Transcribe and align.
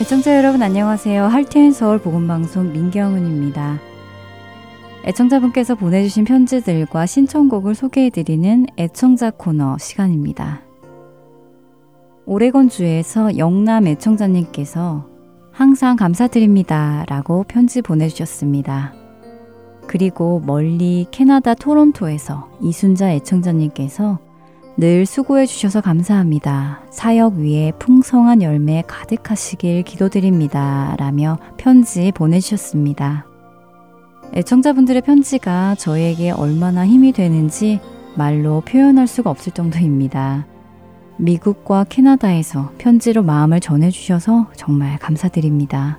애청자 0.00 0.36
여러분 0.36 0.62
안녕하세요. 0.62 1.24
할티엔 1.24 1.72
서울 1.72 1.98
보건방송 1.98 2.72
민경은입니다. 2.72 3.80
애청자분께서 5.04 5.74
보내주신 5.74 6.24
편지들과 6.24 7.04
신청곡을 7.04 7.74
소개해드리는 7.74 8.66
애청자 8.78 9.32
코너 9.32 9.76
시간입니다. 9.76 10.62
오레곤주에서 12.26 13.38
영남 13.38 13.88
애청자님께서 13.88 15.04
항상 15.50 15.96
감사드립니다 15.96 17.04
라고 17.08 17.44
편지 17.48 17.82
보내주셨습니다. 17.82 18.94
그리고 19.88 20.40
멀리 20.46 21.06
캐나다 21.10 21.54
토론토에서 21.54 22.48
이순자 22.62 23.10
애청자님께서 23.14 24.20
늘 24.80 25.06
수고해 25.06 25.44
주셔서 25.44 25.80
감사합니다. 25.80 26.82
사역 26.90 27.34
위에 27.34 27.72
풍성한 27.80 28.42
열매 28.42 28.84
가득하시길 28.86 29.82
기도드립니다. 29.82 30.94
라며 30.98 31.36
편지 31.56 32.12
보내주셨습니다. 32.12 33.26
애청자분들의 34.34 35.02
편지가 35.02 35.74
저에게 35.74 36.30
얼마나 36.30 36.86
힘이 36.86 37.10
되는지 37.10 37.80
말로 38.14 38.60
표현할 38.60 39.08
수가 39.08 39.30
없을 39.30 39.50
정도입니다. 39.50 40.46
미국과 41.16 41.82
캐나다에서 41.88 42.70
편지로 42.78 43.24
마음을 43.24 43.58
전해주셔서 43.58 44.50
정말 44.54 44.96
감사드립니다. 45.00 45.98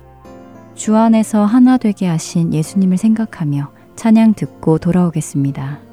주 0.74 0.96
안에서 0.96 1.44
하나 1.44 1.76
되게 1.76 2.06
하신 2.06 2.54
예수님을 2.54 2.96
생각하며 2.96 3.72
찬양 3.96 4.32
듣고 4.32 4.78
돌아오겠습니다. 4.78 5.89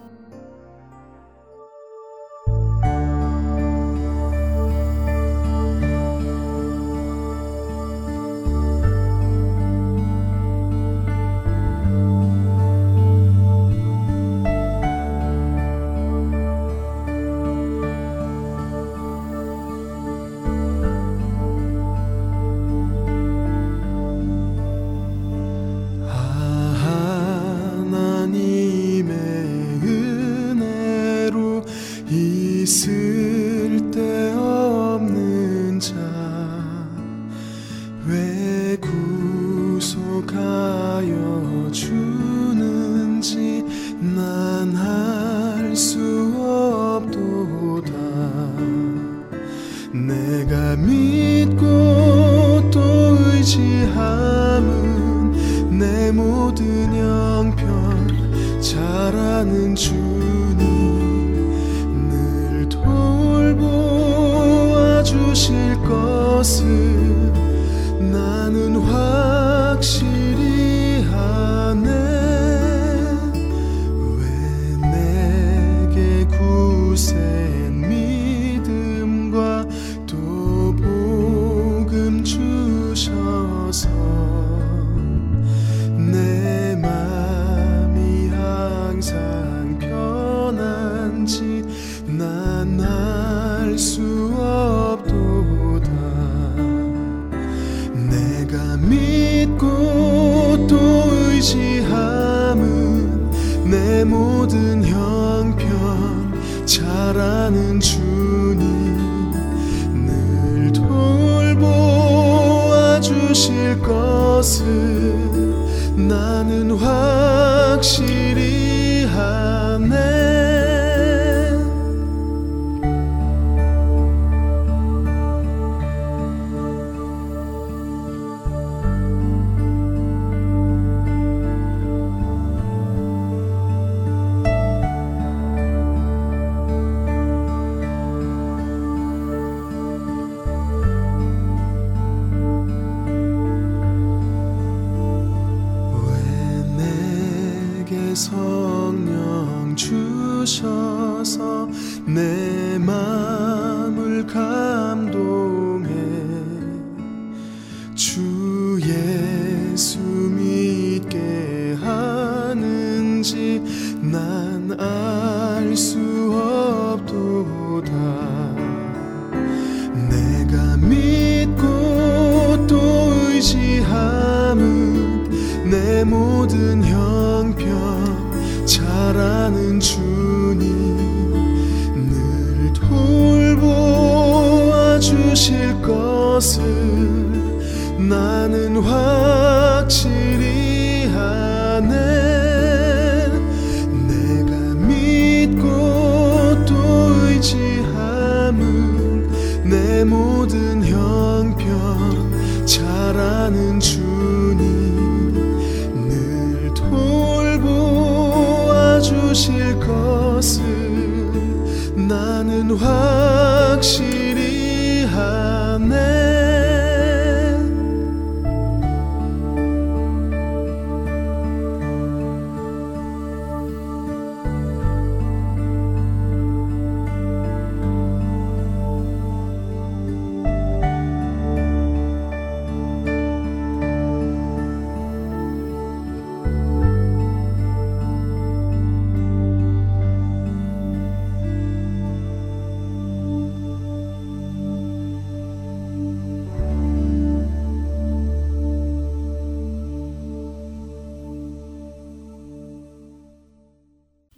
hoje 101.37 101.76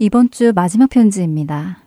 이번 0.10 0.32
주 0.32 0.54
마지막 0.56 0.90
편지입니다. 0.90 1.84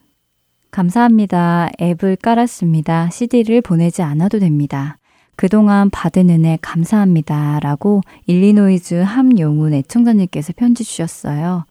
감사합니다. 0.70 1.70
앱을 1.80 2.14
깔았습니다. 2.14 3.10
CD를 3.10 3.60
보내지 3.60 4.02
않아도 4.02 4.38
됩니다. 4.38 4.96
그동안 5.34 5.90
받은 5.90 6.30
은혜 6.30 6.56
감사합니다. 6.62 7.58
라고 7.58 8.00
일리노이즈 8.26 8.94
함용훈 8.94 9.74
애청자님께서 9.74 10.52
편지 10.56 10.84
주셨어요. 10.84 11.64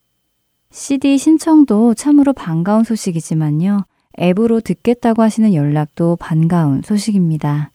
CD 0.71 1.17
신청도 1.17 1.93
참으로 1.93 2.33
반가운 2.33 2.83
소식이지만요. 2.83 3.85
앱으로 4.19 4.59
듣겠다고 4.59 5.21
하시는 5.21 5.53
연락도 5.53 6.17
반가운 6.17 6.81
소식입니다. 6.81 7.71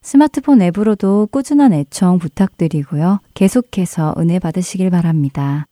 스마트폰 0.00 0.62
앱으로도 0.62 1.28
꾸준한 1.30 1.74
애청 1.74 2.18
부탁드리고요. 2.18 3.20
계속해서 3.34 4.14
은혜 4.16 4.38
받으시길 4.38 4.88
바랍니다. 4.88 5.66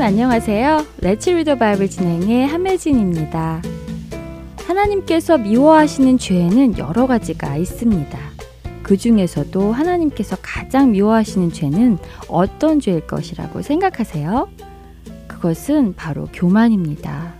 여러분 0.00 0.14
안녕하세요. 0.14 0.86
레츠 1.02 1.28
리더 1.28 1.56
바이블 1.56 1.90
진행의 1.90 2.46
함혜진입니다. 2.46 3.60
하나님께서 4.66 5.36
미워하시는 5.36 6.16
죄는 6.16 6.78
여러 6.78 7.06
가지가 7.06 7.58
있습니다. 7.58 8.18
그 8.82 8.96
중에서도 8.96 9.72
하나님께서 9.72 10.38
가장 10.40 10.92
미워하시는 10.92 11.52
죄는 11.52 11.98
어떤 12.28 12.80
죄일 12.80 13.06
것이라고 13.06 13.60
생각하세요? 13.60 14.48
그것은 15.28 15.94
바로 15.96 16.26
교만입니다. 16.32 17.34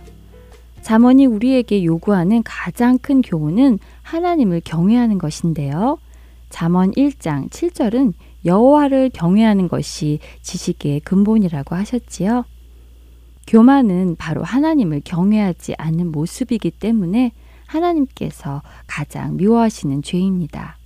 잠언이 0.83 1.25
우리에게 1.25 1.83
요구하는 1.83 2.43
가장 2.43 2.99
큰 2.99 3.23
교훈은 3.23 3.79
하나님을 4.03 4.61
경외하는 4.63 5.17
것인데요. 5.17 5.97
잠언 6.51 6.91
1장 6.91 7.49
7절은 7.49 8.13
여호와를 8.45 9.11
경외하는 9.13 9.67
것이 9.67 10.19
지식의 10.41 11.01
근본이라고 11.01 11.75
하셨지요. 11.75 12.45
교만은 13.47 14.15
바로 14.17 14.43
하나님을 14.43 15.01
경외하지 15.03 15.75
않는 15.77 16.11
모습이기 16.11 16.71
때문에 16.71 17.31
하나님께서 17.65 18.61
가장 18.87 19.37
미워하시는 19.37 20.01
죄입니다. 20.03 20.77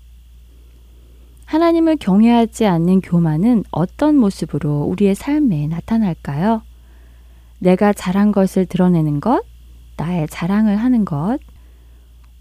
하나님을 1.46 1.98
경외하지 1.98 2.66
않는 2.66 3.02
교만은 3.02 3.64
어떤 3.72 4.16
모습으로 4.18 4.84
우리의 4.84 5.16
삶에 5.16 5.68
나타날까요? 5.68 6.64
내가 7.60 7.94
잘한 7.94 8.32
것을 8.32 8.66
드러내는 8.66 9.20
것, 9.20 9.44
나의 9.98 10.28
자랑을 10.28 10.76
하는 10.76 11.06
것. 11.06 11.38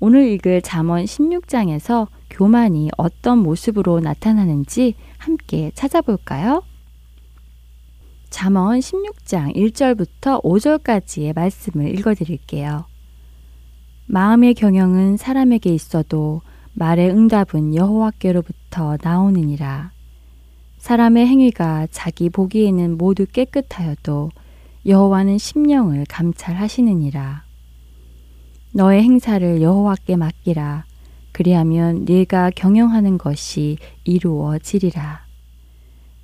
오늘 0.00 0.26
읽을 0.26 0.62
잠언 0.62 1.04
16장에서 1.04 2.08
교만이 2.34 2.90
어떤 2.96 3.38
모습으로 3.38 4.00
나타나는지 4.00 4.94
함께 5.18 5.70
찾아볼까요? 5.74 6.64
잠언 8.28 8.80
16장 8.80 9.54
1절부터 9.54 10.42
5절까지의 10.42 11.32
말씀을 11.36 11.96
읽어 11.96 12.14
드릴게요. 12.14 12.86
마음의 14.06 14.54
경영은 14.54 15.16
사람에게 15.16 15.72
있어도 15.72 16.42
말의 16.72 17.10
응답은 17.10 17.76
여호와께로부터 17.76 18.98
나오느니라. 19.00 19.92
사람의 20.78 21.28
행위가 21.28 21.86
자기 21.92 22.30
보기에는 22.30 22.98
모두 22.98 23.26
깨끗하여도 23.26 24.30
여호와는 24.86 25.38
심령을 25.38 26.04
감찰하시느니라. 26.08 27.44
너의 28.72 29.04
행사를 29.04 29.62
여호와께 29.62 30.16
맡기라. 30.16 30.84
그리하면 31.34 32.04
네가 32.04 32.52
경영하는 32.54 33.18
것이 33.18 33.76
이루어지리라. 34.04 35.26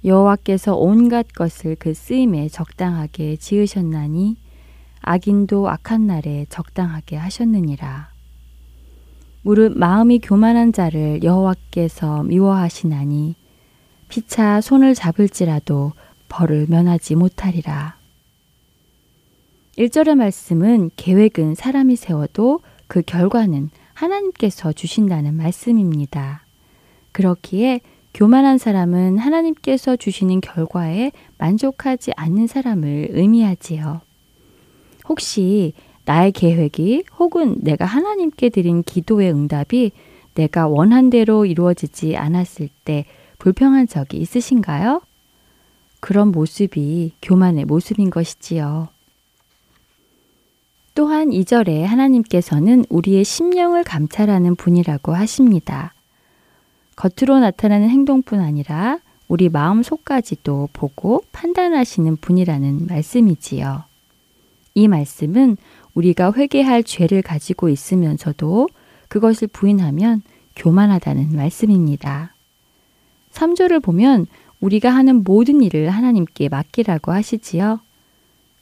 여호와께서 0.05 0.77
온갖 0.77 1.27
것을 1.35 1.75
그 1.77 1.95
쓰임에 1.95 2.49
적당하게 2.49 3.37
지으셨나니 3.37 4.37
악인도 5.03 5.69
악한 5.69 6.07
날에 6.07 6.47
적당하게 6.49 7.17
하셨느니라. 7.17 8.09
무릇 9.43 9.77
마음이 9.77 10.21
교만한 10.21 10.73
자를 10.73 11.25
여호와께서 11.25 12.23
미워하시나니 12.23 13.35
피차 14.09 14.61
손을 14.61 14.95
잡을지라도 14.95 15.93
벌을 16.29 16.67
면하지 16.69 17.17
못하리라. 17.17 17.97
1절의 19.77 20.15
말씀은 20.15 20.91
계획은 20.95 21.57
사람이 21.57 21.97
세워도 21.97 22.61
그 22.87 23.03
결과는 23.03 23.71
하나님께서 24.01 24.73
주신다는 24.73 25.35
말씀입니다. 25.35 26.43
그렇기에 27.13 27.81
교만한 28.15 28.57
사람은 28.57 29.19
하나님께서 29.19 29.97
주시는 29.97 30.41
결과에 30.41 31.13
만족하지 31.39 32.13
않는 32.17 32.47
사람을 32.47 33.09
의미하지요. 33.11 34.01
혹시 35.09 35.75
나의 36.07 36.33
계획이 36.33 37.05
혹은 37.19 37.59
내가 37.61 37.85
하나님께 37.85 38.49
드린 38.49 38.83
기도의 38.83 39.33
응답이 39.33 39.93
내가 40.35 40.67
원한 40.67 41.11
대로 41.11 41.45
이루어지지 41.45 42.17
않았을 42.17 42.71
때 42.85 43.05
불평한 43.39 43.87
적이 43.87 44.19
있으신가요? 44.19 45.03
그런 46.01 46.33
모습이 46.33 47.13
교만의 47.21 47.67
모습인 47.67 48.09
것이지요. 48.09 48.89
또한 51.01 51.31
2절에 51.31 51.81
하나님께서는 51.81 52.85
우리의 52.91 53.25
심령을 53.25 53.85
감찰하는 53.85 54.55
분이라고 54.55 55.15
하십니다. 55.15 55.95
겉으로 56.95 57.41
나타나는 57.41 57.89
행동뿐 57.89 58.39
아니라 58.39 58.99
우리 59.27 59.49
마음 59.49 59.83
속까지도 59.83 60.69
보고 60.75 61.25
판단하시는 61.33 62.17
분이라는 62.17 62.87
말씀이지요. 62.87 63.85
이 64.75 64.89
말씀은 64.89 65.57
우리가 65.95 66.35
회개할 66.35 66.85
죄를 66.85 67.23
가지고 67.23 67.71
있으면서도 67.71 68.69
그것을 69.09 69.49
부인하면 69.49 70.21
교만하다는 70.55 71.35
말씀입니다. 71.35 72.35
3절을 73.33 73.83
보면 73.83 74.27
우리가 74.61 74.91
하는 74.91 75.25
모든 75.25 75.63
일을 75.63 75.89
하나님께 75.89 76.51
맡기라고 76.51 77.11
하시지요. 77.11 77.81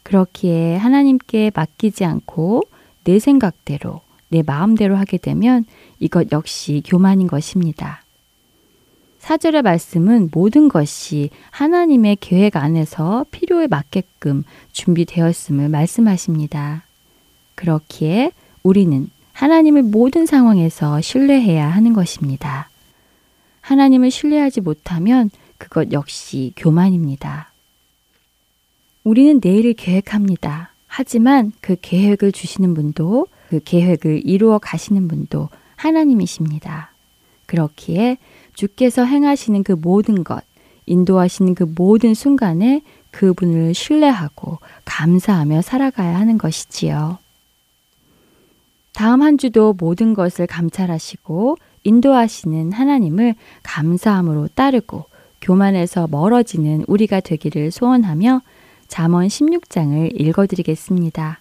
그렇기에 0.09 0.77
하나님께 0.77 1.53
맡기지 1.55 2.07
않고 2.07 2.63
내 3.05 3.19
생각대로, 3.19 4.01
내 4.29 4.43
마음대로 4.43 4.97
하게 4.97 5.19
되면 5.19 5.67
이것 5.99 6.33
역시 6.33 6.83
교만인 6.87 7.27
것입니다. 7.27 8.03
사절의 9.19 9.61
말씀은 9.61 10.31
모든 10.33 10.71
것이 10.71 11.29
하나님의 11.51 12.17
계획 12.21 12.57
안에서 12.57 13.27
필요에 13.31 13.67
맞게끔 13.67 14.45
준비되었음을 14.73 15.69
말씀하십니다. 15.69 16.85
그렇기에 17.55 18.33
우리는 18.63 19.11
하나님을 19.35 19.83
모든 19.83 20.25
상황에서 20.25 21.03
신뢰해야 21.03 21.69
하는 21.69 21.93
것입니다. 21.93 22.71
하나님을 23.61 24.11
신뢰하지 24.11 24.63
못하면 24.63 25.29
그것 25.59 25.93
역시 25.93 26.55
교만입니다. 26.57 27.53
우리는 29.09 29.41
내일을 29.43 29.73
계획합니다. 29.73 30.75
하지만 30.87 31.53
그 31.63 31.77
계획을 31.81 32.31
주시는 32.31 32.75
분도 32.75 33.27
그 33.49 33.59
계획을 33.65 34.21
이루어 34.27 34.59
가시는 34.59 35.09
분도 35.09 35.49
하나님이십니다. 35.77 36.93
그렇기에 37.47 38.19
주께서 38.53 39.07
행하시는 39.07 39.63
그 39.63 39.73
모든 39.73 40.25
것, 40.25 40.45
인도하시는 40.85 41.55
그 41.55 41.65
모든 41.75 42.13
순간에 42.13 42.83
그분을 43.11 43.73
신뢰하고 43.73 44.59
감사하며 44.85 45.63
살아가야 45.63 46.15
하는 46.19 46.37
것이지요. 46.37 47.17
다음 48.93 49.23
한 49.23 49.39
주도 49.39 49.73
모든 49.73 50.13
것을 50.13 50.47
감찰하시고 50.47 51.57
인도하시는 51.83 52.73
하나님을 52.73 53.37
감사함으로 53.63 54.49
따르고 54.49 55.07
교만에서 55.41 56.09
멀어지는 56.09 56.85
우리가 56.87 57.21
되기를 57.21 57.71
소원하며 57.71 58.43
잠언 58.89 59.27
16장을 59.27 60.19
읽어드리겠습니다. 60.19 61.41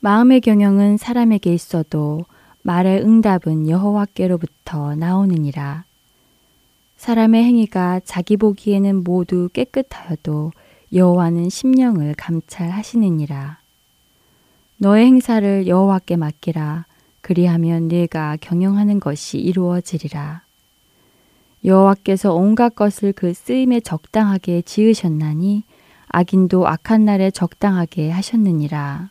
마음의 0.00 0.40
경영은 0.40 0.96
사람에게 0.96 1.52
있어도 1.52 2.24
말의 2.62 3.02
응답은 3.02 3.68
여호와께로부터 3.68 4.94
나오느니라. 4.94 5.84
사람의 6.96 7.44
행위가 7.44 8.00
자기 8.04 8.36
보기에는 8.36 9.04
모두 9.04 9.50
깨끗하여도 9.52 10.52
여호와는 10.92 11.50
심령을 11.50 12.14
감찰하시느니라. 12.16 13.58
너의 14.78 15.04
행사를 15.04 15.66
여호와께 15.66 16.16
맡기라. 16.16 16.86
그리하면 17.20 17.88
네가 17.88 18.38
경영하는 18.40 19.00
것이 19.00 19.38
이루어지리라. 19.38 20.47
여호와께서 21.64 22.34
온갖 22.34 22.74
것을 22.74 23.12
그 23.12 23.34
쓰임에 23.34 23.80
적당하게 23.80 24.62
지으셨나니 24.62 25.64
악인도 26.08 26.66
악한 26.66 27.04
날에 27.04 27.30
적당하게 27.30 28.10
하셨느니라. 28.10 29.10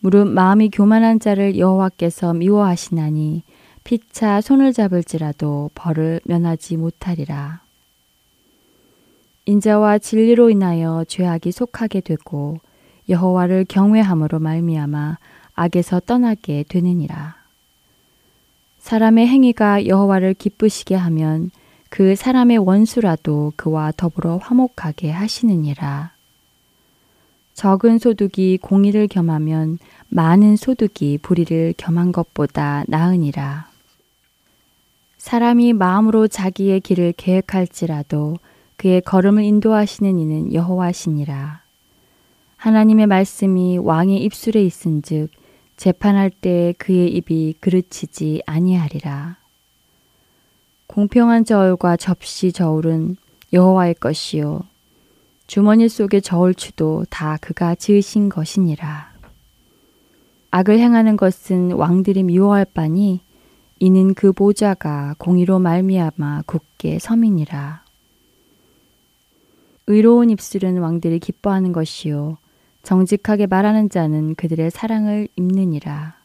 무릇 0.00 0.26
마음이 0.26 0.70
교만한 0.70 1.20
자를 1.20 1.58
여호와께서 1.58 2.34
미워하시나니 2.34 3.42
피차 3.84 4.40
손을 4.40 4.72
잡을지라도 4.72 5.70
벌을 5.74 6.20
면하지 6.24 6.76
못하리라. 6.76 7.62
인자와 9.46 9.98
진리로 9.98 10.50
인하여 10.50 11.04
죄악이 11.08 11.52
속하게 11.52 12.02
되고 12.02 12.58
여호와를 13.08 13.64
경외함으로 13.66 14.40
말미암아 14.40 15.18
악에서 15.54 16.00
떠나게 16.00 16.64
되느니라. 16.68 17.37
사람의 18.88 19.26
행위가 19.26 19.84
여호와를 19.84 20.32
기쁘시게 20.32 20.94
하면 20.94 21.50
그 21.90 22.16
사람의 22.16 22.56
원수라도 22.56 23.52
그와 23.54 23.92
더불어 23.94 24.38
화목하게 24.38 25.10
하시느니라. 25.10 26.12
적은 27.52 27.98
소득이 27.98 28.56
공의를 28.62 29.06
겸하면 29.06 29.78
많은 30.08 30.56
소득이 30.56 31.18
불의를 31.20 31.74
겸한 31.76 32.12
것보다 32.12 32.84
나으니라. 32.88 33.68
사람이 35.18 35.74
마음으로 35.74 36.26
자기의 36.26 36.80
길을 36.80 37.12
계획할지라도 37.18 38.38
그의 38.78 39.02
걸음을 39.02 39.44
인도하시는 39.44 40.18
이는 40.18 40.54
여호와시니라. 40.54 41.60
하나님의 42.56 43.06
말씀이 43.06 43.76
왕의 43.76 44.24
입술에 44.24 44.62
있은즉 44.62 45.28
재판할 45.78 46.28
때 46.30 46.74
그의 46.76 47.08
입이 47.14 47.54
그르치지 47.60 48.42
아니하리라. 48.46 49.36
공평한 50.88 51.44
저울과 51.44 51.96
접시 51.96 52.50
저울은 52.50 53.16
여호와의 53.52 53.94
것이요 53.94 54.62
주머니 55.46 55.88
속의 55.88 56.22
저울추도 56.22 57.04
다 57.08 57.38
그가 57.40 57.76
지으신 57.76 58.28
것이니라. 58.28 59.12
악을 60.50 60.80
행하는 60.80 61.16
것은 61.16 61.72
왕들이 61.72 62.24
미워할 62.24 62.64
바니 62.64 63.20
이는 63.78 64.14
그 64.14 64.32
보좌가 64.32 65.14
공의로 65.18 65.60
말미암아 65.60 66.42
굳게 66.46 66.98
섬이니라. 66.98 67.84
의로운 69.86 70.30
입술은 70.30 70.78
왕들이 70.78 71.20
기뻐하는 71.20 71.70
것이요 71.70 72.36
정직하게 72.88 73.48
말하는 73.48 73.90
자는 73.90 74.34
그들의 74.34 74.70
사랑을 74.70 75.28
입느니라. 75.36 76.16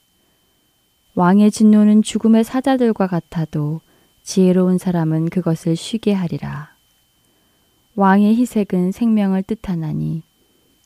왕의 1.14 1.52
진노는 1.52 2.04
죽음의 2.04 2.46
사자들과 2.46 3.08
같아도 3.08 3.82
지혜로운 4.24 4.78
사람은 4.78 5.30
그것을 5.30 5.76
쉬게 5.76 6.14
하리라. 6.14 6.74
왕의 7.96 8.38
희색은 8.38 8.94
생명을 8.94 9.44
뜻하나니 9.44 10.22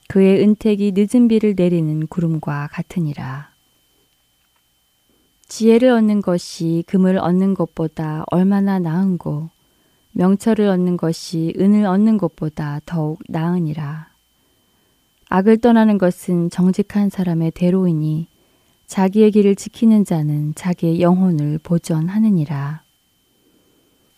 그의 0.07 0.41
은택이 0.41 0.93
늦은 0.95 1.27
비를 1.27 1.53
내리는 1.55 2.07
구름과 2.07 2.69
같으니라. 2.71 3.51
지혜를 5.47 5.91
얻는 5.91 6.23
것이 6.23 6.85
금을 6.87 7.19
얻는 7.19 7.53
것보다 7.53 8.23
얼마나 8.31 8.79
나은고 8.79 9.51
명철을 10.13 10.69
얻는 10.69 10.97
것이 10.97 11.53
은을 11.59 11.85
얻는 11.85 12.17
것보다 12.17 12.81
더욱 12.87 13.19
나으니라. 13.27 14.16
악을 15.29 15.57
떠나는 15.57 15.97
것은 15.97 16.49
정직한 16.49 17.09
사람의 17.09 17.51
대로이니 17.51 18.27
자기의 18.87 19.31
길을 19.31 19.55
지키는 19.55 20.05
자는 20.05 20.53
자기의 20.55 21.01
영혼을 21.01 21.59
보전하느니라. 21.61 22.81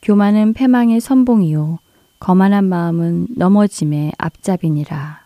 교만은 0.02 0.54
패망의 0.54 1.00
선봉이요 1.02 1.80
거만한 2.20 2.66
마음은 2.66 3.28
넘어짐의 3.36 4.14
앞잡이니라. 4.18 5.22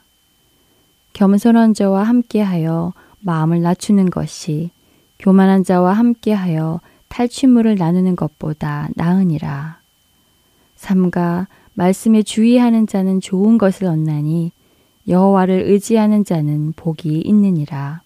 겸손한 1.11 1.73
자와 1.73 2.03
함께하여 2.03 2.93
마음을 3.19 3.61
낮추는 3.61 4.09
것이 4.09 4.71
교만한 5.19 5.63
자와 5.63 5.93
함께하여 5.93 6.79
탈취물을 7.09 7.75
나누는 7.75 8.15
것보다 8.15 8.89
나으니라. 8.95 9.79
삼가 10.75 11.47
말씀에 11.75 12.23
주의하는 12.23 12.87
자는 12.87 13.21
좋은 13.21 13.57
것을 13.57 13.85
얻나니 13.87 14.51
여호와를 15.07 15.63
의지하는 15.67 16.23
자는 16.23 16.73
복이 16.73 17.21
있느니라. 17.25 18.01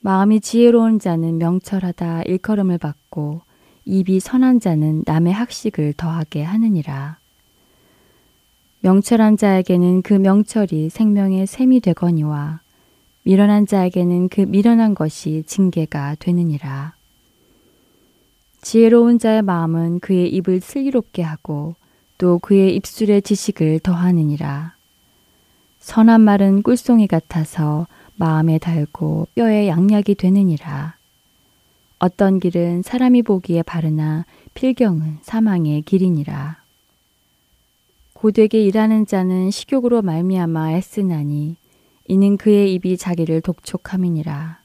마음이 0.00 0.40
지혜로운 0.40 0.98
자는 0.98 1.38
명철하다 1.38 2.22
일컬음을 2.24 2.78
받고 2.78 3.42
입이 3.84 4.20
선한 4.20 4.60
자는 4.60 5.02
남의 5.06 5.32
학식을 5.32 5.94
더하게 5.96 6.42
하느니라. 6.42 7.18
명철한 8.80 9.38
자에게는 9.38 10.02
그 10.02 10.12
명철이 10.12 10.90
생명의 10.90 11.46
샘이 11.46 11.80
되거니와 11.80 12.60
미련한 13.22 13.66
자에게는 13.66 14.28
그 14.28 14.42
미련한 14.42 14.94
것이 14.94 15.44
징계가 15.46 16.16
되느니라. 16.18 16.94
지혜로운 18.60 19.18
자의 19.18 19.40
마음은 19.40 20.00
그의 20.00 20.28
입을 20.34 20.60
슬기롭게 20.60 21.22
하고 21.22 21.76
또 22.18 22.38
그의 22.38 22.76
입술에 22.76 23.22
지식을 23.22 23.80
더하느니라. 23.80 24.73
선한 25.84 26.22
말은 26.22 26.62
꿀송이 26.62 27.06
같아서 27.06 27.86
마음에 28.16 28.58
달고 28.58 29.28
뼈에 29.34 29.68
양약이 29.68 30.14
되느니라. 30.14 30.96
어떤 31.98 32.40
길은 32.40 32.80
사람이 32.80 33.20
보기에 33.20 33.62
바르나 33.62 34.24
필경은 34.54 35.18
사망의 35.20 35.82
길이니라. 35.82 36.56
고되게 38.14 38.64
일하는 38.64 39.04
자는 39.04 39.50
식욕으로 39.50 40.00
말미암아 40.00 40.72
애쓰나니 40.72 41.56
이는 42.08 42.36
그의 42.38 42.72
입이 42.72 42.96
자기를 42.96 43.42
독촉함이니라. 43.42 44.60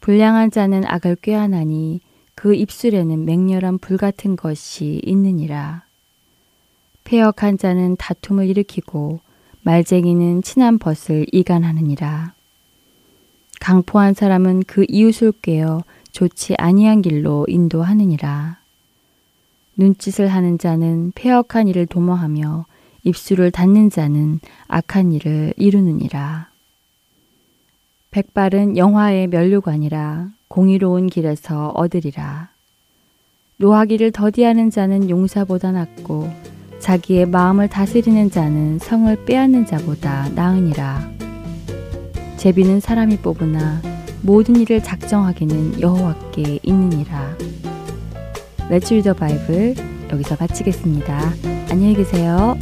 불량한 0.00 0.50
자는 0.50 0.84
악을 0.84 1.16
꾀하나니 1.22 2.00
그 2.34 2.54
입술에는 2.54 3.24
맹렬한 3.24 3.78
불 3.78 3.96
같은 3.96 4.36
것이 4.36 5.00
있느니라. 5.06 5.84
폐역한 7.04 7.56
자는 7.56 7.96
다툼을 7.96 8.46
일으키고 8.46 9.24
말쟁이는 9.66 10.42
친한 10.42 10.78
벗을 10.78 11.26
이간하느니라. 11.32 12.34
강포한 13.58 14.14
사람은 14.14 14.62
그 14.64 14.86
이웃을 14.88 15.32
꿰어 15.42 15.82
좋지 16.12 16.54
아니한 16.56 17.02
길로 17.02 17.44
인도하느니라. 17.48 18.58
눈짓을 19.74 20.28
하는 20.28 20.56
자는 20.56 21.10
폐역한 21.16 21.66
일을 21.66 21.86
도모하며 21.86 22.66
입술을 23.02 23.50
닫는 23.50 23.90
자는 23.90 24.38
악한 24.68 25.10
일을 25.10 25.52
이루느니라. 25.56 26.48
백발은 28.12 28.76
영화의 28.76 29.26
면류관이라 29.26 30.30
공의로운 30.46 31.08
길에서 31.08 31.70
얻으리라. 31.70 32.50
노하기를 33.56 34.12
더디하는 34.12 34.70
자는 34.70 35.10
용사보다 35.10 35.72
낫고 35.72 36.55
자기의 36.80 37.26
마음을 37.26 37.68
다스리는 37.68 38.30
자는 38.30 38.78
성을 38.78 39.24
빼앗는 39.24 39.66
자보다 39.66 40.28
나으니라. 40.34 41.10
제비는 42.36 42.80
사람이 42.80 43.18
뽑으나 43.18 43.80
모든 44.22 44.56
일을 44.56 44.82
작정하기는 44.82 45.80
여호와께 45.80 46.60
있느니라. 46.62 47.36
레츠 48.68 48.94
리더 48.94 49.14
바이블 49.14 49.74
여기서 50.12 50.36
마치겠습니다. 50.38 51.32
안녕히 51.70 51.94
계세요. 51.94 52.56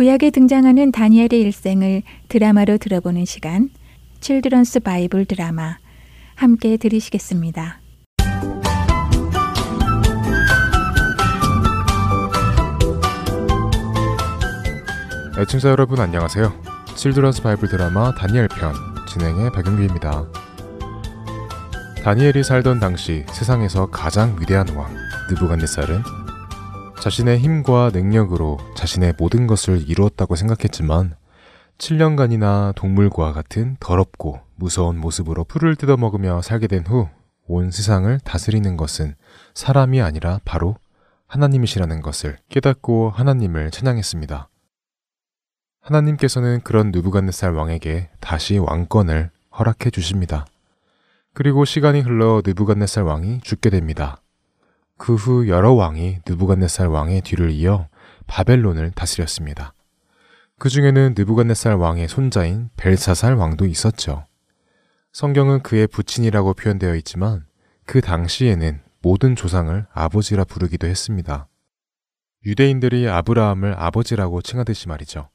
구약에 0.00 0.30
등장하는 0.30 0.92
다니엘의 0.92 1.42
일생을 1.42 2.02
드라마로 2.28 2.78
들어보는 2.78 3.26
시간, 3.26 3.68
Children's 4.20 4.80
Bible 4.80 5.26
Drama 5.26 5.76
함께 6.36 6.78
들으시겠습니다. 6.78 7.82
애청자 15.38 15.68
여러분 15.68 16.00
안녕하세요. 16.00 16.50
Children's 16.96 17.42
Bible 17.42 17.68
Drama 17.68 18.14
다니엘 18.14 18.48
편 18.48 18.72
진행의 19.06 19.52
박영규입니다. 19.52 20.24
다니엘이 22.02 22.42
살던 22.42 22.80
당시 22.80 23.26
세상에서 23.28 23.90
가장 23.90 24.34
위대한 24.40 24.66
왕 24.70 24.94
느부갓네살은 25.28 26.29
자신의 27.00 27.38
힘과 27.38 27.90
능력으로 27.92 28.58
자신의 28.76 29.14
모든 29.18 29.46
것을 29.46 29.88
이루었다고 29.88 30.36
생각했지만 30.36 31.14
7년간이나 31.78 32.74
동물과 32.74 33.32
같은 33.32 33.76
더럽고 33.80 34.40
무서운 34.56 34.98
모습으로 34.98 35.44
풀을 35.44 35.76
뜯어먹으며 35.76 36.42
살게 36.42 36.66
된 36.66 36.84
후 36.86 37.08
온 37.52 37.72
세상을 37.72 38.20
다스리는 38.20 38.76
것은 38.76 39.16
사람이 39.54 40.00
아니라 40.00 40.38
바로 40.44 40.76
하나님이시라는 41.26 42.00
것을 42.00 42.38
깨닫고 42.48 43.10
하나님을 43.10 43.72
찬양했습니다. 43.72 44.48
하나님께서는 45.80 46.60
그런 46.60 46.92
느부갓네살 46.92 47.52
왕에게 47.52 48.10
다시 48.20 48.56
왕권을 48.58 49.30
허락해 49.58 49.90
주십니다. 49.90 50.46
그리고 51.34 51.64
시간이 51.64 52.02
흘러 52.02 52.40
느부갓네살 52.46 53.02
왕이 53.02 53.40
죽게 53.40 53.70
됩니다. 53.70 54.22
그 55.00 55.14
후 55.14 55.48
여러 55.48 55.72
왕이 55.72 56.18
느부갓네살 56.28 56.88
왕의 56.88 57.22
뒤를 57.22 57.50
이어 57.52 57.88
바벨론을 58.26 58.90
다스렸습니다. 58.90 59.72
그 60.58 60.68
중에는 60.68 61.14
느부갓네살 61.16 61.72
왕의 61.76 62.06
손자인 62.06 62.68
벨사살 62.76 63.34
왕도 63.34 63.64
있었죠. 63.64 64.26
성경은 65.14 65.62
그의 65.62 65.86
부친이라고 65.86 66.52
표현되어 66.52 66.94
있지만 66.96 67.46
그 67.86 68.02
당시에는 68.02 68.82
모든 69.00 69.36
조상을 69.36 69.86
아버지라 69.90 70.44
부르기도 70.44 70.86
했습니다. 70.86 71.48
유대인들이 72.44 73.08
아브라함을 73.08 73.76
아버지라고 73.78 74.42
칭하듯이 74.42 74.86
말이죠. 74.86 75.30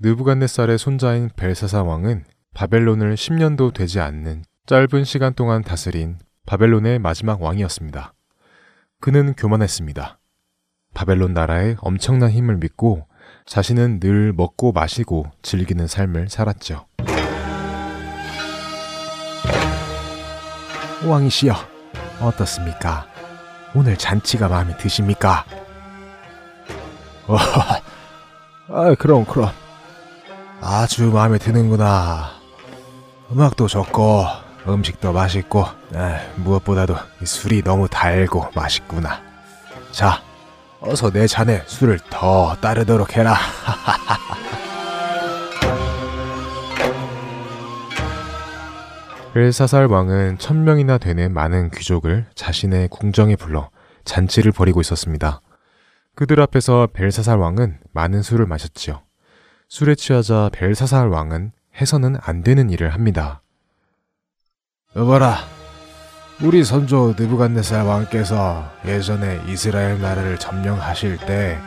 느부갓네살의 0.00 0.78
손자인 0.78 1.28
벨사사 1.36 1.82
왕은 1.82 2.24
바벨론을 2.54 3.14
10년도 3.16 3.74
되지 3.74 4.00
않는 4.00 4.42
짧은 4.64 5.04
시간 5.04 5.34
동안 5.34 5.62
다스린 5.62 6.18
바벨론의 6.46 6.98
마지막 6.98 7.42
왕이었습니다. 7.42 8.14
그는 9.04 9.34
교만했습니다. 9.34 10.18
바벨론 10.94 11.34
나라의 11.34 11.76
엄청난 11.82 12.30
힘을 12.30 12.56
믿고 12.56 13.06
자신은 13.44 14.00
늘 14.00 14.32
먹고 14.32 14.72
마시고 14.72 15.30
즐기는 15.42 15.86
삶을 15.86 16.30
살았죠. 16.30 16.86
왕이시여, 21.06 21.52
어떻습니까? 22.22 23.06
오늘 23.74 23.98
잔치가 23.98 24.48
마음에 24.48 24.74
드십니까? 24.78 25.44
어, 27.26 27.36
아, 28.72 28.94
그럼, 28.98 29.26
그럼. 29.26 29.50
아주 30.62 31.10
마음에 31.10 31.36
드는구나. 31.36 32.30
음악도 33.30 33.66
좋고, 33.68 34.43
음식도 34.66 35.12
맛있고 35.12 35.64
아, 35.94 36.20
무엇보다도 36.36 36.96
술이 37.24 37.62
너무 37.62 37.88
달고 37.88 38.50
맛있구나. 38.54 39.20
자, 39.92 40.22
어서 40.80 41.10
내 41.10 41.26
잔에 41.26 41.62
술을 41.66 41.98
더 42.10 42.56
따르도록 42.60 43.16
해라. 43.16 43.36
벨사살 49.34 49.86
왕은 49.86 50.38
천명이나 50.38 50.98
되는 50.98 51.34
많은 51.34 51.70
귀족을 51.70 52.26
자신의 52.36 52.86
궁정에 52.88 53.34
불러 53.34 53.70
잔치를 54.04 54.52
벌이고 54.52 54.80
있었습니다. 54.80 55.40
그들 56.14 56.40
앞에서 56.40 56.88
벨사살 56.92 57.38
왕은 57.38 57.80
많은 57.92 58.22
술을 58.22 58.46
마셨지요. 58.46 59.02
술에 59.68 59.96
취하자 59.96 60.50
벨사살 60.52 61.08
왕은 61.08 61.50
해서는 61.80 62.16
안 62.20 62.44
되는 62.44 62.70
일을 62.70 62.94
합니다. 62.94 63.42
여봐라, 64.96 65.38
우리 66.40 66.64
선조 66.64 67.14
느부갓네살 67.18 67.84
왕께서 67.84 68.70
예전에 68.84 69.40
이스라엘 69.48 70.00
나라를 70.00 70.38
점령하실 70.38 71.18
때 71.18 71.58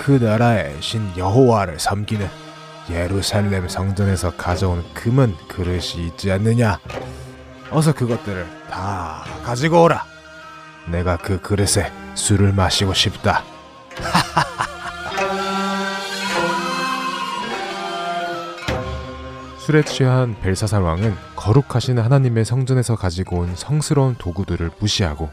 그 0.00 0.12
나라의 0.12 0.76
신 0.80 1.12
여호와를 1.16 1.78
섬기는 1.78 2.26
예루살렘 2.90 3.68
성전에서 3.68 4.30
가져온 4.30 4.82
금은 4.94 5.36
그릇이 5.46 6.06
있지 6.06 6.32
않느냐? 6.32 6.80
어서 7.70 7.92
그것들을 7.92 8.46
다 8.70 9.22
가지고 9.44 9.82
오라. 9.84 10.06
내가 10.86 11.18
그 11.18 11.38
그릇에 11.42 11.92
술을 12.14 12.54
마시고 12.54 12.94
싶다. 12.94 13.44
술에 19.58 19.84
취한 19.84 20.34
벨사살 20.40 20.80
왕은 20.80 21.14
거룩하신 21.40 21.98
하나님의 21.98 22.44
성전에서 22.44 22.96
가지고 22.96 23.38
온 23.38 23.56
성스러운 23.56 24.14
도구들을 24.16 24.72
무시하고 24.78 25.30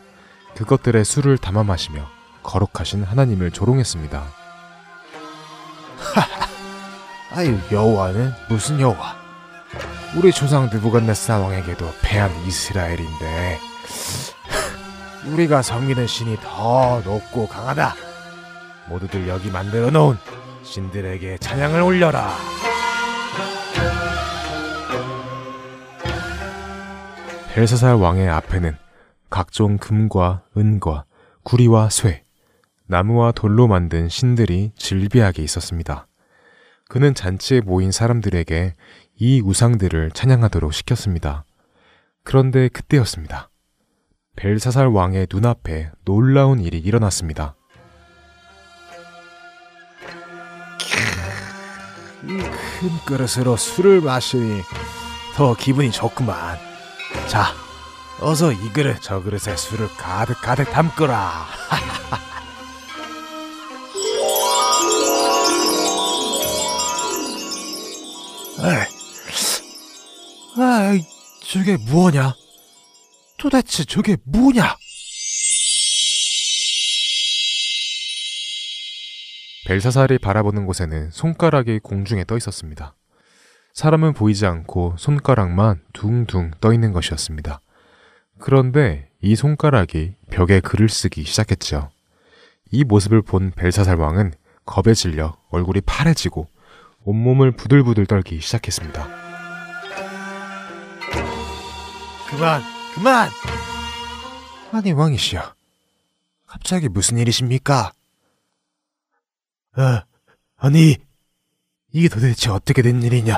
그것들의 0.56 1.04
술을 1.04 1.38
담아 1.38 1.64
마시며 1.64 2.08
거룩하신 2.44 3.04
하나님을 3.04 3.52
조롱했습니다. 3.52 4.24
아유 7.36 7.60
여호와는 7.70 8.32
무슨 8.48 8.80
여호와? 8.80 9.18
우리 10.16 10.32
조상 10.32 10.70
느부갓네살 10.72 11.42
왕에게도 11.42 11.86
패한 12.02 12.32
이스라엘인데 12.46 13.60
우리가 15.28 15.62
섬기는 15.62 16.08
신이 16.08 16.38
더 16.42 17.02
높고 17.04 17.50
강하다. 17.50 17.96
모두들 18.88 19.28
여기 19.28 19.52
만들어 19.52 19.90
놓은 19.92 20.18
신들에게 20.64 21.40
찬양을 21.40 21.82
올려라. 21.82 22.34
벨사살 27.58 27.96
왕의 27.96 28.30
앞에는 28.30 28.78
각종 29.32 29.80
금과 29.80 30.44
은과 30.56 31.06
구리와 31.42 31.90
쇠, 31.90 32.22
나무와 32.86 33.32
돌로 33.32 33.68
만든 33.68 34.10
신들이 34.10 34.74
질비하게 34.78 35.42
있었습니다. 35.42 36.06
그는 36.88 37.16
잔치에 37.16 37.62
모인 37.62 37.92
사람들에게 37.92 38.76
이 39.16 39.42
우상들을 39.42 40.12
찬양하도록 40.12 40.72
시켰습니다. 40.72 41.46
그런데 42.24 42.68
그때였습니다. 42.68 43.50
벨사살 44.36 44.86
왕의 44.90 45.26
눈앞에 45.32 45.90
놀라운 46.06 46.60
일이 46.60 46.78
일어났습니다. 46.78 47.56
큰 52.22 52.90
그릇으로 53.08 53.58
술을 53.58 54.02
마시니 54.02 54.62
더 55.36 55.56
기분이 55.56 55.90
좋구만. 55.92 56.67
자, 57.28 57.54
어서 58.20 58.52
이 58.52 58.70
그릇 58.70 58.98
저 59.02 59.22
그릇에 59.22 59.56
술을 59.56 59.88
가득 59.98 60.42
가득 60.42 60.72
담거라. 60.72 61.48
에이, 70.60 71.06
저게 71.44 71.78
뭐냐? 71.78 72.34
도대체 73.38 73.86
저게 73.86 74.18
뭐냐? 74.24 74.76
벨사살이 79.68 80.18
바라보는 80.18 80.66
곳에는 80.66 81.12
손가락이 81.12 81.80
공중에 81.80 82.24
떠 82.24 82.38
있었습니다. 82.38 82.96
사람은 83.78 84.14
보이지 84.14 84.48
않고 84.48 84.96
손가락만 84.98 85.84
둥둥 85.94 86.50
떠 86.60 86.74
있는 86.74 86.94
것이었습니다. 86.94 87.62
그런데 88.40 89.12
이 89.22 89.36
손가락이 89.36 90.16
벽에 90.32 90.62
글을 90.62 90.90
쓰기 90.90 91.24
시작했죠. 91.24 91.92
이 92.72 92.84
모습을 92.84 93.22
본 93.22 93.52
벨사살 93.52 93.98
왕은 93.98 94.34
겁에 94.66 94.96
질려 94.96 95.38
얼굴이 95.52 95.82
파래지고 95.82 96.48
온몸을 97.04 97.52
부들부들 97.52 98.08
떨기 98.08 98.42
시작했습니다. 98.42 99.08
그만, 102.32 102.62
그만! 102.96 103.30
아니, 104.72 104.92
왕이시여. 104.92 105.54
갑자기 106.48 106.90
무슨 106.90 107.20
일이십니까? 107.20 107.92
아, 109.74 110.04
아니, 110.56 110.98
이게 111.92 112.10
도대체 112.10 112.50
어떻게 112.50 112.82
된 112.82 113.04
일이냐? 113.04 113.38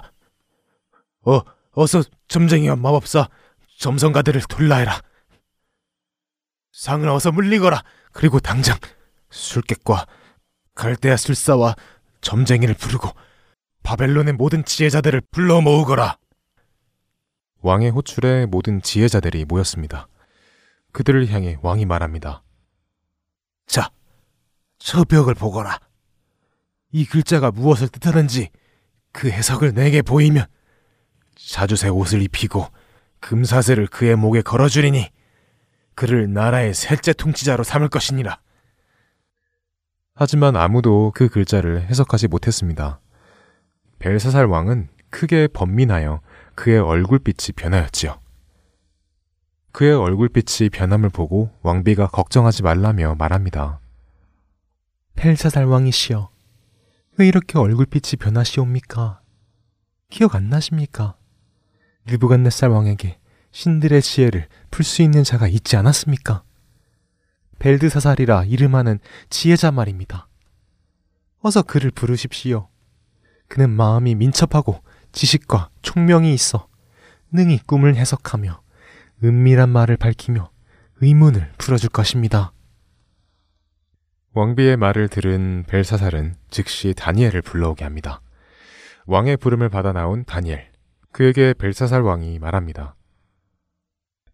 어, 1.25 1.41
어서 1.71 2.03
점쟁이와 2.27 2.75
마법사, 2.75 3.29
점성가들을 3.79 4.41
돌라해라. 4.49 5.01
상을 6.71 7.07
어서 7.09 7.31
물리거라. 7.31 7.83
그리고 8.11 8.39
당장 8.39 8.77
술객과 9.29 10.07
갈대아 10.75 11.17
술사와 11.17 11.75
점쟁이를 12.21 12.73
부르고 12.75 13.09
바벨론의 13.83 14.33
모든 14.33 14.63
지혜자들을 14.63 15.21
불러 15.31 15.61
모으거라. 15.61 16.17
왕의 17.61 17.91
호출에 17.91 18.45
모든 18.45 18.81
지혜자들이 18.81 19.45
모였습니다. 19.45 20.07
그들을 20.91 21.29
향해 21.29 21.57
왕이 21.61 21.85
말합니다. 21.85 22.43
자, 23.67 23.91
저 24.77 25.03
벽을 25.03 25.33
보거라. 25.33 25.79
이 26.91 27.05
글자가 27.05 27.51
무엇을 27.51 27.89
뜻하는지 27.89 28.49
그 29.11 29.29
해석을 29.29 29.73
내게 29.73 30.01
보이면 30.01 30.45
자주새 31.47 31.89
옷을 31.89 32.21
입히고 32.21 32.67
금사슬을 33.21 33.87
그의 33.87 34.15
목에 34.15 34.41
걸어주리니 34.41 35.09
그를 35.95 36.31
나라의 36.31 36.73
셋째 36.73 37.13
통치자로 37.13 37.63
삼을 37.63 37.89
것이니라. 37.89 38.39
하지만 40.15 40.55
아무도 40.55 41.11
그 41.15 41.29
글자를 41.29 41.83
해석하지 41.83 42.27
못했습니다. 42.27 42.99
벨사살 43.99 44.45
왕은 44.45 44.89
크게 45.09 45.47
번민하여 45.47 46.21
그의 46.55 46.79
얼굴빛이 46.79 47.53
변하였지요. 47.55 48.19
그의 49.71 49.93
얼굴빛이 49.93 50.69
변함을 50.69 51.09
보고 51.09 51.51
왕비가 51.61 52.07
걱정하지 52.07 52.63
말라며 52.63 53.15
말합니다. 53.15 53.79
벨사살 55.15 55.65
왕이시여, 55.65 56.29
왜 57.17 57.27
이렇게 57.27 57.57
얼굴빛이 57.57 58.17
변하시옵니까? 58.19 59.21
기억 60.09 60.35
안 60.35 60.49
나십니까? 60.49 61.18
느부갓네살 62.05 62.69
왕에게 62.69 63.19
신들의 63.51 64.01
지혜를 64.01 64.47
풀 64.71 64.85
수 64.85 65.01
있는 65.01 65.23
자가 65.23 65.47
있지 65.47 65.75
않았습니까? 65.75 66.43
벨드사살이라 67.59 68.45
이름하는 68.45 68.99
지혜자 69.29 69.71
말입니다. 69.71 70.27
어서 71.41 71.61
그를 71.61 71.91
부르십시오. 71.91 72.69
그는 73.47 73.69
마음이 73.69 74.15
민첩하고 74.15 74.81
지식과 75.11 75.69
총명이 75.81 76.33
있어 76.33 76.67
능히 77.31 77.59
꿈을 77.65 77.95
해석하며 77.95 78.61
은밀한 79.23 79.69
말을 79.69 79.97
밝히며 79.97 80.51
의문을 81.01 81.51
풀어줄 81.57 81.89
것입니다. 81.89 82.53
왕비의 84.33 84.77
말을 84.77 85.09
들은 85.09 85.63
벨사살은 85.67 86.35
즉시 86.49 86.93
다니엘을 86.95 87.41
불러오게 87.41 87.83
합니다. 87.83 88.21
왕의 89.07 89.37
부름을 89.37 89.69
받아 89.69 89.91
나온 89.91 90.23
다니엘. 90.23 90.69
그에게 91.11 91.53
벨사살 91.53 92.01
왕이 92.01 92.39
말합니다. 92.39 92.95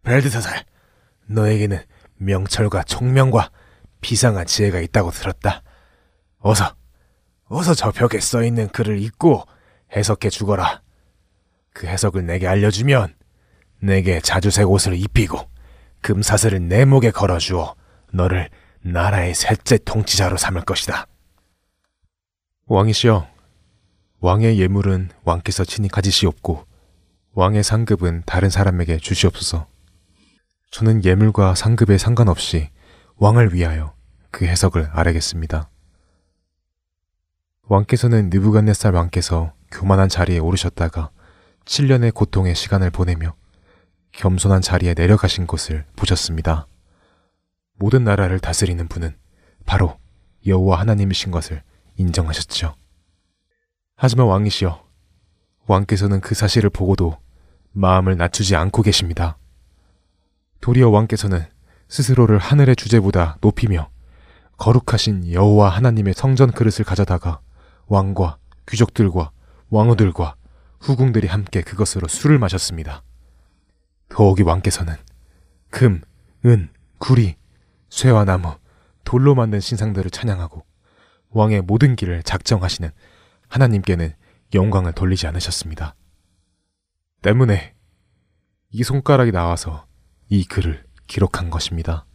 벨드사살, 0.02 0.64
너에게는 1.26 1.82
명철과 2.16 2.84
총명과 2.84 3.50
비상한 4.00 4.46
지혜가 4.46 4.80
있다고 4.80 5.10
들었다. 5.10 5.62
어서, 6.38 6.76
어서 7.44 7.74
저 7.74 7.90
벽에 7.90 8.20
써 8.20 8.44
있는 8.44 8.68
글을 8.68 9.00
읽고 9.00 9.44
해석해 9.94 10.30
주거라. 10.30 10.82
그 11.72 11.86
해석을 11.86 12.24
내게 12.24 12.46
알려주면 12.46 13.14
내게 13.80 14.20
자주색 14.20 14.70
옷을 14.70 14.94
입히고 14.94 15.38
금사슬을 16.02 16.68
내 16.68 16.84
목에 16.84 17.10
걸어주어 17.10 17.74
너를 18.12 18.48
나라의 18.82 19.34
셋째 19.34 19.78
통치자로 19.78 20.36
삼을 20.36 20.62
것이다. 20.62 21.06
왕이시여, 22.66 23.28
왕의 24.20 24.58
예물은 24.58 25.10
왕께서 25.24 25.64
친히 25.64 25.88
가지시옵고 25.88 26.66
왕의 27.34 27.62
상급은 27.62 28.22
다른 28.24 28.48
사람에게 28.48 28.98
주시옵소서. 28.98 29.66
저는 30.70 31.04
예물과 31.04 31.54
상급에 31.54 31.98
상관없이 31.98 32.70
왕을 33.16 33.52
위하여 33.52 33.94
그 34.30 34.46
해석을 34.46 34.90
아뢰겠습니다. 34.92 35.68
왕께서는 37.68 38.30
느부갓네살 38.30 38.94
왕께서 38.94 39.52
교만한 39.70 40.08
자리에 40.08 40.38
오르셨다가 40.38 41.10
7년의 41.64 42.14
고통의 42.14 42.54
시간을 42.54 42.90
보내며 42.90 43.34
겸손한 44.12 44.62
자리에 44.62 44.94
내려가신 44.94 45.46
것을 45.46 45.84
보셨습니다. 45.96 46.66
모든 47.74 48.04
나라를 48.04 48.38
다스리는 48.38 48.88
분은 48.88 49.14
바로 49.66 49.98
여호와 50.46 50.80
하나님이신 50.80 51.30
것을 51.30 51.62
인정하셨죠. 51.96 52.74
하지만 53.96 54.26
왕이시여, 54.26 54.84
왕께서는 55.66 56.20
그 56.20 56.34
사실을 56.34 56.68
보고도 56.68 57.16
마음을 57.72 58.16
낮추지 58.16 58.54
않고 58.54 58.82
계십니다. 58.82 59.38
도리어 60.60 60.90
왕께서는 60.90 61.44
스스로를 61.88 62.38
하늘의 62.38 62.76
주제보다 62.76 63.38
높이며 63.40 63.88
거룩하신 64.58 65.32
여호와 65.32 65.70
하나님의 65.70 66.14
성전 66.14 66.50
그릇을 66.50 66.84
가져다가 66.84 67.40
왕과 67.86 68.38
귀족들과 68.68 69.30
왕후들과 69.70 70.36
후궁들이 70.80 71.26
함께 71.26 71.62
그것으로 71.62 72.06
술을 72.06 72.38
마셨습니다. 72.38 73.02
더욱이 74.10 74.42
왕께서는 74.42 74.94
금, 75.70 76.02
은, 76.44 76.68
구리, 76.98 77.36
쇠와 77.88 78.24
나무, 78.24 78.56
돌로 79.04 79.34
만든 79.34 79.60
신상들을 79.60 80.10
찬양하고 80.10 80.64
왕의 81.30 81.62
모든 81.62 81.96
길을 81.96 82.22
작정하시는 82.22 82.90
하나님께는 83.48 84.14
영광을 84.54 84.92
돌리지 84.92 85.26
않으셨습니다. 85.26 85.94
때문에 87.22 87.74
이 88.70 88.82
손가락이 88.82 89.32
나와서 89.32 89.86
이 90.28 90.44
글을 90.44 90.84
기록한 91.06 91.50
것입니다. 91.50 92.06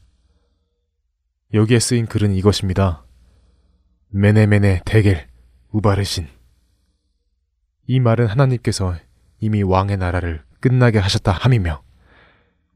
여기에 1.53 1.79
쓰인 1.79 2.05
글은 2.05 2.33
이것입니다. 2.33 3.05
메네메네 4.09 4.81
대겔 4.85 5.27
우바르신. 5.71 6.27
이 7.87 7.99
말은 7.99 8.27
하나님께서 8.27 8.95
이미 9.39 9.63
왕의 9.63 9.97
나라를 9.97 10.43
끝나게 10.59 10.99
하셨다 10.99 11.31
함이며 11.31 11.81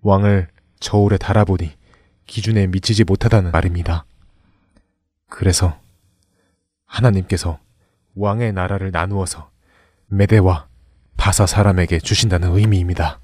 왕을 0.01 0.49
저울에 0.79 1.17
달아보니 1.17 1.71
기준에 2.25 2.67
미치지 2.67 3.03
못하다는 3.03 3.51
말입니다. 3.51 4.05
그래서 5.29 5.79
하나님께서 6.85 7.59
왕의 8.15 8.54
나라를 8.54 8.91
나누어서 8.91 9.49
메대와 10.08 10.67
바사 11.17 11.45
사람에게 11.45 11.99
주신다는 11.99 12.56
의미입니다. 12.56 13.19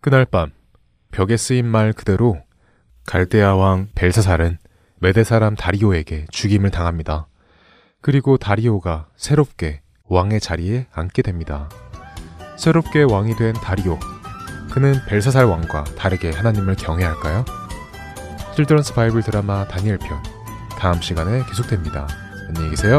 그날 0.00 0.24
밤 0.24 0.52
벽에 1.10 1.36
쓰인 1.36 1.66
말 1.66 1.92
그대로 1.92 2.38
갈대아 3.06 3.56
왕 3.56 3.88
벨사살은 3.94 4.58
메대 5.00 5.24
사람 5.24 5.54
다리오에게 5.54 6.26
죽임을 6.30 6.70
당합니다. 6.70 7.26
그리고 8.00 8.36
다리오가 8.36 9.08
새롭게 9.16 9.82
왕의 10.04 10.40
자리에 10.40 10.86
앉게 10.92 11.22
됩니다. 11.22 11.68
새롭게 12.56 13.02
왕이 13.02 13.36
된 13.36 13.52
다리오. 13.54 13.98
그는 14.70 14.94
벨사살 15.08 15.44
왕과 15.44 15.84
다르게 15.96 16.30
하나님을 16.30 16.76
경외할까요? 16.76 17.44
칠드런스 18.58 18.92
바이블 18.92 19.22
드라마 19.22 19.68
다니엘 19.68 19.98
편 19.98 20.20
다음 20.70 21.00
시간에 21.00 21.44
계속됩니다. 21.44 22.08
안녕히 22.48 22.70
계세요. 22.70 22.98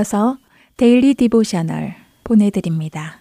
이어서 0.00 0.38
Daily 0.78 1.14
Devotional 1.14 1.94
보내드립니다. 2.24 3.20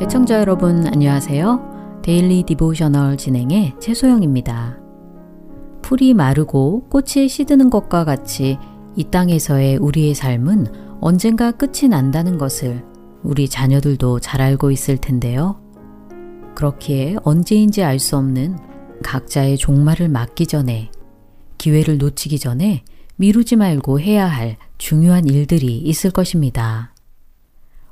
애청자 0.00 0.40
여러분 0.40 0.86
안녕하세요. 0.86 2.00
Daily 2.02 2.42
Devotional 2.42 3.16
진행의 3.16 3.74
최소영입니다. 3.78 4.78
풀이 5.82 6.12
마르고 6.12 6.88
꽃이 6.88 7.28
시드는 7.28 7.70
것과 7.70 8.04
같이 8.04 8.58
이 8.96 9.04
땅에서의 9.04 9.76
우리의 9.76 10.14
삶은 10.14 10.98
언젠가 11.00 11.52
끝이 11.52 11.88
난다는 11.88 12.36
것을 12.36 12.84
우리 13.22 13.48
자녀들도 13.48 14.18
잘 14.18 14.42
알고 14.42 14.72
있을 14.72 14.96
텐데요. 14.96 15.67
그렇기에 16.58 17.14
언제인지 17.22 17.84
알 17.84 18.00
수 18.00 18.16
없는 18.16 18.58
각자의 19.04 19.58
종말을 19.58 20.08
맞기 20.08 20.48
전에 20.48 20.90
기회를 21.56 21.98
놓치기 21.98 22.40
전에 22.40 22.82
미루지 23.14 23.54
말고 23.54 24.00
해야 24.00 24.26
할 24.26 24.56
중요한 24.76 25.28
일들이 25.28 25.78
있을 25.78 26.10
것입니다. 26.10 26.92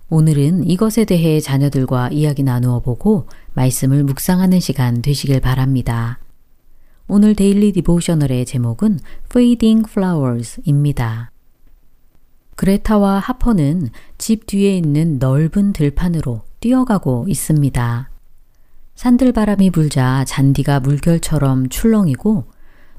오늘은 0.08 0.68
이것에 0.68 1.04
대해 1.04 1.38
자녀들과 1.38 2.08
이야기 2.10 2.42
나누어 2.42 2.80
보고 2.80 3.28
말씀을 3.54 4.02
묵상하는 4.02 4.58
시간 4.58 5.00
되시길 5.00 5.40
바랍니다. 5.40 6.18
오늘 7.06 7.36
Daily 7.36 7.70
Devotional의 7.70 8.46
제목은 8.46 8.98
Fading 9.26 9.88
Flowers입니다. 9.88 11.30
그레타와 12.56 13.20
하퍼는 13.20 13.90
집 14.18 14.46
뒤에 14.46 14.76
있는 14.76 15.20
넓은 15.20 15.72
들판으로 15.72 16.42
뛰어가고 16.58 17.26
있습니다. 17.28 18.10
산들바람이 18.96 19.70
불자 19.70 20.24
잔디가 20.26 20.80
물결처럼 20.80 21.68
출렁이고 21.68 22.44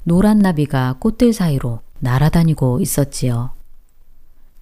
노란 0.04 0.38
나비가 0.38 0.94
꽃들 1.00 1.32
사이로 1.32 1.80
날아다니고 1.98 2.80
있었지요. 2.80 3.50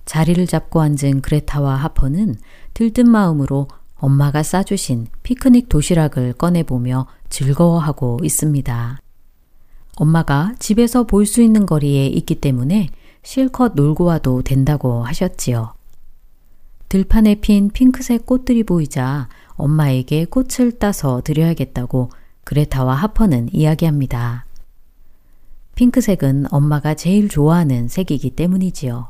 자리를 0.07 0.47
잡고 0.47 0.81
앉은 0.81 1.21
그레타와 1.21 1.77
하퍼는 1.77 2.37
들뜬 2.73 3.11
마음으로 3.11 3.69
엄마가 3.97 4.43
싸주신 4.43 5.09
피크닉 5.23 5.69
도시락을 5.69 6.33
꺼내보며 6.33 7.07
즐거워하고 7.29 8.21
있습니다. 8.23 9.01
엄마가 9.97 10.55
집에서 10.59 11.05
볼 11.05 11.27
수 11.27 11.43
있는 11.43 11.67
거리에 11.67 12.07
있기 12.07 12.37
때문에 12.37 12.89
실컷 13.23 13.73
놀고 13.75 14.05
와도 14.05 14.43
된다고 14.43 15.05
하셨지요. 15.05 15.75
들판에 16.89 17.37
핀 17.37 17.69
핑크색 17.71 18.27
꽃들이 18.27 18.63
보이자 18.63 19.29
엄마에게 19.57 20.27
꽃을 20.27 20.79
따서 20.79 21.21
드려야겠다고 21.23 22.11
그레타와 22.45 22.95
하퍼는 22.95 23.49
이야기합니다. 23.53 24.47
핑크색은 25.75 26.47
엄마가 26.51 26.95
제일 26.95 27.29
좋아하는 27.29 27.89
색이기 27.89 28.31
때문이지요. 28.31 29.09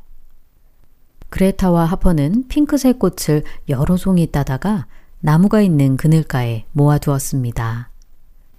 그레타와 1.29 1.85
하퍼는 1.85 2.49
핑크색 2.49 2.99
꽃을 2.99 3.43
여러 3.69 3.97
송이 3.97 4.31
따다가 4.33 4.87
나무가 5.21 5.61
있는 5.61 5.97
그늘가에 5.97 6.65
모아두었습니다. 6.73 7.91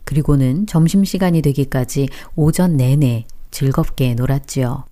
그리고는 0.04 0.68
점심시간이 0.68 1.42
되기까지 1.42 2.08
오전 2.36 2.78
내내 2.78 3.26
즐겁게 3.52 4.14
놀았지요. 4.14 4.86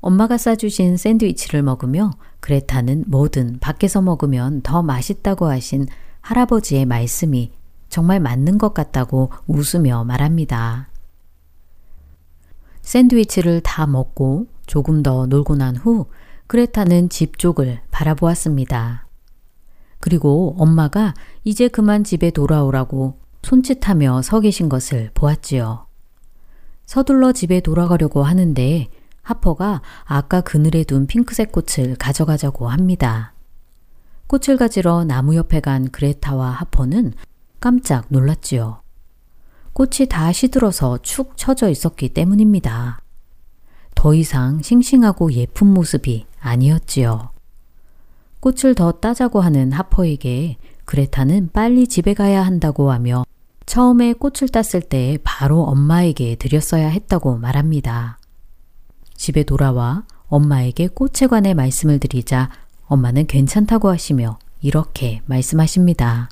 엄마가 0.00 0.38
싸주신 0.38 0.96
샌드위치를 0.96 1.62
먹으며 1.62 2.12
그레타는 2.46 3.06
뭐든 3.08 3.58
밖에서 3.58 4.00
먹으면 4.00 4.62
더 4.62 4.80
맛있다고 4.80 5.46
하신 5.46 5.88
할아버지의 6.20 6.86
말씀이 6.86 7.50
정말 7.88 8.20
맞는 8.20 8.56
것 8.58 8.72
같다고 8.72 9.32
웃으며 9.48 10.04
말합니다. 10.04 10.88
샌드위치를 12.82 13.62
다 13.62 13.88
먹고 13.88 14.46
조금 14.68 15.02
더 15.02 15.26
놀고 15.26 15.56
난 15.56 15.74
후 15.76 16.06
그레타는 16.46 17.08
집 17.08 17.36
쪽을 17.36 17.80
바라보았습니다. 17.90 19.08
그리고 19.98 20.54
엄마가 20.56 21.14
이제 21.42 21.66
그만 21.66 22.04
집에 22.04 22.30
돌아오라고 22.30 23.18
손짓하며 23.42 24.22
서 24.22 24.38
계신 24.38 24.68
것을 24.68 25.10
보았지요. 25.14 25.88
서둘러 26.84 27.32
집에 27.32 27.58
돌아가려고 27.58 28.22
하는데 28.22 28.86
하퍼가 29.26 29.82
아까 30.04 30.40
그늘에 30.40 30.84
둔 30.84 31.08
핑크색 31.08 31.50
꽃을 31.50 31.96
가져가자고 31.96 32.68
합니다. 32.68 33.34
꽃을 34.28 34.56
가지러 34.56 35.04
나무 35.04 35.34
옆에 35.34 35.60
간 35.60 35.88
그레타와 35.90 36.50
하퍼는 36.50 37.12
깜짝 37.58 38.06
놀랐지요. 38.08 38.82
꽃이 39.72 40.08
다 40.08 40.32
시들어서 40.32 40.98
축 40.98 41.36
처져 41.36 41.68
있었기 41.68 42.10
때문입니다. 42.10 43.00
더 43.96 44.14
이상 44.14 44.62
싱싱하고 44.62 45.32
예쁜 45.32 45.74
모습이 45.74 46.26
아니었지요. 46.40 47.30
꽃을 48.38 48.76
더 48.76 48.92
따자고 48.92 49.40
하는 49.40 49.72
하퍼에게 49.72 50.56
그레타는 50.84 51.50
빨리 51.52 51.88
집에 51.88 52.14
가야 52.14 52.46
한다고 52.46 52.92
하며 52.92 53.24
처음에 53.64 54.12
꽃을 54.12 54.48
땄을 54.52 54.82
때 54.82 55.18
바로 55.24 55.62
엄마에게 55.62 56.36
드렸어야 56.36 56.86
했다고 56.86 57.38
말합니다. 57.38 58.18
집에 59.16 59.42
돌아와 59.42 60.04
엄마에게 60.28 60.88
꽃에 60.88 61.28
관해 61.28 61.54
말씀을 61.54 61.98
드리자 61.98 62.50
엄마는 62.86 63.26
괜찮다고 63.26 63.88
하시며 63.88 64.38
이렇게 64.60 65.20
말씀하십니다. 65.26 66.28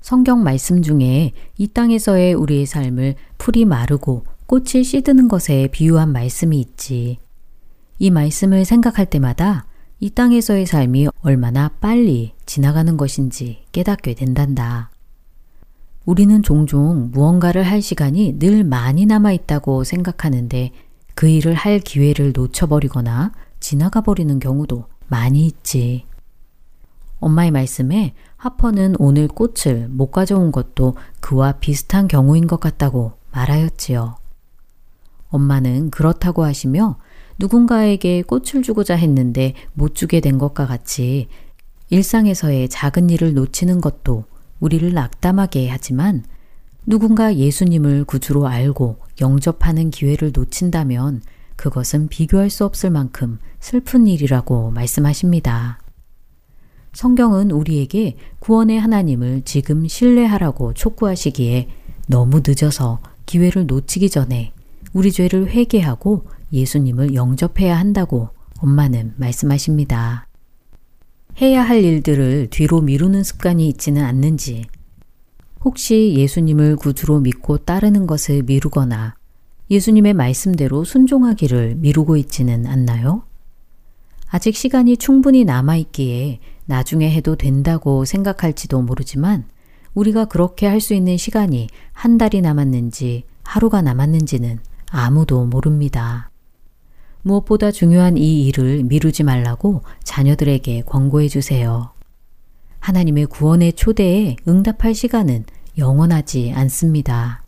성경 0.00 0.42
말씀 0.42 0.82
중에 0.82 1.32
이 1.56 1.66
땅에서의 1.68 2.34
우리의 2.34 2.66
삶을 2.66 3.14
풀이 3.38 3.64
마르고 3.64 4.24
꽃이 4.46 4.84
시드는 4.84 5.28
것에 5.28 5.68
비유한 5.72 6.12
말씀이 6.12 6.60
있지. 6.60 7.18
이 7.98 8.10
말씀을 8.10 8.64
생각할 8.64 9.06
때마다 9.06 9.66
이 10.00 10.10
땅에서의 10.10 10.66
삶이 10.66 11.08
얼마나 11.22 11.68
빨리 11.80 12.34
지나가는 12.44 12.96
것인지 12.96 13.64
깨닫게 13.72 14.14
된단다. 14.14 14.90
우리는 16.04 16.42
종종 16.42 17.10
무언가를 17.10 17.62
할 17.62 17.80
시간이 17.80 18.38
늘 18.38 18.64
많이 18.64 19.06
남아 19.06 19.32
있다고 19.32 19.84
생각하는데 19.84 20.72
그 21.14 21.28
일을 21.28 21.54
할 21.54 21.78
기회를 21.78 22.32
놓쳐버리거나 22.34 23.32
지나가 23.60 24.00
버리는 24.00 24.38
경우도 24.38 24.86
많이 25.08 25.46
있지. 25.46 26.06
엄마의 27.20 27.50
말씀에 27.50 28.14
하퍼는 28.36 28.96
오늘 28.98 29.28
꽃을 29.28 29.88
못 29.88 30.10
가져온 30.10 30.52
것도 30.52 30.96
그와 31.20 31.52
비슷한 31.52 32.08
경우인 32.08 32.46
것 32.46 32.60
같다고 32.60 33.12
말하였지요. 33.32 34.16
엄마는 35.30 35.90
그렇다고 35.90 36.44
하시며 36.44 36.98
누군가에게 37.38 38.22
꽃을 38.22 38.62
주고자 38.62 38.94
했는데 38.94 39.54
못 39.72 39.94
주게 39.94 40.20
된 40.20 40.38
것과 40.38 40.66
같이 40.66 41.28
일상에서의 41.90 42.68
작은 42.68 43.10
일을 43.10 43.34
놓치는 43.34 43.80
것도 43.80 44.24
우리를 44.60 44.92
낙담하게 44.92 45.68
하지만 45.68 46.24
누군가 46.86 47.34
예수님을 47.34 48.04
구주로 48.04 48.46
알고 48.46 48.98
영접하는 49.20 49.90
기회를 49.90 50.32
놓친다면 50.34 51.22
그것은 51.56 52.08
비교할 52.08 52.50
수 52.50 52.64
없을 52.64 52.90
만큼 52.90 53.38
슬픈 53.60 54.06
일이라고 54.06 54.70
말씀하십니다. 54.70 55.78
성경은 56.92 57.50
우리에게 57.50 58.16
구원의 58.38 58.78
하나님을 58.78 59.42
지금 59.44 59.88
신뢰하라고 59.88 60.74
촉구하시기에 60.74 61.68
너무 62.06 62.42
늦어서 62.46 63.00
기회를 63.26 63.66
놓치기 63.66 64.10
전에 64.10 64.52
우리 64.92 65.10
죄를 65.10 65.48
회개하고 65.48 66.26
예수님을 66.52 67.14
영접해야 67.14 67.76
한다고 67.76 68.28
엄마는 68.58 69.14
말씀하십니다. 69.16 70.28
해야 71.40 71.62
할 71.62 71.82
일들을 71.82 72.48
뒤로 72.50 72.80
미루는 72.80 73.24
습관이 73.24 73.66
있지는 73.68 74.04
않는지 74.04 74.66
혹시 75.64 76.14
예수님을 76.16 76.76
구주로 76.76 77.20
믿고 77.20 77.58
따르는 77.58 78.06
것을 78.06 78.42
미루거나 78.42 79.16
예수님의 79.70 80.12
말씀대로 80.12 80.84
순종하기를 80.84 81.76
미루고 81.76 82.18
있지는 82.18 82.66
않나요? 82.66 83.22
아직 84.28 84.56
시간이 84.56 84.98
충분히 84.98 85.44
남아있기에 85.44 86.40
나중에 86.66 87.10
해도 87.10 87.36
된다고 87.36 88.04
생각할지도 88.04 88.82
모르지만 88.82 89.44
우리가 89.94 90.26
그렇게 90.26 90.66
할 90.66 90.80
수 90.80 90.92
있는 90.92 91.16
시간이 91.16 91.68
한 91.92 92.18
달이 92.18 92.42
남았는지 92.42 93.24
하루가 93.42 93.80
남았는지는 93.80 94.58
아무도 94.90 95.46
모릅니다. 95.46 96.30
무엇보다 97.22 97.70
중요한 97.70 98.18
이 98.18 98.46
일을 98.46 98.84
미루지 98.84 99.22
말라고 99.22 99.82
자녀들에게 100.02 100.82
권고해 100.82 101.28
주세요. 101.28 101.93
하나님의 102.84 103.24
구원의 103.26 103.72
초대에 103.72 104.36
응답할 104.46 104.94
시간은 104.94 105.46
영원하지 105.78 106.52
않습니다. 106.54 107.42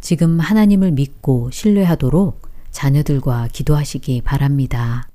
지금 0.00 0.40
하나님을 0.40 0.90
믿고 0.90 1.52
신뢰하도록 1.52 2.42
자녀들과 2.72 3.48
기도하시기 3.52 4.22
바랍니다. 4.22 5.08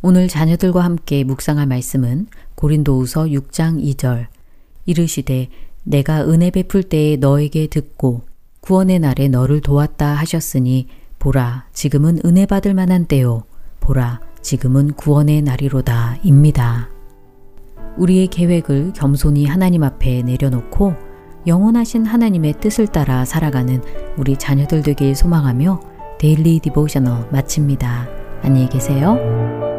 오늘 0.00 0.28
자녀들과 0.28 0.84
함께 0.84 1.24
묵상할 1.24 1.66
말씀은 1.66 2.28
고린도우서 2.54 3.24
6장 3.24 3.82
2절 3.82 4.28
이르시되 4.86 5.48
내가 5.82 6.24
은혜 6.28 6.52
베풀 6.52 6.84
때에 6.84 7.16
너에게 7.16 7.66
듣고 7.66 8.22
구원의 8.60 9.00
날에 9.00 9.26
너를 9.26 9.60
도왔다 9.60 10.14
하셨으니 10.14 10.86
보라 11.18 11.66
지금은 11.72 12.20
은혜 12.24 12.46
받을 12.46 12.74
만한 12.74 13.06
때요 13.06 13.42
보라 13.80 14.29
지금은 14.42 14.92
구원의 14.94 15.42
날이로다 15.42 16.18
입니다. 16.22 16.90
우리의 17.96 18.28
계획을 18.28 18.92
겸손히 18.94 19.46
하나님 19.46 19.82
앞에 19.82 20.22
내려놓고 20.22 20.94
영원하신 21.46 22.06
하나님의 22.06 22.54
뜻을 22.60 22.86
따라 22.86 23.24
살아가는 23.24 23.82
우리 24.16 24.36
자녀들 24.36 24.82
되길 24.82 25.14
소망하며 25.14 25.80
데일리 26.18 26.60
디보셔너 26.60 27.26
마칩니다. 27.30 28.08
안녕히 28.42 28.68
계세요. 28.68 29.69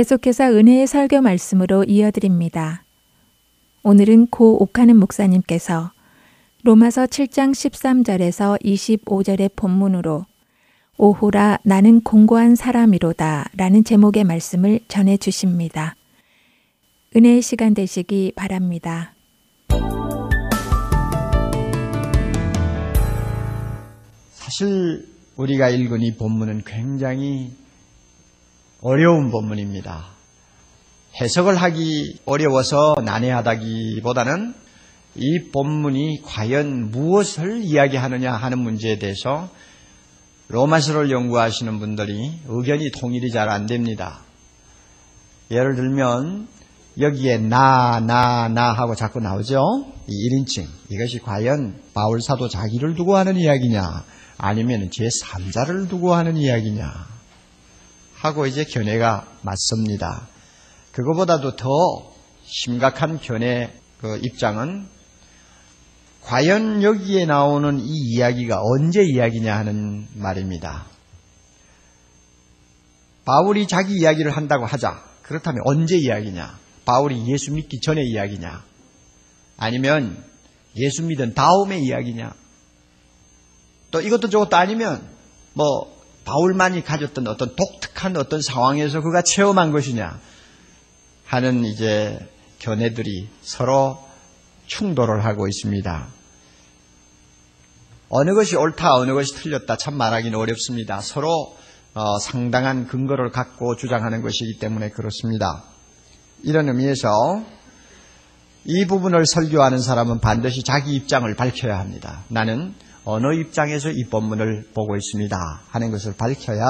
계속해서 0.00 0.44
은혜의 0.44 0.86
설교 0.86 1.20
말씀으로 1.20 1.84
이어드립니다. 1.84 2.84
오늘은 3.82 4.28
고 4.28 4.62
옥하는 4.62 4.96
목사님께서 4.96 5.92
로마서 6.62 7.04
7장 7.04 7.50
13절에서 7.50 8.62
25절의 8.62 9.54
본문으로 9.54 10.24
오호라 10.96 11.58
나는 11.64 12.00
공고한 12.00 12.54
사람이로다 12.54 13.50
라는 13.58 13.84
제목의 13.84 14.24
말씀을 14.24 14.80
전해 14.88 15.18
주십니다. 15.18 15.96
은혜의 17.14 17.42
시간 17.42 17.74
되시기 17.74 18.32
바랍니다. 18.34 19.12
사실 24.30 25.04
우리가 25.36 25.68
읽은 25.68 26.00
이 26.00 26.16
본문은 26.16 26.62
굉장히 26.64 27.50
어려운 28.82 29.30
본문입니다. 29.30 30.06
해석을 31.20 31.56
하기 31.56 32.20
어려워서 32.24 32.94
난해하다기보다는 33.04 34.54
이 35.16 35.50
본문이 35.52 36.22
과연 36.24 36.90
무엇을 36.90 37.62
이야기하느냐 37.62 38.32
하는 38.32 38.58
문제에 38.60 38.98
대해서 38.98 39.50
로마서를 40.48 41.10
연구하시는 41.10 41.78
분들이 41.78 42.32
의견이 42.46 42.90
통일이 42.92 43.30
잘 43.30 43.48
안 43.48 43.66
됩니다. 43.66 44.20
예를 45.50 45.74
들면 45.74 46.48
여기에 46.98 47.38
나, 47.38 48.00
나, 48.00 48.48
나 48.48 48.72
하고 48.72 48.94
자꾸 48.94 49.20
나오죠? 49.20 49.60
이 50.08 50.28
1인칭. 50.28 50.66
이것이 50.90 51.18
과연 51.18 51.80
바울 51.92 52.20
사도 52.20 52.48
자기를 52.48 52.94
두고 52.94 53.16
하는 53.16 53.36
이야기냐, 53.36 54.04
아니면 54.38 54.90
제3자를 54.90 55.88
두고 55.88 56.14
하는 56.14 56.36
이야기냐, 56.36 57.06
하고 58.20 58.46
이제 58.46 58.64
견해가 58.64 59.26
맞습니다. 59.40 60.28
그거보다도 60.92 61.56
더 61.56 61.68
심각한 62.44 63.18
견해 63.18 63.72
그 63.98 64.18
입장은 64.22 64.86
과연 66.22 66.82
여기에 66.82 67.24
나오는 67.24 67.80
이 67.80 67.88
이야기가 67.88 68.60
언제 68.62 69.02
이야기냐 69.02 69.56
하는 69.56 70.06
말입니다. 70.14 70.84
바울이 73.24 73.66
자기 73.66 73.94
이야기를 73.94 74.36
한다고 74.36 74.66
하자. 74.66 75.02
그렇다면 75.22 75.62
언제 75.64 75.96
이야기냐? 75.96 76.58
바울이 76.84 77.26
예수 77.28 77.52
믿기 77.52 77.80
전에 77.80 78.02
이야기냐? 78.02 78.62
아니면 79.56 80.22
예수 80.76 81.04
믿은 81.04 81.32
다음의 81.32 81.82
이야기냐? 81.84 82.34
또 83.90 84.00
이것도 84.02 84.28
저것도 84.28 84.56
아니면 84.56 85.08
뭐 85.54 85.99
바울만이 86.24 86.84
가졌던 86.84 87.26
어떤 87.26 87.54
독특한 87.56 88.16
어떤 88.16 88.40
상황에서 88.40 89.00
그가 89.00 89.22
체험한 89.22 89.72
것이냐 89.72 90.20
하는 91.26 91.64
이제 91.64 92.18
견해들이 92.58 93.28
서로 93.42 93.98
충돌을 94.66 95.24
하고 95.24 95.48
있습니다. 95.48 96.08
어느 98.08 98.34
것이 98.34 98.56
옳다, 98.56 98.94
어느 98.94 99.12
것이 99.12 99.34
틀렸다 99.34 99.76
참 99.76 99.94
말하기는 99.94 100.36
어렵습니다. 100.36 101.00
서로 101.00 101.56
어, 101.94 102.18
상당한 102.20 102.86
근거를 102.86 103.30
갖고 103.30 103.76
주장하는 103.76 104.22
것이기 104.22 104.58
때문에 104.58 104.90
그렇습니다. 104.90 105.64
이런 106.42 106.68
의미에서 106.68 107.44
이 108.64 108.86
부분을 108.86 109.26
설교하는 109.26 109.78
사람은 109.80 110.20
반드시 110.20 110.62
자기 110.62 110.94
입장을 110.94 111.32
밝혀야 111.34 111.78
합니다. 111.78 112.24
나는 112.28 112.74
어느 113.10 113.34
입장에서 113.34 113.90
이 113.90 114.04
본문을 114.04 114.70
보고 114.74 114.96
있습니다. 114.96 115.36
하는 115.68 115.90
것을 115.90 116.14
밝혀야 116.16 116.64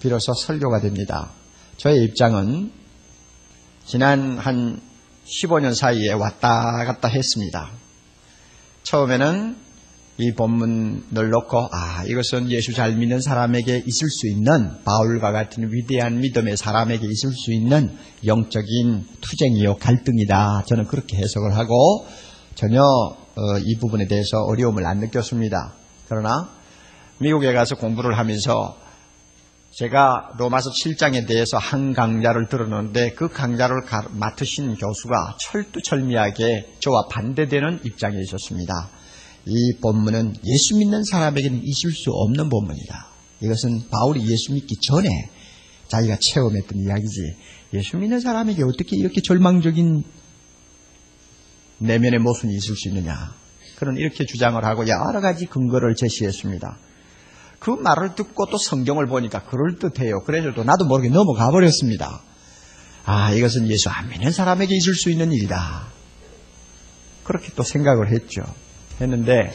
비로소 0.00 0.32
설교가 0.34 0.80
됩니다. 0.80 1.30
저의 1.76 2.04
입장은 2.04 2.72
지난 3.86 4.38
한 4.38 4.80
15년 5.26 5.74
사이에 5.74 6.12
왔다 6.12 6.84
갔다 6.84 7.08
했습니다. 7.08 7.70
처음에는 8.82 9.56
이 10.16 10.32
본문을 10.32 11.30
놓고 11.30 11.68
아 11.72 12.04
이것은 12.06 12.50
예수 12.50 12.72
잘 12.72 12.94
믿는 12.94 13.20
사람에게 13.20 13.82
있을 13.84 14.08
수 14.08 14.28
있는 14.28 14.84
바울과 14.84 15.32
같은 15.32 15.72
위대한 15.72 16.20
믿음의 16.20 16.56
사람에게 16.56 17.04
있을 17.04 17.32
수 17.32 17.52
있는 17.52 17.96
영적인 18.24 19.06
투쟁이요 19.20 19.76
갈등이다. 19.78 20.64
저는 20.68 20.86
그렇게 20.86 21.16
해석을 21.16 21.56
하고 21.56 22.06
전혀 22.54 22.80
어, 22.80 23.23
이 23.64 23.76
부분에 23.78 24.06
대해서 24.06 24.38
어려움을 24.38 24.86
안 24.86 24.98
느꼈습니다. 24.98 25.72
그러나 26.08 26.50
미국에 27.18 27.52
가서 27.52 27.76
공부를 27.76 28.18
하면서 28.18 28.76
제가 29.70 30.34
로마서 30.38 30.70
7장에 30.70 31.26
대해서 31.26 31.58
한 31.58 31.94
강좌를 31.94 32.48
들었는데 32.48 33.14
그 33.14 33.28
강좌를 33.28 33.82
맡으신 34.10 34.76
교수가 34.76 35.36
철두철미하게 35.40 36.74
저와 36.78 37.08
반대되는 37.10 37.80
입장에 37.84 38.16
있었습니다. 38.20 38.90
이 39.46 39.76
본문은 39.82 40.34
예수 40.44 40.76
믿는 40.78 41.02
사람에게는 41.02 41.62
있을 41.64 41.90
수 41.90 42.10
없는 42.12 42.48
본문이다. 42.48 43.06
이것은 43.40 43.88
바울이 43.90 44.20
예수 44.30 44.52
믿기 44.52 44.76
전에 44.80 45.08
자기가 45.88 46.18
체험했던 46.20 46.78
이야기지. 46.78 47.36
예수 47.74 47.96
믿는 47.96 48.20
사람에게 48.20 48.62
어떻게 48.62 48.96
이렇게 48.96 49.20
절망적인 49.20 50.04
내면의 51.84 52.18
모순이 52.20 52.54
있을 52.54 52.76
수 52.76 52.88
있느냐. 52.88 53.34
그런 53.76 53.96
이렇게 53.96 54.24
주장을 54.24 54.62
하고 54.64 54.86
여러 54.88 55.20
가지 55.20 55.46
근거를 55.46 55.94
제시했습니다. 55.94 56.78
그 57.58 57.70
말을 57.70 58.14
듣고 58.14 58.46
또 58.46 58.58
성경을 58.58 59.06
보니까 59.06 59.44
그럴듯해요. 59.44 60.24
그래서 60.24 60.52
또 60.54 60.64
나도 60.64 60.84
모르게 60.86 61.08
넘어가 61.08 61.50
버렸습니다. 61.50 62.22
아, 63.04 63.32
이것은 63.32 63.68
예수 63.68 63.90
안 63.90 64.08
믿는 64.08 64.32
사람에게 64.32 64.74
있을 64.76 64.94
수 64.94 65.10
있는 65.10 65.32
일이다. 65.32 65.86
그렇게 67.24 67.50
또 67.56 67.62
생각을 67.62 68.12
했죠. 68.12 68.44
했는데 69.00 69.52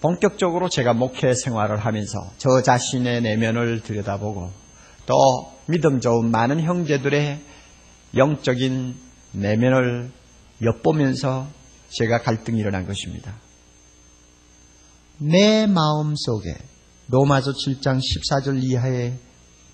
본격적으로 0.00 0.68
제가 0.68 0.92
목회 0.92 1.34
생활을 1.34 1.78
하면서 1.78 2.30
저 2.38 2.62
자신의 2.62 3.22
내면을 3.22 3.80
들여다보고 3.80 4.52
또 5.06 5.52
믿음 5.66 6.00
좋은 6.00 6.30
많은 6.30 6.60
형제들의 6.60 7.40
영적인 8.16 9.03
내면을 9.34 10.10
엿보면서 10.62 11.48
제가 11.90 12.22
갈등이 12.22 12.58
일어난 12.58 12.86
것입니다. 12.86 13.34
내 15.18 15.66
마음 15.66 16.14
속에 16.16 16.56
로마서 17.08 17.52
7장 17.52 18.00
14절 18.00 18.62
이하의 18.62 19.18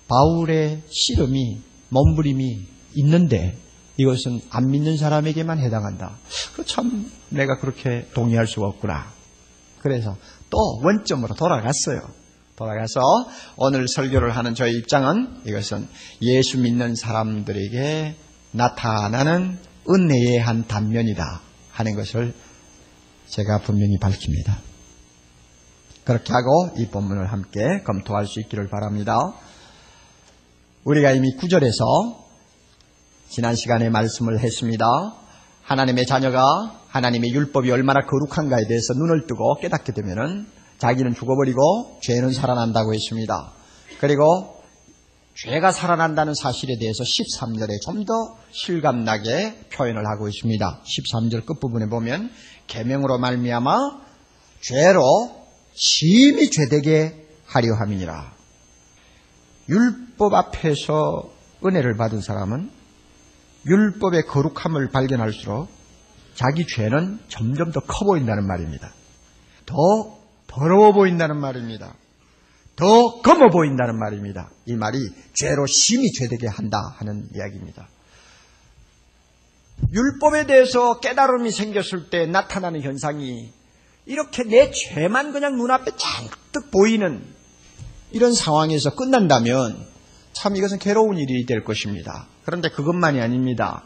바울의 0.07 0.83
씨름이 0.89 1.61
몸부림이 1.89 2.67
있는데 2.95 3.57
이것은 3.97 4.41
안 4.49 4.69
믿는 4.69 4.97
사람에게만 4.97 5.59
해당한다. 5.59 6.17
그참 6.55 7.09
내가 7.29 7.57
그렇게 7.59 8.07
동의할 8.13 8.47
수가 8.47 8.67
없구나. 8.67 9.11
그래서 9.79 10.17
또 10.49 10.57
원점으로 10.83 11.35
돌아갔어요. 11.35 12.01
돌아가서 12.55 13.01
오늘 13.57 13.87
설교를 13.87 14.35
하는 14.35 14.53
저의 14.53 14.73
입장은 14.75 15.41
이것은 15.45 15.87
예수 16.21 16.59
믿는 16.59 16.95
사람들에게 16.95 18.15
나타나는 18.51 19.57
은혜의 19.89 20.39
한 20.39 20.67
단면이다 20.67 21.41
하는 21.71 21.95
것을 21.95 22.33
제가 23.27 23.59
분명히 23.59 23.97
밝힙니다. 23.99 24.59
그렇게 26.03 26.33
하고 26.33 26.71
이 26.77 26.87
본문을 26.87 27.31
함께 27.31 27.81
검토할 27.85 28.27
수 28.27 28.39
있기를 28.41 28.69
바랍니다. 28.69 29.17
우리가 30.83 31.11
이미 31.11 31.31
구절에서 31.35 31.85
지난 33.29 33.55
시간에 33.55 33.89
말씀을 33.89 34.39
했습니다. 34.39 34.85
하나님의 35.63 36.05
자녀가 36.05 36.43
하나님의 36.89 37.31
율법이 37.31 37.71
얼마나 37.71 38.01
거룩한가에 38.05 38.67
대해서 38.67 38.93
눈을 38.95 39.27
뜨고 39.27 39.55
깨닫게 39.61 39.93
되면은 39.93 40.47
자기는 40.79 41.13
죽어버리고 41.13 41.99
죄는 42.01 42.33
살아난다고 42.33 42.93
했습니다. 42.93 43.53
그리고 43.99 44.60
죄가 45.35 45.71
살아난다는 45.71 46.33
사실에 46.35 46.77
대해서 46.77 47.03
13절에 47.03 47.81
좀 47.83 48.05
더 48.05 48.37
실감나게 48.51 49.67
표현을 49.73 50.05
하고 50.07 50.27
있습니다. 50.27 50.81
13절 50.83 51.45
끝부분에 51.45 51.87
보면 51.87 52.31
계명으로 52.67 53.17
말미암아 53.19 54.01
죄로 54.61 55.45
심히 55.73 56.49
죄되게 56.49 57.27
하려 57.45 57.73
함이니라. 57.75 58.33
율법 59.69 60.33
앞에서 60.33 61.31
은혜를 61.65 61.95
받은 61.95 62.21
사람은 62.21 62.69
율법의 63.65 64.23
거룩함을 64.25 64.89
발견할수록 64.91 65.69
자기 66.35 66.65
죄는 66.65 67.19
점점 67.29 67.71
더 67.71 67.81
커 67.81 68.05
보인다는 68.05 68.47
말입니다. 68.47 68.91
더 69.65 69.75
더러워 70.47 70.91
보인다는 70.91 71.37
말입니다. 71.37 71.93
더 72.81 73.21
검어 73.21 73.49
보인다는 73.49 73.99
말입니다. 73.99 74.49
이 74.65 74.73
말이 74.73 74.97
죄로 75.35 75.67
심히 75.67 76.11
죄되게 76.13 76.47
한다 76.47 76.95
하는 76.97 77.27
이야기입니다. 77.35 77.87
율법에 79.93 80.47
대해서 80.47 80.99
깨달음이 80.99 81.51
생겼을 81.51 82.09
때 82.09 82.25
나타나는 82.25 82.81
현상이 82.81 83.53
이렇게 84.07 84.43
내 84.43 84.71
죄만 84.71 85.31
그냥 85.31 85.57
눈앞에 85.57 85.91
잔뜩 85.95 86.71
보이는 86.71 87.23
이런 88.09 88.33
상황에서 88.33 88.95
끝난다면 88.95 89.85
참 90.33 90.55
이것은 90.55 90.79
괴로운 90.79 91.19
일이 91.19 91.45
될 91.45 91.63
것입니다. 91.63 92.25
그런데 92.45 92.69
그것만이 92.69 93.21
아닙니다. 93.21 93.83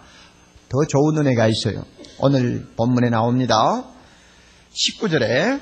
더 0.70 0.86
좋은 0.88 1.18
은혜가 1.18 1.48
있어요. 1.48 1.84
오늘 2.20 2.66
본문에 2.78 3.10
나옵니다. 3.10 3.84
19절에 4.72 5.60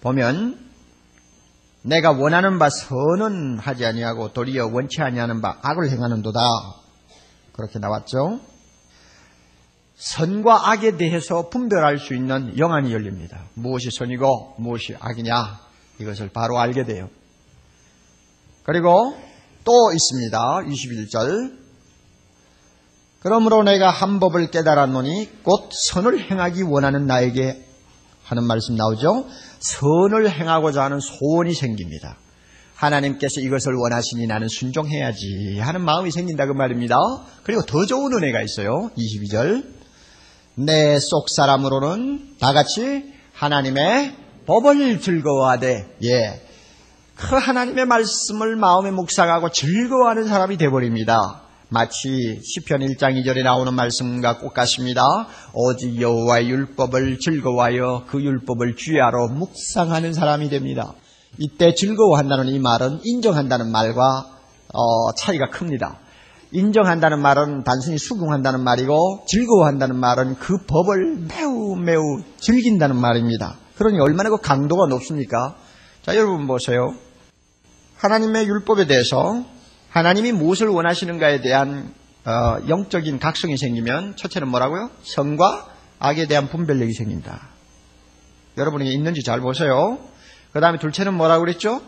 보면 0.00 0.65
내가 1.86 2.10
원하는 2.10 2.58
바 2.58 2.68
선은 2.68 3.58
하지 3.60 3.86
아니하고 3.86 4.32
도리어 4.32 4.66
원치 4.66 5.02
아니하는 5.02 5.40
바 5.40 5.58
악을 5.62 5.88
행하는도다. 5.88 6.40
그렇게 7.52 7.78
나왔죠. 7.78 8.40
선과 9.94 10.72
악에 10.72 10.96
대해서 10.96 11.48
분별할 11.48 11.98
수 11.98 12.14
있는 12.14 12.58
영안이 12.58 12.92
열립니다. 12.92 13.44
무엇이 13.54 13.90
선이고 13.90 14.56
무엇이 14.58 14.96
악이냐 14.98 15.60
이것을 16.00 16.30
바로 16.30 16.58
알게 16.58 16.84
돼요. 16.84 17.08
그리고 18.64 19.16
또 19.64 19.92
있습니다. 19.92 20.38
21절 20.38 21.56
그러므로 23.20 23.62
내가 23.62 23.90
한 23.90 24.18
법을 24.18 24.50
깨달았노니 24.50 25.42
곧 25.44 25.70
선을 25.72 26.30
행하기 26.30 26.62
원하는 26.62 27.06
나에게 27.06 27.64
하는 28.24 28.44
말씀 28.44 28.74
나오죠. 28.74 29.26
선을 29.60 30.30
행하고자 30.30 30.82
하는 30.84 31.00
소원이 31.00 31.54
생깁니다. 31.54 32.16
하나님께서 32.74 33.40
이것을 33.40 33.74
원하시니 33.74 34.26
나는 34.26 34.48
순종해야지 34.48 35.58
하는 35.60 35.80
마음이 35.82 36.10
생긴다 36.10 36.46
그 36.46 36.52
말입니다. 36.52 36.96
그리고 37.42 37.62
더 37.62 37.86
좋은 37.86 38.12
은혜가 38.12 38.42
있어요. 38.42 38.90
22절 38.96 39.64
내 40.56 40.98
속 41.00 41.28
사람으로는 41.30 42.36
다 42.40 42.52
같이 42.52 43.12
하나님의 43.32 44.14
법을 44.46 45.00
즐거워하되 45.00 45.96
예. 46.04 46.42
그 47.14 47.34
하나님의 47.36 47.86
말씀을 47.86 48.56
마음에 48.56 48.90
묵상하고 48.90 49.50
즐거워하는 49.50 50.28
사람이 50.28 50.56
되어버립니다. 50.58 51.42
마치 51.68 52.40
시편 52.44 52.80
1장 52.80 53.20
2절에 53.20 53.42
나오는 53.42 53.74
말씀과 53.74 54.38
똑같습니다. 54.38 55.26
오직 55.52 56.00
여호와의 56.00 56.48
율법을 56.48 57.18
즐거워하여 57.18 58.04
그 58.06 58.22
율법을 58.22 58.76
주야로 58.76 59.28
묵상하는 59.28 60.12
사람이 60.12 60.48
됩니다. 60.48 60.92
이때 61.38 61.74
즐거워한다는 61.74 62.46
이 62.50 62.60
말은 62.60 63.00
인정한다는 63.02 63.72
말과 63.72 64.30
어, 64.72 65.12
차이가 65.16 65.50
큽니다. 65.50 65.98
인정한다는 66.52 67.20
말은 67.20 67.64
단순히 67.64 67.98
수긍한다는 67.98 68.62
말이고 68.62 69.24
즐거워한다는 69.26 69.96
말은 69.96 70.36
그 70.36 70.58
법을 70.68 71.26
매우 71.28 71.74
매우 71.74 72.22
즐긴다는 72.38 72.94
말입니다. 72.94 73.56
그러니 73.76 73.98
얼마나 73.98 74.30
그 74.30 74.36
강도가 74.36 74.86
높습니까? 74.86 75.56
자, 76.02 76.14
여러분 76.14 76.46
보세요. 76.46 76.94
하나님의 77.96 78.46
율법에 78.46 78.86
대해서 78.86 79.44
하나님이 79.96 80.32
무엇을 80.32 80.68
원하시는가에 80.68 81.40
대한 81.40 81.90
어, 82.26 82.58
영적인 82.68 83.18
각성이 83.18 83.56
생기면 83.56 84.14
첫째는 84.16 84.46
뭐라고요? 84.48 84.90
성과 85.02 85.66
악에 85.98 86.26
대한 86.26 86.50
분별력이 86.50 86.92
생긴다. 86.92 87.48
여러분이 88.58 88.92
있는지 88.92 89.22
잘 89.22 89.40
보세요. 89.40 89.98
그 90.52 90.60
다음에 90.60 90.78
둘째는 90.78 91.14
뭐라고 91.14 91.46
그랬죠? 91.46 91.80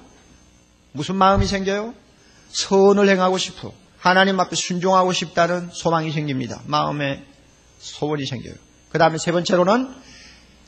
무슨 0.93 1.17
마음이 1.17 1.45
생겨요? 1.45 1.93
선을 2.49 3.11
행하고 3.11 3.37
싶어. 3.37 3.75
하나님 3.99 4.41
앞에 4.41 4.57
순종하고 4.57 5.13
싶다는 5.13 5.69
소망이 5.71 6.11
생깁니다. 6.11 6.63
마음에 6.65 7.27
소원이 7.77 8.25
생겨요. 8.25 8.55
그 8.91 8.97
다음에 8.97 9.19
세 9.19 9.33
번째로는 9.33 9.95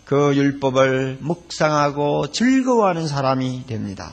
그 0.04 0.36
율법을 0.36 1.16
묵상하고 1.22 2.32
즐거워하는 2.32 3.08
사람이 3.08 3.64
됩니다. 3.66 4.12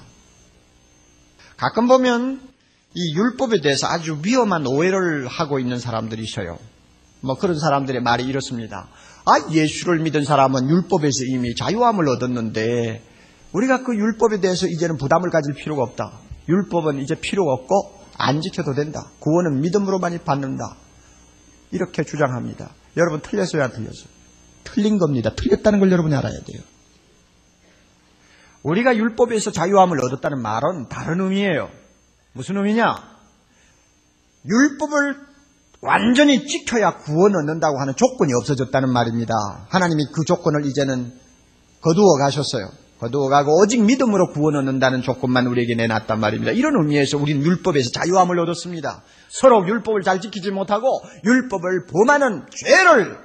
가끔 1.57 1.89
보면 1.89 2.55
이 2.93 3.15
율법에 3.15 3.61
대해서 3.61 3.87
아주 3.87 4.19
위험한 4.23 4.65
오해를 4.65 5.27
하고 5.27 5.59
있는 5.59 5.79
사람들이 5.79 6.23
있어요. 6.23 6.57
뭐 7.21 7.35
그런 7.35 7.59
사람들의 7.59 8.01
말이 8.01 8.23
이렇습니다. 8.23 8.87
아, 9.25 9.51
예수를 9.51 9.99
믿은 9.99 10.23
사람은 10.23 10.69
율법에서 10.69 11.25
이미 11.29 11.53
자유함을 11.55 12.07
얻었는데 12.09 13.03
우리가 13.51 13.83
그 13.83 13.95
율법에 13.95 14.39
대해서 14.39 14.67
이제는 14.67 14.97
부담을 14.97 15.29
가질 15.29 15.53
필요가 15.55 15.83
없다. 15.83 16.13
율법은 16.47 16.99
이제 16.99 17.15
필요가 17.15 17.53
없고 17.53 17.97
안 18.17 18.41
지켜도 18.41 18.73
된다. 18.73 19.11
구원은 19.19 19.61
믿음으로만이 19.61 20.19
받는다. 20.19 20.75
이렇게 21.71 22.03
주장합니다. 22.03 22.69
여러분 22.95 23.21
틀렸어요, 23.21 23.63
안 23.63 23.71
틀렸어요? 23.71 24.07
틀린 24.63 24.97
겁니다. 24.97 25.31
틀렸다는 25.35 25.79
걸 25.79 25.91
여러분이 25.91 26.15
알아야 26.15 26.39
돼요. 26.41 26.61
우리가 28.63 28.95
율법에서 28.95 29.51
자유함을 29.51 30.03
얻었다는 30.05 30.41
말은 30.41 30.89
다른 30.89 31.21
의미예요. 31.21 31.69
무슨 32.37 32.55
의미냐? 32.57 32.95
율법을 34.45 35.15
완전히 35.81 36.45
지켜야 36.45 36.97
구원 36.97 37.35
얻는다고 37.35 37.79
하는 37.79 37.95
조건이 37.95 38.31
없어졌다는 38.33 38.93
말입니다. 38.93 39.33
하나님이 39.69 40.05
그 40.13 40.23
조건을 40.23 40.65
이제는 40.67 41.13
거두어 41.81 42.17
가셨어요. 42.19 42.69
거두어 42.99 43.29
가고 43.29 43.59
오직 43.59 43.83
믿음으로 43.83 44.33
구원 44.33 44.55
얻는다는 44.55 45.01
조건만 45.01 45.47
우리에게 45.47 45.75
내놨단 45.75 46.19
말입니다. 46.19 46.51
이런 46.51 46.75
의미에서 46.75 47.17
우리는 47.17 47.43
율법에서 47.43 47.89
자유함을 47.91 48.39
얻었습니다. 48.39 49.03
서로 49.29 49.67
율법을 49.67 50.03
잘 50.03 50.21
지키지 50.21 50.51
못하고 50.51 51.01
율법을 51.25 51.87
범하는 51.87 52.45
죄를 52.55 53.17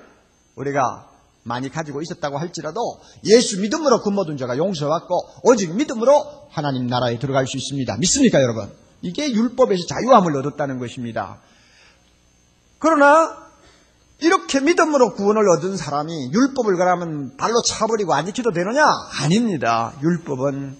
우리가 0.57 1.09
많이 1.45 1.69
가지고 1.69 2.01
있었다고 2.01 2.39
할지라도 2.39 2.81
예수 3.25 3.61
믿음으로 3.61 4.01
그 4.03 4.09
모든 4.09 4.37
죄가 4.39 4.57
용서받고 4.57 5.29
오직 5.43 5.75
믿음으로 5.75 6.49
하나님 6.51 6.87
나라에 6.87 7.19
들어갈 7.19 7.47
수 7.47 7.57
있습니다. 7.57 7.97
믿습니까, 7.99 8.41
여러분? 8.41 8.82
이게 9.03 9.33
율법에서 9.33 9.87
자유함을 9.87 10.37
얻었다는 10.37 10.79
것입니다. 10.79 11.39
그러나 12.79 13.43
이렇게 14.21 14.61
믿음으로 14.61 15.15
구원을 15.15 15.43
얻은 15.59 15.77
사람이 15.77 16.33
율법을 16.33 16.77
그러면 16.77 17.37
발로 17.37 17.61
차버리고 17.63 18.15
안 18.15 18.27
지켜도 18.27 18.53
되느냐? 18.53 18.87
아닙니다. 19.21 19.93
율법은 20.03 20.77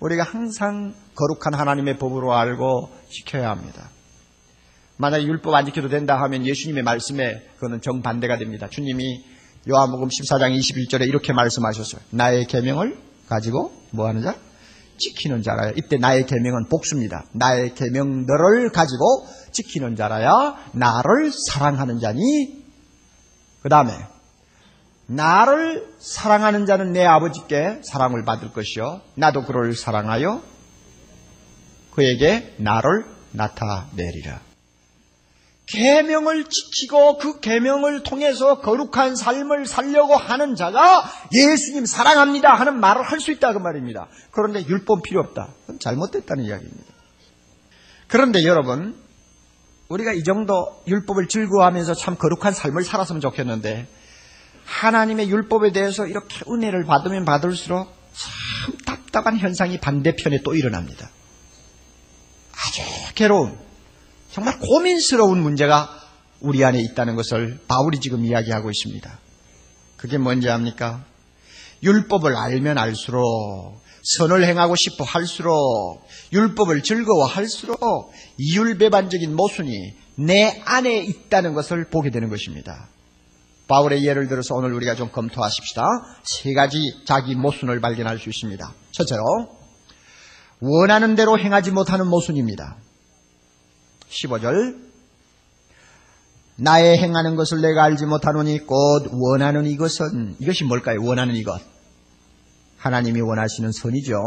우리가 0.00 0.24
항상 0.24 0.94
거룩한 1.14 1.54
하나님의 1.54 1.98
법으로 1.98 2.34
알고 2.34 2.90
지켜야 3.08 3.50
합니다. 3.50 3.88
만약에 4.96 5.24
율법 5.24 5.54
안 5.54 5.66
지켜도 5.66 5.88
된다 5.88 6.20
하면 6.22 6.44
예수님의 6.44 6.82
말씀에 6.82 7.48
그거는 7.54 7.80
정반대가 7.80 8.38
됩니다. 8.38 8.68
주님이 8.68 9.24
요한복음 9.68 10.08
14장 10.08 10.58
21절에 10.58 11.06
이렇게 11.06 11.32
말씀하셨어요. 11.32 12.00
나의 12.10 12.46
계명을 12.46 12.98
가지고 13.28 13.72
뭐 13.90 14.08
하는 14.08 14.22
자? 14.22 14.36
지키는 15.00 15.42
자라야. 15.42 15.72
이때 15.76 15.96
나의 15.96 16.26
계명은 16.26 16.68
복수입니다. 16.68 17.24
나의 17.32 17.74
계명들을 17.74 18.70
가지고 18.70 19.26
지키는 19.50 19.96
자라야 19.96 20.56
나를 20.72 21.32
사랑하는 21.32 21.98
자니. 21.98 22.62
그 23.62 23.68
다음에 23.68 23.92
나를 25.06 25.94
사랑하는 25.98 26.66
자는 26.66 26.92
내 26.92 27.04
아버지께 27.04 27.80
사랑을 27.82 28.24
받을 28.24 28.52
것이요. 28.52 29.00
나도 29.16 29.44
그를 29.44 29.74
사랑하여 29.74 30.40
그에게 31.90 32.54
나를 32.58 33.04
나타내리라. 33.32 34.49
계명을 35.72 36.44
지키고 36.44 37.18
그 37.18 37.40
계명을 37.40 38.02
통해서 38.02 38.60
거룩한 38.60 39.14
삶을 39.14 39.66
살려고 39.66 40.16
하는 40.16 40.56
자가 40.56 41.04
예수님 41.32 41.86
사랑합니다 41.86 42.52
하는 42.52 42.80
말을 42.80 43.02
할 43.02 43.20
수 43.20 43.30
있다 43.30 43.52
그 43.52 43.58
말입니다. 43.58 44.08
그런데 44.30 44.66
율법 44.66 45.02
필요 45.02 45.20
없다. 45.20 45.48
그건 45.60 45.78
잘못됐다는 45.78 46.44
이야기입니다. 46.44 46.92
그런데 48.08 48.44
여러분 48.44 48.96
우리가 49.88 50.12
이 50.12 50.24
정도 50.24 50.82
율법을 50.86 51.28
즐거워하면서 51.28 51.94
참 51.94 52.16
거룩한 52.16 52.52
삶을 52.52 52.82
살았으면 52.82 53.20
좋겠는데 53.20 53.86
하나님의 54.64 55.28
율법에 55.28 55.72
대해서 55.72 56.06
이렇게 56.06 56.44
은혜를 56.50 56.84
받으면 56.84 57.24
받을수록 57.24 57.92
참 58.14 58.78
답답한 58.86 59.36
현상이 59.36 59.78
반대편에 59.78 60.40
또 60.42 60.54
일어납니다. 60.54 61.10
아주 62.52 62.82
괴로운 63.14 63.69
정말 64.32 64.58
고민스러운 64.60 65.42
문제가 65.42 65.88
우리 66.40 66.64
안에 66.64 66.80
있다는 66.80 67.16
것을 67.16 67.58
바울이 67.66 67.98
지금 68.00 68.24
이야기하고 68.24 68.70
있습니다. 68.70 69.18
그게 69.96 70.18
뭔지 70.18 70.48
압니까? 70.48 71.04
율법을 71.82 72.36
알면 72.36 72.78
알수록 72.78 73.82
선을 74.02 74.44
행하고 74.44 74.76
싶어 74.76 75.04
할수록 75.04 76.02
율법을 76.32 76.82
즐거워할수록 76.82 78.12
이율배반적인 78.38 79.34
모순이 79.34 79.94
내 80.16 80.62
안에 80.64 80.98
있다는 80.98 81.54
것을 81.54 81.88
보게 81.90 82.10
되는 82.10 82.28
것입니다. 82.28 82.88
바울의 83.68 84.04
예를 84.04 84.28
들어서 84.28 84.54
오늘 84.54 84.72
우리가 84.74 84.94
좀 84.94 85.10
검토하십시다. 85.12 85.82
세 86.24 86.54
가지 86.54 86.78
자기 87.04 87.34
모순을 87.34 87.80
발견할 87.80 88.18
수 88.18 88.28
있습니다. 88.28 88.72
첫째로 88.90 89.22
원하는 90.60 91.14
대로 91.14 91.38
행하지 91.38 91.70
못하는 91.70 92.06
모순입니다. 92.06 92.76
15절 94.10 94.90
나의 96.56 96.98
행하는 96.98 97.36
것을 97.36 97.62
내가 97.62 97.84
알지 97.84 98.04
못하노니 98.04 98.66
곧 98.66 99.08
원하는 99.12 99.64
이것은 99.66 100.36
이것이 100.40 100.64
뭘까요? 100.64 101.02
원하는 101.02 101.34
이것 101.34 101.60
하나님이 102.76 103.20
원하시는 103.20 103.72
선이죠. 103.72 104.20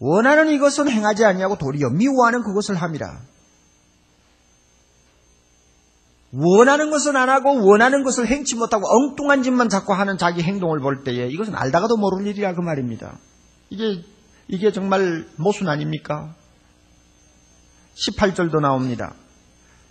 원하는 0.00 0.50
이것은 0.52 0.88
행하지 0.88 1.24
아니하고 1.24 1.58
도리어 1.58 1.90
미워하는 1.90 2.42
그것을 2.44 2.76
함이라. 2.76 3.20
원하는 6.32 6.90
것은 6.90 7.16
안 7.16 7.30
하고 7.30 7.64
원하는 7.66 8.04
것을 8.04 8.26
행치 8.26 8.54
못하고 8.54 8.86
엉뚱한 8.86 9.42
짓만 9.42 9.70
자꾸 9.70 9.94
하는 9.94 10.18
자기 10.18 10.42
행동을 10.42 10.78
볼 10.80 11.02
때에 11.02 11.28
이것은 11.28 11.54
알다가도 11.54 11.96
모를 11.96 12.26
일이야 12.26 12.54
그 12.54 12.60
말입니다. 12.60 13.18
이게 13.70 14.02
이게 14.46 14.72
정말 14.72 15.26
모순 15.36 15.68
아닙니까? 15.68 16.34
18절도 18.06 18.60
나옵니다. 18.60 19.14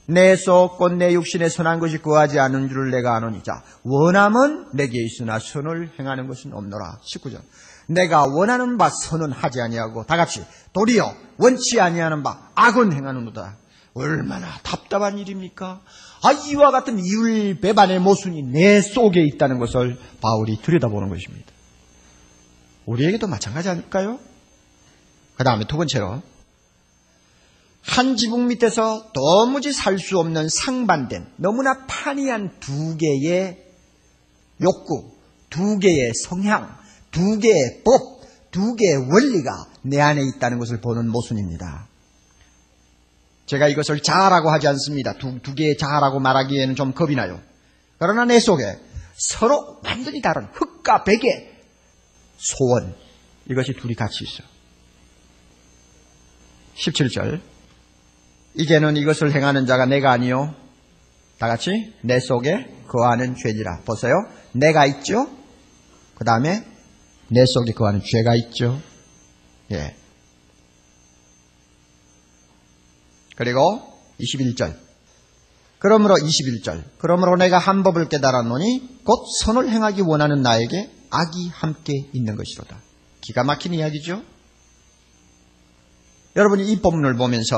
내 0.08 0.36
썩고 0.38 0.90
내 0.90 1.14
육신에 1.14 1.50
선한 1.50 1.80
것이 1.80 1.98
구하지 1.98 2.40
않은 2.40 2.70
줄을 2.70 2.92
내가 2.92 3.16
아노니 3.16 3.44
자 3.44 3.62
원함은 3.84 4.70
내게 4.74 5.04
있으나 5.04 5.38
선을 5.38 5.92
행하는 6.00 6.28
것은 6.28 6.54
없노라 6.54 7.00
19절 7.04 7.42
내가 7.88 8.24
원하는 8.24 8.78
바 8.78 8.90
선은 8.90 9.34
하지 9.34 9.60
아니하고 9.60 10.06
다 10.06 10.16
같이 10.16 10.46
도리어 10.72 11.14
원치 11.38 11.82
아니하는 11.82 12.24
바 12.24 12.50
악은 12.56 12.94
행하는도다 12.94 13.58
얼마나 13.96 14.48
답답한 14.64 15.18
일입니까? 15.18 15.82
아 16.24 16.32
이와 16.32 16.72
같은 16.72 17.00
이율 17.00 17.60
배반의 17.60 18.00
모순이 18.00 18.44
내 18.44 18.80
속에 18.82 19.22
있다는 19.24 19.60
것을 19.60 20.00
바울이 20.22 20.62
들여다보는 20.62 21.10
것입니다. 21.10 21.52
우리에게도 22.86 23.28
마찬가지 23.28 23.70
아닐까요? 23.70 24.20
그 25.36 25.44
다음에 25.44 25.66
두 25.68 25.78
번째로 25.78 26.22
한 27.88 28.16
지붕 28.16 28.48
밑에서 28.48 29.12
도무지 29.14 29.72
살 29.72 29.98
수 29.98 30.20
없는 30.20 30.50
상반된 30.50 31.34
너무나 31.38 31.86
판이한 31.88 32.60
두 32.60 32.98
개의 32.98 33.64
욕구, 34.62 35.12
두 35.50 35.80
개의 35.80 36.12
성향, 36.14 36.78
두 37.12 37.40
개의 37.40 37.82
법, 37.84 38.22
두 38.52 38.76
개의 38.76 38.98
원리가 38.98 39.68
내 39.82 40.00
안에 40.00 40.22
있다는 40.22 40.60
것을 40.60 40.82
보는 40.82 41.10
모순입니다. 41.10 41.88
제가 43.46 43.68
이것을 43.70 44.02
자아라고 44.02 44.52
하지 44.52 44.68
않습니다. 44.68 45.14
두, 45.14 45.40
두 45.42 45.56
개의 45.56 45.78
자아라고 45.78 46.20
말하기에는 46.20 46.76
좀 46.76 46.94
겁이 46.94 47.16
나요. 47.16 47.40
그러나 47.98 48.26
내 48.26 48.40
속에 48.40 48.78
서로 49.16 49.80
완전히 49.84 50.22
다른 50.22 50.48
흙과 50.52 51.04
백의 51.06 51.56
소원, 52.38 52.96
이것이 53.50 53.74
둘이 53.74 53.96
같이 53.96 54.24
있어. 54.26 54.44
17절. 56.76 57.57
이제는 58.58 58.98
이것을 58.98 59.34
행하는 59.34 59.66
자가 59.66 59.86
내가 59.86 60.12
아니요. 60.12 60.56
다 61.38 61.48
같이 61.48 61.94
내 62.02 62.20
속에 62.20 62.84
거하는 62.88 63.36
죄니라. 63.36 63.82
보세요. 63.86 64.14
내가 64.54 64.86
있죠. 64.88 65.28
그 66.16 66.26
다음에 66.26 66.66
내 67.30 67.46
속에 67.46 67.74
거하는 67.74 68.02
죄가 68.04 68.36
있죠. 68.36 68.82
예. 69.72 69.96
그리고 73.36 73.62
21절. 74.20 74.76
그러므로 75.78 76.16
21절. 76.16 76.84
그러므로 76.98 77.36
내가 77.36 77.60
한 77.60 77.84
법을 77.84 78.10
깨달았노니 78.10 79.02
곧 79.04 79.26
선을 79.42 79.70
행하기 79.70 80.02
원하는 80.02 80.42
나에게 80.42 80.90
악이 81.12 81.50
함께 81.50 81.94
있는 82.14 82.36
것이로다. 82.36 82.82
기가 83.22 83.44
막힌 83.44 83.76
이야기죠. 83.76 84.24
여러분이 86.36 86.72
이 86.72 86.82
본문을 86.82 87.16
보면서 87.18 87.58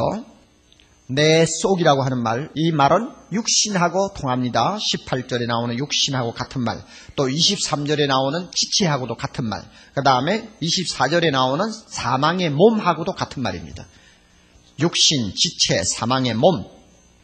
내 1.12 1.43
속이라고 1.43 2.03
하는 2.03 2.22
말, 2.22 2.51
이 2.53 2.72
말은 2.72 3.10
육신하고 3.32 4.14
통합니다. 4.14 4.78
18절에 4.78 5.47
나오는 5.47 5.76
육신하고 5.76 6.34
같은 6.34 6.64
말, 6.64 6.84
또 7.16 7.28
23절에 7.28 8.05
나오는 8.05 8.47
지체하고도 8.51 9.16
같은 9.16 9.43
말, 9.45 9.64
그 9.95 10.03
다음에 10.03 10.51
24절에 10.62 11.32
나오는 11.32 11.66
사망의 11.88 12.51
몸하고도 12.51 13.14
같은 13.14 13.41
말입니다. 13.41 13.88
육신, 14.80 15.34
지체, 15.36 15.84
사망의 15.84 16.36
몸, 16.36 16.64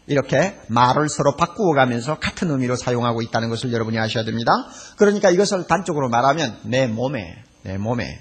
이렇게 0.07 0.59
말을 0.67 1.07
서로 1.07 1.35
바꾸어 1.35 1.75
가면서 1.75 2.17
같은 2.17 2.49
의미로 2.49 2.75
사용하고 2.75 3.21
있다는 3.21 3.49
것을 3.49 3.71
여러분이 3.71 3.99
아셔야 3.99 4.23
됩니다. 4.23 4.51
그러니까 4.97 5.29
이것을 5.29 5.67
단적으로 5.67 6.09
말하면 6.09 6.61
내 6.63 6.87
몸에, 6.87 7.35
내 7.61 7.77
몸에 7.77 8.19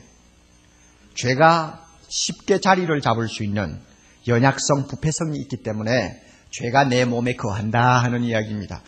죄가 1.14 1.86
쉽게 2.06 2.60
자리를 2.60 3.00
잡을 3.00 3.28
수 3.28 3.44
있는 3.44 3.80
연약성, 4.26 4.86
부패성이 4.88 5.38
있기 5.40 5.58
때문에 5.62 6.20
죄가 6.50 6.84
내 6.84 7.04
몸에 7.04 7.34
거한다 7.36 7.98
하는 7.98 8.22
이야기입니다. 8.22 8.82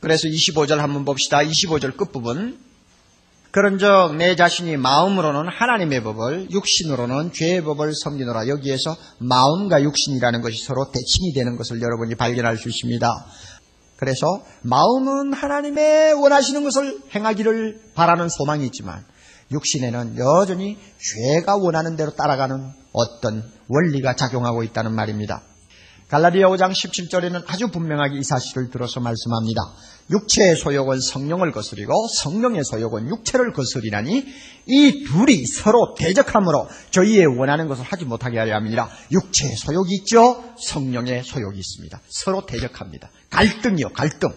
그래서 0.00 0.28
25절 0.28 0.76
한번 0.76 1.04
봅시다. 1.04 1.38
25절 1.38 1.96
끝부분. 1.96 2.58
그런즉 3.52 4.16
내 4.16 4.34
자신이 4.34 4.76
마음으로는 4.78 5.50
하나님의 5.50 6.02
법을 6.02 6.50
육신으로는 6.50 7.32
죄의 7.32 7.62
법을 7.62 7.92
섬기노라. 7.94 8.48
여기에서 8.48 8.96
마음과 9.18 9.82
육신이라는 9.82 10.40
것이 10.40 10.64
서로 10.64 10.90
대칭이 10.90 11.34
되는 11.34 11.56
것을 11.56 11.80
여러분이 11.80 12.14
발견할 12.14 12.56
수 12.56 12.68
있습니다. 12.68 13.06
그래서 13.96 14.26
마음은 14.62 15.32
하나님의 15.34 16.14
원하시는 16.14 16.64
것을 16.64 16.98
행하기를 17.14 17.92
바라는 17.94 18.28
소망이 18.28 18.66
있지만 18.66 19.04
육신에는 19.52 20.16
여전히 20.18 20.78
죄가 20.98 21.56
원하는 21.56 21.94
대로 21.94 22.12
따라가는 22.16 22.81
어떤 22.92 23.50
원리가 23.68 24.14
작용하고 24.16 24.62
있다는 24.62 24.94
말입니다. 24.94 25.42
갈라디아 26.08 26.48
5장 26.48 26.72
17절에는 26.72 27.44
아주 27.46 27.68
분명하게 27.68 28.18
이 28.18 28.22
사실을 28.22 28.70
들어서 28.70 29.00
말씀합니다. 29.00 29.62
육체의 30.10 30.56
소욕은 30.56 31.00
성령을 31.00 31.52
거스리고 31.52 32.06
성령의 32.08 32.64
소욕은 32.64 33.08
육체를 33.08 33.54
거스리나니 33.54 34.26
이 34.66 35.04
둘이 35.04 35.46
서로 35.46 35.94
대적함으로 35.96 36.68
저희의 36.90 37.26
원하는 37.38 37.66
것을 37.66 37.84
하지 37.84 38.04
못하게 38.04 38.38
하려 38.38 38.54
합니다. 38.54 38.90
육체의 39.10 39.56
소욕이 39.56 39.94
있죠. 40.00 40.44
성령의 40.58 41.24
소욕이 41.24 41.58
있습니다. 41.58 41.98
서로 42.08 42.44
대적합니다. 42.44 43.10
갈등이요, 43.30 43.88
갈등. 43.94 44.34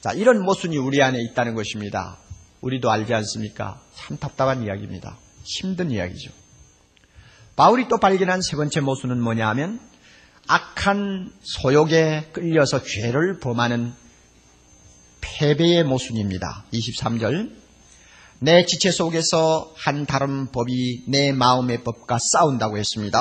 자, 0.00 0.12
이런 0.14 0.42
모순이 0.42 0.78
우리 0.78 1.02
안에 1.02 1.20
있다는 1.20 1.54
것입니다. 1.54 2.16
우리도 2.62 2.90
알지 2.90 3.12
않습니까? 3.12 3.78
참 3.94 4.16
답답한 4.16 4.62
이야기입니다. 4.62 5.18
힘든 5.44 5.90
이야기죠. 5.90 6.30
바울이 7.58 7.88
또 7.88 7.98
발견한 7.98 8.40
세 8.40 8.56
번째 8.56 8.78
모순은 8.78 9.20
뭐냐 9.20 9.48
하면 9.48 9.80
악한 10.46 11.32
소욕에 11.42 12.30
끌려서 12.32 12.84
죄를 12.84 13.40
범하는 13.40 13.92
패배의 15.20 15.82
모순입니다. 15.82 16.66
23절. 16.72 17.50
내 18.38 18.64
지체 18.64 18.92
속에서 18.92 19.72
한 19.74 20.06
다른 20.06 20.52
법이 20.52 21.06
내 21.08 21.32
마음의 21.32 21.82
법과 21.82 22.18
싸운다고 22.20 22.78
했습니다. 22.78 23.20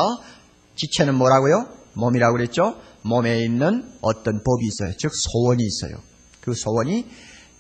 지체는 0.76 1.16
뭐라고요? 1.16 1.70
몸이라고 1.94 2.38
그랬죠? 2.38 2.80
몸에 3.02 3.44
있는 3.44 3.92
어떤 4.02 4.44
법이 4.44 4.68
있어요. 4.68 4.96
즉, 5.00 5.16
소원이 5.16 5.64
있어요. 5.64 6.00
그 6.42 6.54
소원이 6.54 7.08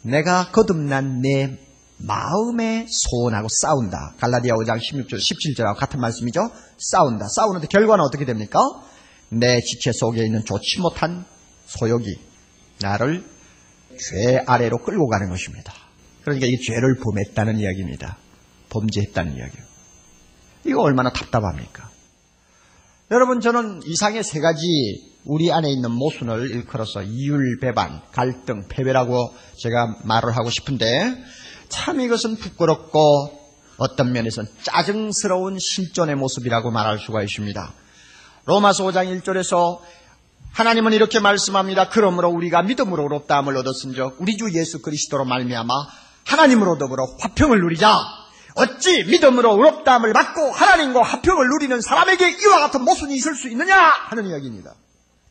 내가 0.04 0.52
거듭난 0.52 1.22
내 1.22 1.58
마음의 1.98 2.88
소원하고 2.90 3.48
싸운다. 3.50 4.16
갈라디아 4.20 4.54
5장 4.54 4.80
16절, 4.80 5.16
17절하고 5.16 5.76
같은 5.78 6.00
말씀이죠. 6.00 6.52
싸운다. 6.78 7.26
싸우는데 7.36 7.68
결과는 7.68 8.04
어떻게 8.04 8.26
됩니까? 8.26 8.60
내 9.30 9.60
지체 9.62 9.92
속에 9.92 10.24
있는 10.24 10.46
좋지 10.46 10.80
못한 10.80 11.26
소욕이 11.66 12.06
나를 12.82 13.26
죄 14.00 14.38
아래로 14.46 14.80
끌고 14.84 15.08
가는 15.08 15.30
것입니다. 15.30 15.74
그러니까 16.22 16.46
이 16.46 16.58
죄를 16.60 16.98
범했다는 17.04 17.60
이야기입니다. 17.60 18.18
범죄했다는 18.70 19.38
이야기요. 19.38 19.64
이거 20.66 20.82
얼마나 20.82 21.12
답답합니까? 21.12 21.90
여러분 23.12 23.40
저는 23.40 23.82
이상의 23.86 24.24
세 24.24 24.40
가지 24.40 25.18
우리 25.24 25.52
안에 25.52 25.70
있는 25.72 25.92
모순을 25.92 26.52
일컬어서 26.52 27.04
이율 27.04 27.60
배반, 27.60 28.02
갈등, 28.12 28.68
패배라고 28.70 29.34
제가 29.58 30.00
말을 30.04 30.36
하고 30.36 30.50
싶은데 30.50 31.16
참 31.70 32.02
이것은 32.02 32.38
부끄럽고 32.38 33.48
어떤 33.78 34.12
면에서는 34.12 34.50
짜증스러운 34.64 35.60
실존의 35.60 36.16
모습이라고 36.16 36.72
말할 36.72 37.00
수가 37.00 37.24
있습니다. 37.24 37.74
로마서 38.46 38.86
5장 38.86 39.22
1절에서 39.22 39.80
하나님은 40.54 40.94
이렇게 40.94 41.20
말씀합니다. 41.20 41.90
그러므로 41.90 42.30
우리가 42.30 42.64
믿음으로 42.64 43.04
의롭다함을 43.04 43.56
얻었은즉 43.58 44.16
우리 44.20 44.38
주 44.38 44.52
예수 44.54 44.82
그리스도로 44.82 45.26
말미암아 45.26 45.74
하나님으로 46.26 46.78
더불어 46.78 47.06
화평을 47.20 47.60
누리자. 47.60 47.96
어찌 48.56 49.04
믿음으로 49.04 49.52
의롭다함을 49.52 50.14
받고 50.14 50.52
하나님과 50.52 51.04
화평을 51.04 51.48
누리는 51.48 51.80
사람에게 51.80 52.38
이와 52.42 52.60
같은 52.62 52.84
모순이 52.84 53.16
있을 53.16 53.36
수 53.36 53.50
있느냐 53.50 53.78
하는 53.78 54.26
이야기입니다. 54.28 54.74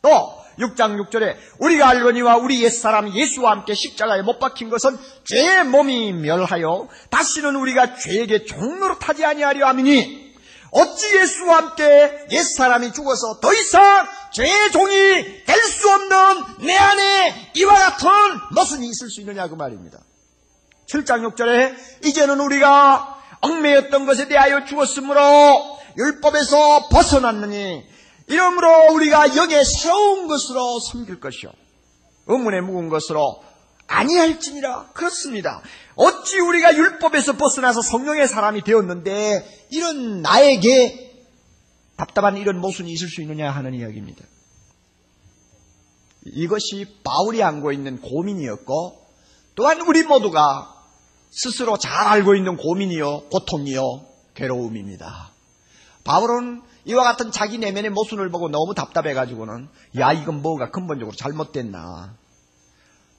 또 0.01 0.41
6장 0.59 0.97
6절에 1.09 1.35
우리가 1.59 1.89
알거니와 1.89 2.37
우리 2.37 2.63
옛사람 2.63 3.13
예수와 3.13 3.51
함께 3.51 3.73
십자가에 3.73 4.21
못 4.21 4.39
박힌 4.39 4.69
것은 4.69 4.97
죄의 5.25 5.65
몸이 5.65 6.13
멸하여 6.13 6.87
다시는 7.09 7.55
우리가 7.55 7.95
죄에게 7.95 8.45
종로로 8.45 8.99
타지 8.99 9.25
아니하려 9.25 9.67
함이니 9.67 10.27
어찌 10.71 11.17
예수와 11.17 11.57
함께 11.57 12.27
옛사람이 12.31 12.91
죽어서 12.93 13.39
더 13.39 13.53
이상 13.53 14.07
죄의 14.33 14.71
종이 14.71 14.93
될 15.45 15.57
수 15.67 15.89
없는 15.89 16.65
내 16.65 16.75
안에 16.75 17.51
이와 17.55 17.73
같은 17.75 18.09
모순이 18.53 18.87
있을 18.87 19.09
수 19.09 19.21
있느냐 19.21 19.47
그 19.47 19.55
말입니다. 19.55 19.99
7장 20.91 21.29
6절에 21.33 22.05
이제는 22.05 22.39
우리가 22.39 23.17
얽매였던 23.41 24.05
것에 24.05 24.27
대하여 24.27 24.65
죽었으므로 24.65 25.77
율법에서 25.97 26.89
벗어났느니 26.89 27.85
이러므로 28.27 28.93
우리가 28.93 29.35
영의 29.35 29.63
새로운 29.63 30.27
것으로 30.27 30.79
섬길 30.79 31.19
것이요 31.19 31.51
의문에 32.27 32.61
묵은 32.61 32.89
것으로 32.89 33.41
아니할지니라 33.87 34.89
그렇습니다. 34.93 35.61
어찌 35.95 36.39
우리가 36.39 36.75
율법에서 36.75 37.37
벗어나서 37.37 37.81
성령의 37.81 38.27
사람이 38.27 38.63
되었는데 38.63 39.67
이런 39.71 40.21
나에게 40.21 41.07
답답한 41.95 42.37
이런 42.37 42.59
모순이 42.59 42.91
있을 42.91 43.07
수 43.07 43.21
있느냐 43.21 43.49
하는 43.49 43.73
이야기입니다. 43.73 44.23
이것이 46.25 46.85
바울이 47.03 47.41
안고 47.41 47.71
있는 47.71 48.01
고민이었고 48.01 49.07
또한 49.55 49.81
우리 49.81 50.03
모두가 50.03 50.73
스스로 51.31 51.77
잘 51.77 51.93
알고 52.07 52.35
있는 52.35 52.57
고민이요 52.57 53.29
고통이요 53.29 54.05
괴로움입니다. 54.35 55.31
바울은 56.03 56.61
이와 56.87 57.03
같은 57.03 57.31
자기 57.31 57.57
내면의 57.57 57.91
모순을 57.91 58.29
보고 58.29 58.49
너무 58.49 58.73
답답해가지고는 58.73 59.67
야 59.99 60.13
이건 60.13 60.41
뭐가 60.41 60.71
근본적으로 60.71 61.15
잘못됐나 61.15 62.15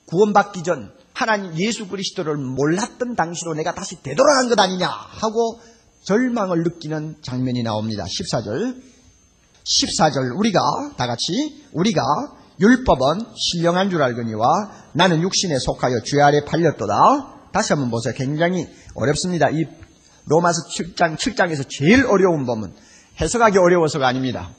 구원받기 0.07 0.63
전 0.63 0.91
하나님 1.13 1.55
예수 1.57 1.87
그리스도를 1.87 2.37
몰랐던 2.37 3.15
당시로 3.15 3.53
내가 3.53 3.75
다시 3.75 4.01
되돌아간 4.01 4.49
것 4.49 4.59
아니냐 4.59 4.87
하고 4.87 5.59
절망을 6.03 6.63
느끼는 6.63 7.17
장면이 7.21 7.61
나옵니다. 7.61 8.05
14절 8.05 8.81
14절 9.63 10.37
우리가 10.39 10.59
다 10.97 11.05
같이 11.05 11.63
우리가 11.73 12.01
율법은 12.59 13.25
신령한 13.35 13.89
줄 13.89 14.01
알거니와 14.01 14.71
나는 14.93 15.21
육신에 15.21 15.59
속하여 15.59 16.01
죄 16.03 16.19
아래 16.21 16.43
팔렸도다. 16.43 17.51
다시 17.51 17.73
한번 17.73 17.91
보세요. 17.91 18.13
굉장히 18.15 18.67
어렵습니다. 18.95 19.49
이 19.49 19.65
로마서 20.25 20.67
7장 20.69 21.17
7장에서 21.17 21.67
제일 21.69 22.05
어려운 22.05 22.45
법은 22.45 22.73
해석하기 23.21 23.57
어려워서가 23.57 24.07
아닙니다. 24.07 24.51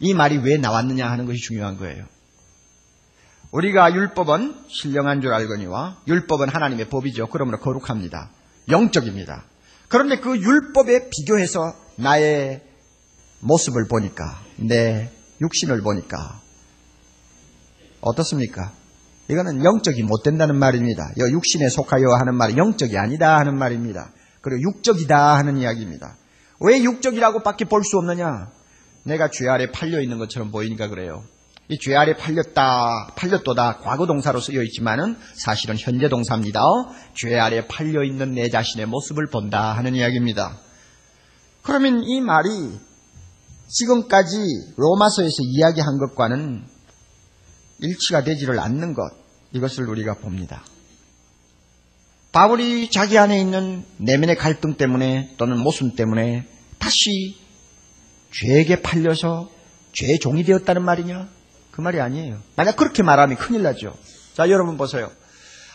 이 0.00 0.14
말이 0.14 0.38
왜 0.38 0.56
나왔느냐 0.56 1.10
하는 1.10 1.26
것이 1.26 1.38
중요한 1.38 1.76
거예요. 1.76 2.04
우리가 3.52 3.94
율법은 3.94 4.64
신령한 4.68 5.20
줄 5.20 5.32
알거니와 5.34 5.98
율법은 6.08 6.48
하나님의 6.48 6.88
법이죠. 6.88 7.28
그러므로 7.28 7.58
거룩합니다. 7.60 8.30
영적입니다. 8.68 9.44
그런데 9.88 10.18
그 10.20 10.36
율법에 10.36 11.10
비교해서 11.10 11.74
나의 11.96 12.62
모습을 13.40 13.86
보니까 13.88 14.40
내 14.56 15.10
육신을 15.40 15.82
보니까 15.82 16.40
어떻습니까? 18.00 18.72
이거는 19.28 19.64
영적이 19.64 20.02
못 20.02 20.22
된다는 20.22 20.56
말입니다. 20.56 21.12
육신에 21.18 21.68
속하여 21.68 22.04
하는 22.18 22.34
말이 22.34 22.56
영적이 22.56 22.96
아니다 22.96 23.38
하는 23.38 23.58
말입니다. 23.58 24.10
그리고 24.40 24.62
육적이다 24.62 25.36
하는 25.36 25.58
이야기입니다. 25.58 26.16
왜 26.64 26.82
육적이라고 26.82 27.42
밖에 27.42 27.64
볼 27.64 27.82
수 27.84 27.98
없느냐? 27.98 28.50
내가 29.04 29.28
죄 29.30 29.48
아래 29.48 29.70
팔려 29.70 30.00
있는 30.00 30.18
것처럼 30.18 30.50
보이니까 30.50 30.88
그래요. 30.88 31.24
이 31.68 31.78
죄 31.78 31.96
아래 31.96 32.14
팔렸다, 32.14 33.14
팔렸도다 33.16 33.78
과거 33.78 34.06
동사로 34.06 34.40
쓰여 34.40 34.62
있지만은 34.62 35.16
사실은 35.34 35.76
현재 35.78 36.08
동사입니다. 36.08 36.60
죄 37.14 37.38
아래 37.38 37.66
팔려 37.66 38.04
있는 38.04 38.34
내 38.34 38.50
자신의 38.50 38.86
모습을 38.86 39.28
본다 39.28 39.72
하는 39.72 39.94
이야기입니다. 39.94 40.58
그러면 41.62 42.02
이 42.04 42.20
말이 42.20 42.50
지금까지 43.68 44.36
로마서에서 44.76 45.36
이야기한 45.44 45.98
것과는 45.98 46.62
일치가 47.78 48.22
되지를 48.22 48.60
않는 48.60 48.92
것, 48.94 49.02
이것을 49.52 49.88
우리가 49.88 50.14
봅니다. 50.14 50.62
바울이 52.32 52.90
자기 52.90 53.18
안에 53.18 53.38
있는 53.40 53.84
내면의 53.98 54.36
갈등 54.36 54.74
때문에 54.74 55.34
또는 55.38 55.58
모순 55.58 55.94
때문에 55.96 56.46
다시 56.92 57.36
죄에게 58.32 58.82
팔려서 58.82 59.48
죄의 59.92 60.18
종이 60.18 60.42
되었다는 60.42 60.82
말이냐? 60.82 61.28
그 61.70 61.80
말이 61.80 62.00
아니에요. 62.00 62.38
만약 62.56 62.74
그렇게 62.76 63.04
말하면 63.04 63.36
큰일 63.36 63.62
나죠. 63.62 63.94
자, 64.34 64.50
여러분 64.50 64.76
보세요. 64.76 65.10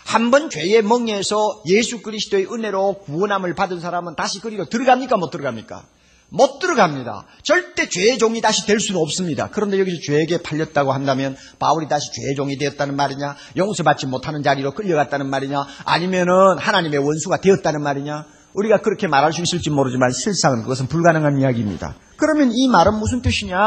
한 0.05 0.31
번 0.31 0.49
죄의 0.49 0.81
멍에서 0.83 1.63
예수 1.67 2.01
그리스도의 2.01 2.47
은혜로 2.51 2.99
구원함을 3.05 3.55
받은 3.55 3.79
사람은 3.79 4.15
다시 4.15 4.39
그리로 4.41 4.65
들어갑니까? 4.69 5.15
못 5.17 5.29
들어갑니까? 5.31 5.85
못 6.29 6.59
들어갑니다. 6.59 7.25
절대 7.43 7.87
죄의 7.87 8.17
종이 8.17 8.41
다시 8.41 8.65
될 8.67 8.81
수는 8.81 8.99
없습니다. 8.99 9.49
그런데 9.49 9.79
여기서 9.79 9.97
죄에게 10.05 10.41
팔렸다고 10.43 10.91
한다면 10.91 11.37
바울이 11.59 11.87
다시 11.87 12.11
죄의 12.13 12.35
종이 12.35 12.57
되었다는 12.57 12.95
말이냐? 12.97 13.35
용서받지 13.55 14.07
못하는 14.07 14.43
자리로 14.43 14.73
끌려갔다는 14.73 15.29
말이냐? 15.29 15.65
아니면은 15.85 16.57
하나님의 16.57 16.99
원수가 16.99 17.37
되었다는 17.39 17.81
말이냐? 17.81 18.25
우리가 18.53 18.81
그렇게 18.81 19.07
말할 19.07 19.33
수 19.33 19.41
있을지 19.41 19.69
모르지만 19.69 20.11
실상은 20.11 20.61
그것은 20.61 20.87
불가능한 20.87 21.39
이야기입니다. 21.39 21.95
그러면 22.17 22.51
이 22.53 22.67
말은 22.67 22.95
무슨 22.95 23.21
뜻이냐? 23.21 23.59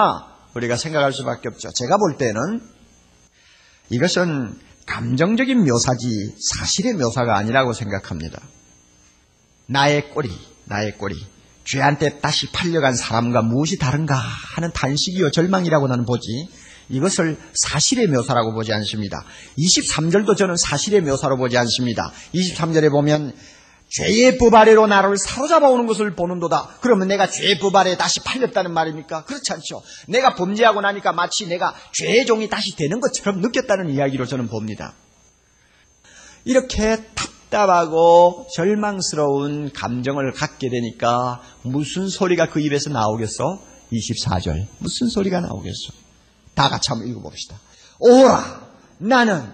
우리가 0.55 0.77
생각할 0.77 1.13
수밖에 1.13 1.49
없죠. 1.49 1.71
제가 1.73 1.97
볼 1.97 2.17
때는 2.17 2.61
이것은 3.91 4.59
감정적인 4.87 5.65
묘사지 5.65 6.35
사실의 6.51 6.95
묘사가 6.95 7.37
아니라고 7.37 7.73
생각합니다. 7.73 8.41
나의 9.67 10.11
꼬리, 10.11 10.31
나의 10.65 10.99
꼬리. 10.99 11.15
죄한테 11.65 12.19
다시 12.19 12.51
팔려간 12.51 12.95
사람과 12.97 13.43
무엇이 13.43 13.79
다른가 13.79 14.17
하는 14.17 14.73
단식이요 14.73 15.31
절망이라고 15.31 15.87
나는 15.87 16.05
보지 16.05 16.49
이것을 16.89 17.39
사실의 17.55 18.09
묘사라고 18.09 18.53
보지 18.53 18.73
않습니다. 18.73 19.25
23절도 19.57 20.37
저는 20.37 20.57
사실의 20.57 21.03
묘사로 21.03 21.37
보지 21.37 21.57
않습니다. 21.59 22.11
23절에 22.35 22.91
보면 22.91 23.33
죄의 23.91 24.39
법 24.39 24.55
아래로 24.55 24.87
나를 24.87 25.19
사로잡아 25.19 25.69
오는 25.69 25.87
것을 25.87 26.15
보는도다. 26.15 26.77
그러면 26.81 27.09
내가 27.09 27.29
죄의 27.29 27.59
법 27.59 27.75
아래 27.75 27.97
다시 27.97 28.21
팔렸다는 28.21 28.73
말입니까? 28.73 29.25
그렇지 29.25 29.53
않죠. 29.53 29.83
내가 30.07 30.35
범죄하고 30.37 30.81
나니까 30.81 31.13
마치 31.13 31.49
내가 31.49 31.75
죄의 31.93 32.25
종이 32.27 32.49
다시 32.49 32.77
되는 32.77 33.01
것처럼 33.01 33.41
느꼈다는 33.41 33.91
이야기로 33.91 34.27
저는 34.27 34.49
봅니다. 34.49 34.95
이렇게 36.45 37.05
답답하고 37.15 38.47
절망스러운 38.55 39.73
감정을 39.73 40.33
갖게 40.33 40.71
되니까 40.71 41.43
무슨 41.63 42.09
소리가 42.09 42.47
그 42.47 42.61
입에서 42.61 42.91
나오겠어? 42.91 43.61
24절. 43.93 44.67
무슨 44.79 45.09
소리가 45.09 45.41
나오겠어? 45.41 45.93
다 46.55 46.69
같이 46.69 46.91
한번 46.91 47.09
읽어봅시다. 47.09 47.59
오라! 47.99 48.69
나는 48.99 49.53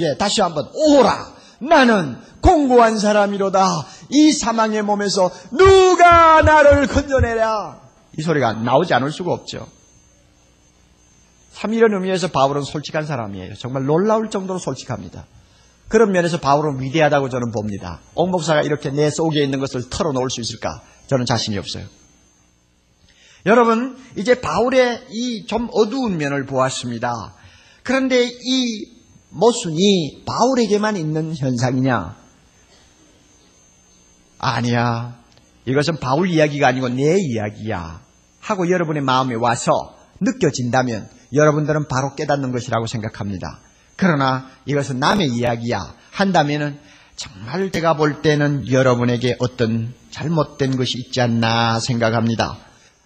예, 0.00 0.16
다시 0.16 0.40
한번 0.40 0.68
오라! 0.74 1.37
나는 1.60 2.16
공고한 2.40 2.98
사람이로다. 2.98 3.66
이 4.10 4.32
사망의 4.32 4.82
몸에서 4.82 5.30
누가 5.50 6.42
나를 6.42 6.86
건져내랴. 6.86 7.80
이 8.18 8.22
소리가 8.22 8.52
나오지 8.54 8.94
않을 8.94 9.10
수가 9.12 9.32
없죠. 9.32 9.66
3일은 11.54 11.92
의미에서 11.94 12.28
바울은 12.28 12.62
솔직한 12.62 13.04
사람이에요. 13.04 13.54
정말 13.54 13.84
놀라울 13.84 14.30
정도로 14.30 14.58
솔직합니다. 14.58 15.26
그런 15.88 16.12
면에서 16.12 16.38
바울은 16.38 16.80
위대하다고 16.80 17.28
저는 17.30 17.50
봅니다. 17.50 18.00
옥 18.14 18.30
목사가 18.30 18.62
이렇게 18.62 18.90
내 18.90 19.10
속에 19.10 19.42
있는 19.42 19.58
것을 19.58 19.88
털어놓을 19.88 20.30
수 20.30 20.40
있을까? 20.40 20.82
저는 21.08 21.24
자신이 21.24 21.56
없어요. 21.58 21.84
여러분, 23.46 23.96
이제 24.16 24.40
바울의 24.40 25.06
이 25.10 25.46
좀 25.46 25.68
어두운 25.72 26.18
면을 26.18 26.44
보았습니다. 26.44 27.34
그런데 27.82 28.26
이 28.26 28.97
모순이 29.30 30.24
바울에게만 30.26 30.96
있는 30.96 31.34
현상이냐? 31.36 32.16
아니야. 34.38 35.18
이것은 35.66 35.98
바울 36.00 36.30
이야기가 36.30 36.68
아니고 36.68 36.88
내 36.88 37.16
이야기야. 37.18 38.00
하고 38.40 38.70
여러분의 38.70 39.02
마음에 39.02 39.34
와서 39.34 39.70
느껴진다면 40.20 41.08
여러분들은 41.32 41.88
바로 41.88 42.14
깨닫는 42.14 42.52
것이라고 42.52 42.86
생각합니다. 42.86 43.60
그러나 43.96 44.48
이것은 44.64 44.98
남의 44.98 45.28
이야기야. 45.28 45.94
한다면은 46.12 46.78
정말 47.16 47.70
제가 47.70 47.96
볼 47.96 48.22
때는 48.22 48.70
여러분에게 48.70 49.36
어떤 49.40 49.92
잘못된 50.10 50.76
것이 50.76 50.94
있지 50.98 51.20
않나 51.20 51.80
생각합니다. 51.80 52.58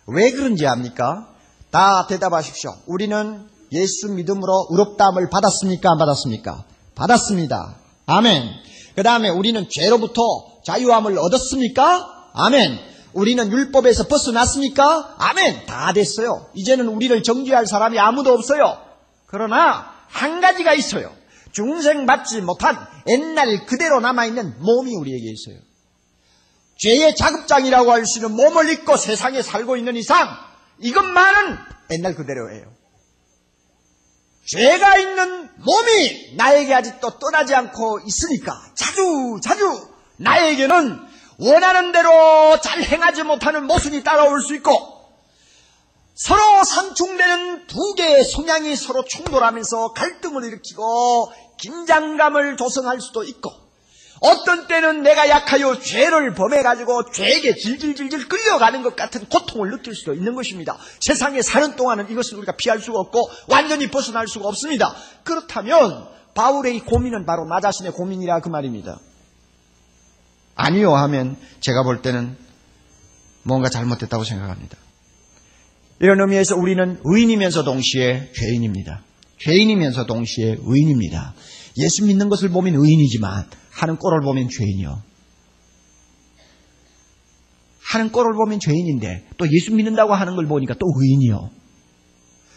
왜 0.06 0.30
그런지 0.30 0.66
압니까? 0.66 1.28
다 1.70 2.06
대답하십시오. 2.06 2.74
우리는 2.86 3.48
예수 3.72 4.08
믿음으로 4.10 4.68
의롭다함을 4.70 5.30
받았습니까? 5.30 5.90
안 5.92 5.98
받았습니까? 5.98 6.64
받았습니다. 6.94 7.76
아멘. 8.06 8.50
그 8.94 9.02
다음에 9.02 9.28
우리는 9.30 9.68
죄로부터 9.68 10.22
자유함을 10.64 11.18
얻었습니까? 11.18 12.30
아멘. 12.34 12.78
우리는 13.14 13.50
율법에서 13.50 14.08
벗어났습니까? 14.08 15.16
아멘. 15.18 15.66
다 15.66 15.92
됐어요. 15.92 16.46
이제는 16.54 16.88
우리를 16.88 17.22
정죄할 17.22 17.66
사람이 17.66 17.98
아무도 17.98 18.32
없어요. 18.32 18.78
그러나 19.26 19.90
한 20.08 20.40
가지가 20.40 20.74
있어요. 20.74 21.10
중생 21.52 22.06
받지 22.06 22.40
못한 22.40 22.76
옛날 23.08 23.66
그대로 23.66 24.00
남아있는 24.00 24.56
몸이 24.60 24.94
우리에게 24.94 25.30
있어요. 25.30 25.58
죄의 26.78 27.14
자급장이라고 27.14 27.92
할 27.92 28.06
수 28.06 28.18
있는 28.18 28.34
몸을 28.34 28.70
입고 28.70 28.96
세상에 28.96 29.42
살고 29.42 29.76
있는 29.76 29.96
이상 29.96 30.28
이것만은 30.80 31.58
옛날 31.90 32.14
그대로예요. 32.14 32.71
죄가 34.47 34.98
있는 34.98 35.48
몸이 35.56 36.35
나에게 36.36 36.74
아직도 36.74 37.19
떠나지 37.19 37.55
않고 37.55 38.01
있으니까 38.06 38.60
자주 38.74 39.39
자주 39.43 39.89
나에게는 40.16 40.98
원하는 41.39 41.93
대로 41.93 42.60
잘 42.60 42.82
행하지 42.82 43.23
못하는 43.23 43.66
모순이 43.66 44.02
따라올 44.02 44.40
수 44.43 44.55
있고 44.56 44.93
서로 46.14 46.64
상충되는 46.64 47.66
두 47.66 47.94
개의 47.94 48.24
성향이 48.24 48.77
서로 48.77 49.05
충돌하면서 49.05 49.93
갈등을 49.93 50.44
일으키고 50.44 51.32
긴장감을 51.59 52.56
조성할 52.56 53.01
수도 53.01 53.24
있고 53.24 53.61
어떤 54.22 54.68
때는 54.68 55.02
내가 55.02 55.28
약하여 55.28 55.80
죄를 55.80 56.32
범해가지고 56.34 57.10
죄에게 57.10 57.56
질질질질 57.56 58.28
끌려가는 58.28 58.82
것 58.82 58.94
같은 58.94 59.24
고통을 59.26 59.70
느낄 59.70 59.96
수도 59.96 60.14
있는 60.14 60.36
것입니다. 60.36 60.78
세상에 61.00 61.42
사는 61.42 61.74
동안은 61.74 62.08
이것을 62.08 62.38
우리가 62.38 62.52
피할 62.56 62.80
수가 62.80 63.00
없고 63.00 63.28
완전히 63.48 63.90
벗어날 63.90 64.28
수가 64.28 64.48
없습니다. 64.48 64.94
그렇다면 65.24 66.06
바울의 66.34 66.80
고민은 66.80 67.26
바로 67.26 67.46
나 67.46 67.60
자신의 67.60 67.92
고민이라 67.92 68.40
그 68.40 68.48
말입니다. 68.48 69.00
아니요 70.54 70.94
하면 70.94 71.36
제가 71.60 71.82
볼 71.82 72.00
때는 72.00 72.36
뭔가 73.42 73.68
잘못됐다고 73.70 74.22
생각합니다. 74.22 74.76
이런 75.98 76.20
의미에서 76.20 76.54
우리는 76.56 77.00
의인이면서 77.02 77.64
동시에 77.64 78.30
죄인입니다. 78.36 79.02
죄인이면서 79.40 80.06
동시에 80.06 80.58
의인입니다. 80.60 81.34
예수 81.78 82.04
믿는 82.04 82.28
것을 82.28 82.50
보면 82.50 82.76
의인이지만 82.76 83.61
하는 83.72 83.96
꼴을 83.96 84.20
보면 84.20 84.48
죄인이요. 84.48 85.02
하는 87.82 88.12
꼴을 88.12 88.34
보면 88.34 88.60
죄인인데 88.60 89.26
또 89.36 89.46
예수 89.52 89.74
믿는다고 89.74 90.14
하는 90.14 90.36
걸 90.36 90.46
보니까 90.46 90.74
또 90.78 90.86
의인이요. 90.96 91.50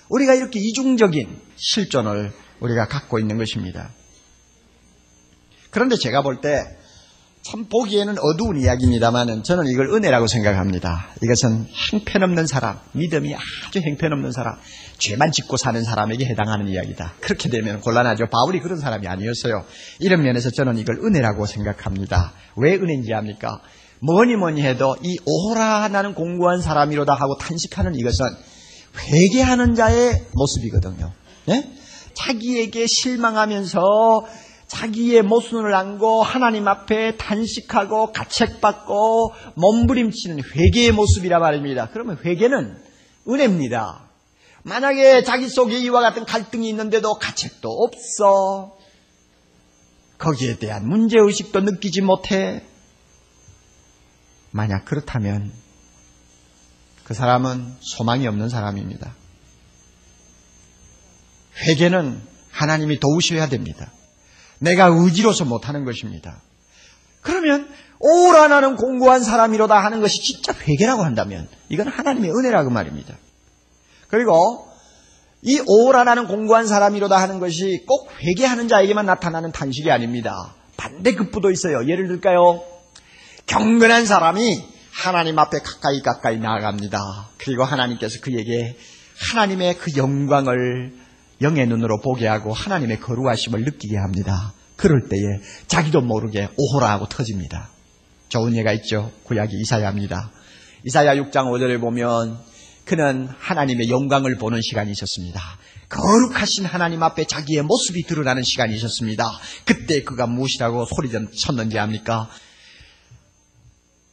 우리가 0.10 0.36
이렇게 0.36 0.60
이중적인 0.60 1.42
실존을 1.56 2.32
우리가 2.60 2.88
갖고 2.88 3.20
있는 3.20 3.38
것입니다. 3.38 3.90
그런데 5.72 5.98
제가 5.98 6.22
볼 6.22 6.42
때 6.42 6.78
참 7.46 7.66
보기에는 7.66 8.16
어두운 8.20 8.60
이야기입니다만 8.60 9.44
저는 9.44 9.68
이걸 9.68 9.90
은혜라고 9.94 10.26
생각합니다. 10.26 11.10
이것은 11.22 11.68
행편없는 11.94 12.48
사람, 12.48 12.80
믿음이 12.94 13.36
아주 13.36 13.82
행편없는 13.86 14.32
사람, 14.32 14.56
죄만 14.98 15.32
짓고 15.32 15.56
사는 15.56 15.84
사람에게 15.84 16.26
해당하는 16.26 16.68
이야기다. 16.68 17.14
그렇게 17.20 17.50
되면 17.50 17.82
곤란하죠. 17.82 18.30
바울이 18.32 18.62
그런 18.62 18.80
사람이 18.80 19.08
아니었어요. 19.08 19.64
이런 20.00 20.24
면에서 20.24 20.50
저는 20.50 20.80
이걸 20.80 20.98
은혜라고 21.06 21.46
생각합니다. 21.46 22.34
왜 22.58 22.74
은혜인지 22.74 23.14
압니까? 23.14 23.62
뭐니 24.02 24.38
뭐니 24.38 24.64
해도 24.64 24.96
이 25.04 25.16
오호라 25.24 25.90
나는 25.90 26.16
공고한 26.16 26.62
사람이로다 26.62 27.14
하고 27.14 27.38
탄식하는 27.38 27.94
이것은 27.94 28.26
회개하는 29.12 29.76
자의 29.76 30.26
모습이거든요. 30.34 31.14
네? 31.46 31.72
자기에게 32.16 32.88
실망하면서 32.88 34.26
자기의 34.68 35.22
모순을 35.22 35.74
안고 35.74 36.24
하나님 36.24 36.68
앞에 36.68 37.18
탄식하고 37.18 38.12
가책받고 38.12 39.34
몸부림치는 39.56 40.44
회개의 40.44 40.92
모습이라 40.92 41.40
말입니다. 41.40 41.90
그러면 41.92 42.18
회개는 42.24 42.78
은혜입니다. 43.28 44.10
만약에 44.64 45.24
자기 45.24 45.48
속에 45.48 45.78
이와 45.80 46.02
같은 46.02 46.26
갈등이 46.26 46.68
있는데도 46.70 47.14
가책도 47.14 47.70
없어. 47.70 48.76
거기에 50.18 50.58
대한 50.58 50.88
문제의식도 50.88 51.60
느끼지 51.62 52.02
못해. 52.02 52.64
만약 54.52 54.86
그렇다면 54.86 55.52
그 57.04 57.14
사람은 57.14 57.76
소망이 57.82 58.26
없는 58.28 58.50
사람입니다. 58.50 59.14
회개는 61.68 62.22
하나님이 62.50 63.00
도우셔야 63.00 63.48
됩니다. 63.48 63.92
내가 64.60 64.88
의지로서 64.88 65.46
못하는 65.46 65.86
것입니다. 65.86 66.42
그러면 67.22 67.68
오라 68.00 68.48
나는 68.48 68.76
공고한 68.76 69.24
사람이로다 69.24 69.76
하는 69.76 70.02
것이 70.02 70.22
진짜 70.22 70.54
회개라고 70.54 71.04
한다면 71.04 71.48
이건 71.70 71.88
하나님의 71.88 72.32
은혜라고 72.32 72.70
말입니다. 72.70 73.16
그리고 74.10 74.68
이 75.42 75.62
오라 75.66 76.04
나는 76.04 76.28
공고한 76.28 76.68
사람이로다 76.68 77.18
하는 77.18 77.40
것이 77.40 77.84
꼭 77.88 78.10
회개하는 78.22 78.68
자에게만 78.68 79.06
나타나는 79.06 79.52
단식이 79.52 79.92
아닙니다. 79.92 80.56
반대급부도 80.78 81.52
있어요. 81.52 81.88
예를 81.88 82.08
들까요? 82.08 82.64
경건한 83.46 84.06
사람이 84.06 84.64
하나님 84.92 85.38
앞에 85.38 85.60
가까이 85.60 86.02
가까이 86.02 86.40
나아갑니다. 86.40 87.00
그리고 87.38 87.64
하나님께서 87.64 88.22
그에게 88.22 88.78
하나님의 89.32 89.78
그 89.78 89.96
영광을 89.98 90.94
영의 91.42 91.68
눈으로 91.68 92.00
보게 92.02 92.28
하고 92.28 92.54
하나님의 92.54 93.00
거룩하심을 93.00 93.64
느끼게 93.64 93.98
합니다. 93.98 94.54
그럴 94.76 95.08
때에 95.10 95.22
자기도 95.68 96.02
모르게 96.02 96.50
오호라 96.58 96.90
하고 96.90 97.08
터집니다. 97.08 97.70
좋은 98.30 98.56
예가 98.56 98.74
있죠. 98.74 99.12
구약이 99.24 99.56
이사야입니다. 99.62 100.32
이사야 100.84 101.16
6장 101.16 101.46
5절에 101.46 101.80
보면 101.80 102.40
그는 102.86 103.28
하나님의 103.40 103.90
영광을 103.90 104.38
보는 104.38 104.62
시간이 104.62 104.92
있었습니다. 104.92 105.42
거룩하신 105.90 106.66
하나님 106.66 107.04
앞에 107.04 107.26
자기의 107.26 107.64
모습이 107.64 108.04
드러나는 108.04 108.44
시간이 108.44 108.76
있었습니다. 108.76 109.26
그때 109.66 110.04
그가 110.04 110.28
무엇이라고 110.28 110.86
소리 110.86 111.10
쳤는지 111.12 111.80
압니까? 111.80 112.30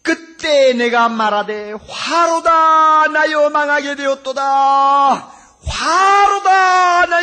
그때 0.03 0.73
내가 0.75 1.09
말하되 1.09 1.75
화로다 1.87 3.09
나여 3.09 3.51
망하게 3.51 3.95
되었도다 3.95 5.33
화로다 5.65 6.82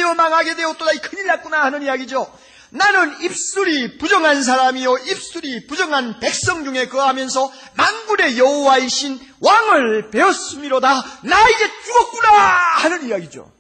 나요 0.10 0.16
망하게 0.16 0.56
되었도다 0.56 0.92
큰일 1.02 1.28
났구나 1.28 1.64
하는 1.64 1.84
이야기죠. 1.84 2.32
나는 2.72 3.22
입술이 3.22 3.98
부정한 3.98 4.44
사람이요 4.44 4.98
입술이 5.00 5.68
부정한 5.68 6.20
백성 6.20 6.64
중에 6.64 6.88
거하면서 6.88 7.52
만군의 7.76 8.38
여호와이신 8.38 9.20
왕을 9.40 10.12
배웠음이로다 10.12 10.94
나 11.24 11.50
이제 11.50 11.70
죽었구나 11.86 12.30
하는 12.78 13.08
이야기죠. 13.08 13.52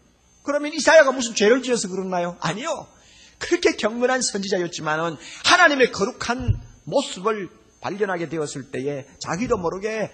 그러면 0.43 0.73
이사야가 0.73 1.11
무슨 1.11 1.35
죄를 1.35 1.61
지어서 1.61 1.87
그러나요? 1.87 2.37
아니요. 2.39 2.87
그렇게 3.37 3.75
경건한 3.75 4.21
선지자였지만은 4.21 5.17
하나님의 5.45 5.91
거룩한 5.91 6.59
모습을 6.83 7.49
발견하게 7.81 8.29
되었을 8.29 8.71
때에 8.71 9.05
자기도 9.19 9.57
모르게 9.57 10.11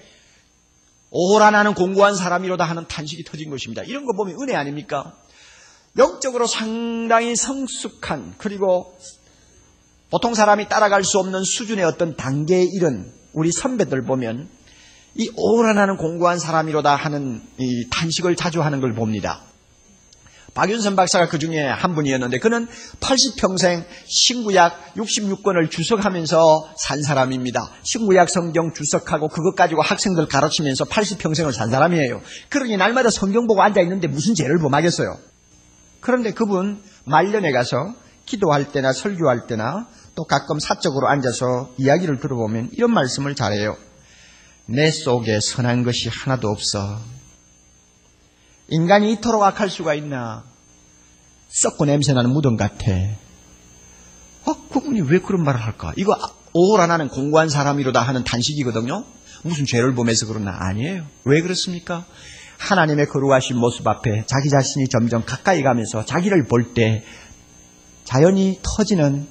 오라 1.09 1.51
나는 1.51 1.73
공고한 1.73 2.15
사람이로다 2.15 2.65
하는 2.65 2.87
탄식이 2.87 3.23
터진 3.23 3.49
것입니다. 3.49 3.83
이런 3.83 4.05
거 4.05 4.13
보면 4.13 4.35
은혜 4.41 4.55
아닙니까? 4.55 5.15
영적으로 5.97 6.47
상당히 6.47 7.35
성숙한 7.35 8.35
그리고 8.37 8.97
보통 10.09 10.33
사람이 10.33 10.69
따라갈 10.69 11.03
수 11.03 11.19
없는 11.19 11.43
수준의 11.43 11.85
어떤 11.85 12.15
단계에 12.15 12.63
이른 12.63 13.11
우리 13.33 13.51
선배들 13.51 14.03
보면 14.03 14.49
이 15.15 15.31
오라나는 15.35 15.97
공고한 15.97 16.39
사람이로다 16.39 16.95
하는 16.95 17.41
이 17.57 17.87
탄식을 17.89 18.35
자주 18.35 18.61
하는 18.61 18.81
걸 18.81 18.93
봅니다. 18.93 19.41
박윤선 20.53 20.95
박사가 20.95 21.27
그 21.27 21.37
중에 21.37 21.61
한 21.61 21.95
분이었는데 21.95 22.39
그는 22.39 22.65
80평생 23.01 23.83
신구약 24.05 24.95
66권을 24.95 25.69
주석하면서 25.69 26.75
산 26.77 27.01
사람입니다. 27.01 27.71
신구약 27.83 28.29
성경 28.29 28.73
주석하고 28.73 29.27
그것 29.27 29.55
가지고 29.55 29.81
학생들 29.81 30.27
가르치면서 30.27 30.85
80평생을 30.85 31.51
산 31.51 31.69
사람이에요. 31.69 32.21
그러니 32.49 32.77
날마다 32.77 33.09
성경 33.09 33.47
보고 33.47 33.61
앉아 33.61 33.81
있는데 33.81 34.07
무슨 34.07 34.33
죄를 34.33 34.59
범하겠어요. 34.59 35.34
그런데 36.05 36.33
그분 36.33 36.83
말년에 37.05 37.51
가서 37.51 37.95
기도할 38.27 38.71
때나 38.71 38.93
설교할 38.93 39.47
때나 39.47 39.87
또 40.13 40.23
가끔 40.25 40.59
사적으로 40.59 41.07
앉아서 41.07 41.73
이야기를 41.79 42.19
들어보면 42.19 42.69
이런 42.73 42.93
말씀을 42.93 43.33
잘해요. 43.33 43.75
내 44.67 44.91
속에 44.91 45.39
선한 45.39 45.83
것이 45.83 46.09
하나도 46.09 46.47
없어. 46.47 46.99
인간이 48.67 49.13
이토록 49.13 49.41
악할 49.41 49.67
수가 49.67 49.95
있나? 49.95 50.43
썩고 51.49 51.85
냄새나는 51.85 52.29
무덤 52.29 52.55
같아. 52.55 52.91
어, 54.45 54.53
그분이 54.69 55.01
왜 55.09 55.17
그런 55.17 55.43
말을 55.43 55.59
할까? 55.59 55.91
이거 55.95 56.15
오라 56.53 56.85
나는 56.85 57.07
공고한 57.07 57.49
사람이로다 57.49 57.99
하는 57.99 58.23
단식이거든요. 58.23 59.03
무슨 59.41 59.65
죄를 59.65 59.95
범해서 59.95 60.27
그러나 60.27 60.55
아니에요. 60.69 61.07
왜 61.23 61.41
그렇습니까? 61.41 62.05
하나님의 62.57 63.07
거룩하신 63.07 63.57
모습 63.57 63.87
앞에 63.87 64.25
자기 64.25 64.49
자신이 64.49 64.87
점점 64.87 65.23
가까이 65.25 65.61
가면서 65.61 66.05
자기를 66.05 66.45
볼 66.47 66.73
때 66.73 67.03
자연히 68.03 68.59
터지는 68.61 69.27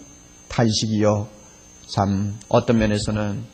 단식이요. 0.48 1.28
참 1.94 2.38
어떤 2.48 2.78
면에서는 2.78 3.44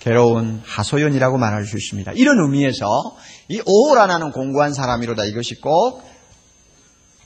괴로운 0.00 0.62
하소연이라고 0.64 1.36
말할 1.38 1.64
수 1.64 1.76
있습니다. 1.76 2.12
이런 2.12 2.38
의미에서 2.38 2.86
이 3.48 3.60
오라나는 3.64 4.32
공고한 4.32 4.72
사람이로다 4.72 5.24
이것이 5.24 5.60
꼭 5.60 6.10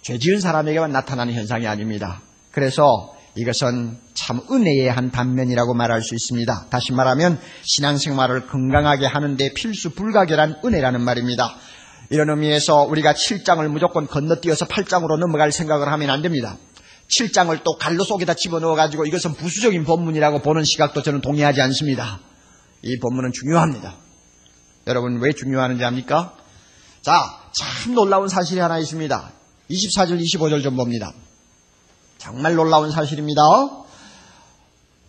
죄 0.05 0.18
지은 0.18 0.38
사람에게만 0.38 0.92
나타나는 0.92 1.32
현상이 1.32 1.66
아닙니다. 1.66 2.20
그래서 2.51 3.14
이것은 3.36 3.98
참 4.15 4.40
은혜의 4.51 4.90
한 4.90 5.11
단면이라고 5.11 5.74
말할 5.74 6.02
수 6.02 6.15
있습니다. 6.15 6.66
다시 6.70 6.93
말하면 6.93 7.40
신앙생활을 7.62 8.47
건강하게 8.47 9.06
하는데 9.06 9.52
필수 9.55 9.90
불가결한 9.90 10.61
은혜라는 10.65 11.01
말입니다. 11.01 11.56
이런 12.11 12.31
의미에서 12.31 12.82
우리가 12.82 13.12
7장을 13.15 13.66
무조건 13.69 14.06
건너뛰어서 14.06 14.66
8장으로 14.66 15.19
넘어갈 15.19 15.51
생각을 15.51 15.89
하면 15.89 16.11
안 16.11 16.23
됩니다. 16.23 16.56
7장을 17.09 17.62
또 17.65 17.77
갈로 17.77 18.05
속에다 18.05 18.35
집어넣어가지고 18.35 19.06
이것은 19.06 19.35
부수적인 19.35 19.85
본문이라고 19.85 20.40
보는 20.40 20.65
시각도 20.65 21.02
저는 21.02 21.20
동의하지 21.20 21.61
않습니다. 21.61 22.20
이 22.82 22.98
본문은 22.98 23.32
중요합니다. 23.32 23.97
여러분 24.86 25.20
왜 25.20 25.32
중요하는지 25.32 25.85
압니까? 25.85 26.36
자, 27.02 27.12
참 27.52 27.94
놀라운 27.94 28.28
사실이 28.28 28.61
하나 28.61 28.78
있습니다. 28.78 29.32
24절, 29.70 30.23
25절 30.23 30.62
좀 30.62 30.77
봅니다. 30.77 31.12
정말 32.24 32.55
놀라운 32.55 32.90
사실입니다. 32.90 33.42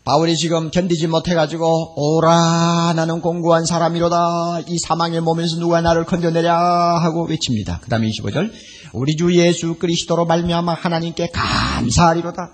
바울이 0.03 0.35
지금 0.35 0.69
견디지 0.69 1.07
못해가지고 1.07 1.93
오라 1.95 2.91
나는 2.93 3.21
공고한 3.21 3.63
사람이로다 3.65 4.63
이 4.67 4.77
사망의 4.77 5.21
몸에서 5.21 5.55
누가 5.55 5.79
나를 5.79 6.03
건져내랴 6.03 6.53
하고 7.01 7.25
외칩니다. 7.25 7.79
그 7.81 7.89
다음에 7.89 8.09
25절 8.09 8.51
우리 8.91 9.15
주 9.15 9.33
예수 9.33 9.75
그리스도로 9.75 10.25
말미암아 10.25 10.73
하나님께 10.73 11.29
감사하리로다. 11.29 12.51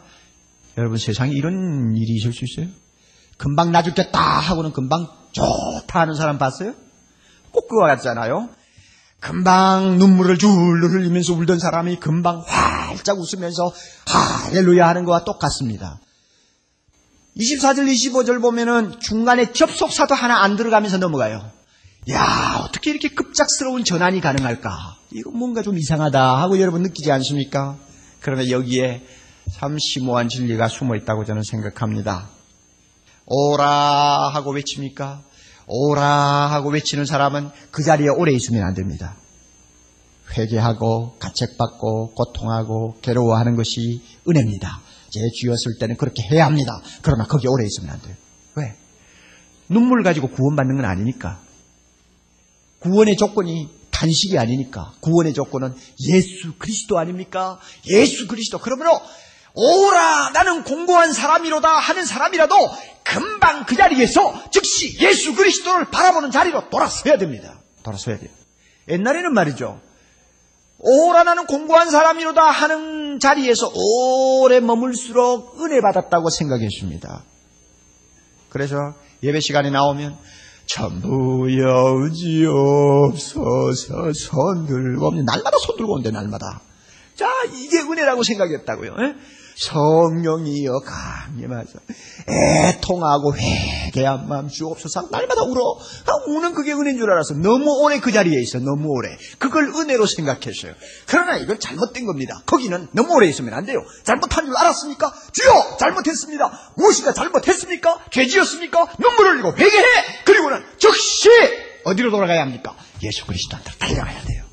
여러분 0.77 0.99
세상에 0.99 1.31
이런 1.31 1.95
일이 1.97 2.17
있을 2.17 2.31
수 2.31 2.45
있어요? 2.45 2.67
금방 3.37 3.71
나 3.71 3.81
죽겠다 3.81 4.19
하고는 4.19 4.73
금방 4.73 5.07
좋다 5.31 6.01
하는 6.01 6.13
사람 6.13 6.37
봤어요? 6.37 6.75
꼭 7.51 7.67
그거 7.67 7.85
같잖아요. 7.87 8.49
금방 9.19 9.97
눈물을 9.97 10.37
줄줄 10.37 10.91
흘리면서 10.91 11.33
울던 11.33 11.57
사람이 11.57 11.95
금방 11.95 12.43
활짝 12.91 13.17
웃으면서 13.19 13.73
할렐루야 14.07 14.87
하는 14.87 15.05
것과 15.05 15.23
똑같습니다. 15.23 15.99
24절, 17.37 17.87
25절 17.91 18.41
보면은 18.41 18.99
중간에 18.99 19.51
접속사도 19.51 20.15
하나 20.15 20.43
안 20.43 20.55
들어가면서 20.55 20.97
넘어가요. 20.97 21.49
야, 22.09 22.61
어떻게 22.63 22.89
이렇게 22.89 23.09
급작스러운 23.09 23.83
전환이 23.83 24.21
가능할까? 24.21 24.97
이거 25.11 25.31
뭔가 25.31 25.61
좀 25.61 25.77
이상하다 25.77 26.41
하고 26.41 26.59
여러분 26.59 26.81
느끼지 26.81 27.11
않습니까? 27.11 27.77
그러나 28.21 28.49
여기에 28.49 29.05
참 29.53 29.77
심오한 29.79 30.29
진리가 30.29 30.67
숨어 30.67 30.95
있다고 30.95 31.25
저는 31.25 31.43
생각합니다. 31.43 32.29
오라 33.25 34.31
하고 34.33 34.51
외칩니까? 34.51 35.21
오라 35.67 36.05
하고 36.05 36.69
외치는 36.69 37.05
사람은 37.05 37.51
그 37.71 37.83
자리에 37.83 38.07
오래 38.09 38.33
있으면 38.33 38.63
안 38.63 38.73
됩니다. 38.73 39.15
회개하고 40.37 41.17
가책받고 41.19 42.13
고통하고 42.13 42.97
괴로워하는 43.01 43.55
것이 43.55 44.01
은혜입니다. 44.27 44.81
제 45.09 45.19
쥐었을 45.39 45.77
때는 45.79 45.97
그렇게 45.97 46.23
해야 46.23 46.45
합니다. 46.45 46.71
그러나 47.01 47.25
거기 47.25 47.47
오래 47.47 47.65
있으면 47.65 47.91
안 47.91 48.01
돼요. 48.01 48.15
왜? 48.55 48.75
눈물 49.67 50.03
가지고 50.03 50.29
구원받는 50.29 50.77
건 50.77 50.85
아니니까. 50.85 51.39
구원의 52.79 53.17
조건이 53.17 53.69
단식이 53.91 54.37
아니니까. 54.37 54.93
구원의 55.01 55.33
조건은 55.33 55.75
예수 56.07 56.53
그리스도 56.57 56.97
아닙니까? 56.97 57.59
예수 57.87 58.27
그리스도. 58.27 58.57
그러므로 58.57 58.99
오라 59.53 60.29
나는 60.29 60.63
공고한 60.63 61.13
사람이로다 61.13 61.69
하는 61.69 62.05
사람이라도 62.05 62.55
금방 63.03 63.65
그 63.65 63.75
자리에서 63.75 64.49
즉시 64.49 64.97
예수 65.01 65.35
그리스도를 65.35 65.91
바라보는 65.91 66.31
자리로 66.31 66.69
돌아서야 66.69 67.17
됩니다. 67.17 67.59
돌아서야 67.83 68.17
돼요. 68.17 68.29
옛날에는 68.87 69.33
말이죠. 69.33 69.79
오라 70.83 71.23
나는 71.23 71.45
공고한 71.45 71.91
사람이로다 71.91 72.43
하는 72.43 73.19
자리에서 73.19 73.71
오래 73.73 74.59
머물수록 74.59 75.61
은혜 75.61 75.79
받았다고 75.79 76.29
생각했습니다. 76.29 77.23
그래서 78.49 78.75
예배 79.23 79.39
시간에 79.39 79.69
나오면 79.69 80.17
전부 80.65 81.47
여지없어서 82.11 84.11
손 84.13 84.65
들고 84.65 85.11
날마다 85.23 85.57
손 85.59 85.77
들고 85.77 85.93
온대 85.93 86.11
날마다. 86.11 86.61
자 87.15 87.29
이게 87.53 87.79
은혜라고 87.79 88.23
생각했다고요. 88.23 88.91
에? 88.91 89.15
성령이여 89.61 90.79
강림하셔. 90.79 91.79
애통하고 92.27 93.35
회개한 93.37 94.27
마음 94.27 94.47
주옵소서. 94.47 95.09
날마다 95.11 95.43
울어. 95.43 95.77
아, 96.07 96.11
우는 96.29 96.55
그게 96.55 96.73
은혜인 96.73 96.97
줄 96.97 97.11
알았어. 97.11 97.35
너무 97.35 97.83
오래 97.83 97.99
그 97.99 98.11
자리에 98.11 98.39
있어. 98.41 98.57
너무 98.57 98.87
오래. 98.89 99.15
그걸 99.37 99.65
은혜로 99.65 100.07
생각했어요. 100.07 100.73
그러나 101.05 101.37
이건 101.37 101.59
잘못된 101.59 102.07
겁니다. 102.07 102.41
거기는 102.47 102.87
너무 102.91 103.13
오래 103.13 103.27
있으면 103.27 103.53
안 103.53 103.65
돼요. 103.65 103.83
잘못한 104.03 104.45
줄 104.45 104.57
알았습니까? 104.57 105.13
주여! 105.31 105.77
잘못했습니다. 105.77 106.73
무엇인가 106.77 107.13
잘못했습니까? 107.13 108.05
죄지었습니까? 108.09 108.87
눈물 108.97 109.27
흘리고 109.27 109.55
회개해! 109.55 110.23
그리고는 110.25 110.63
즉시 110.79 111.29
어디로 111.85 112.09
돌아가야 112.09 112.41
합니까? 112.41 112.75
예수 113.03 113.27
그리스도한테 113.27 113.71
달려가야 113.77 114.23
돼요. 114.23 114.43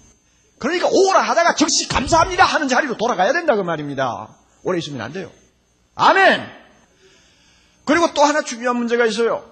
그러니까 0.59 0.89
오라 0.91 1.23
하다가 1.23 1.55
즉시 1.55 1.89
감사합니다 1.89 2.45
하는 2.45 2.69
자리로 2.69 2.97
돌아가야 2.97 3.33
된다 3.33 3.55
그 3.55 3.63
말입니다 3.63 4.37
오래 4.69 4.79
있으면 4.79 5.01
안 5.01 5.13
돼요. 5.13 5.33
아멘! 5.95 6.47
그리고 7.87 8.13
또 8.13 8.23
하나 8.23 8.43
중요한 8.43 8.77
문제가 8.77 9.07
있어요. 9.07 9.51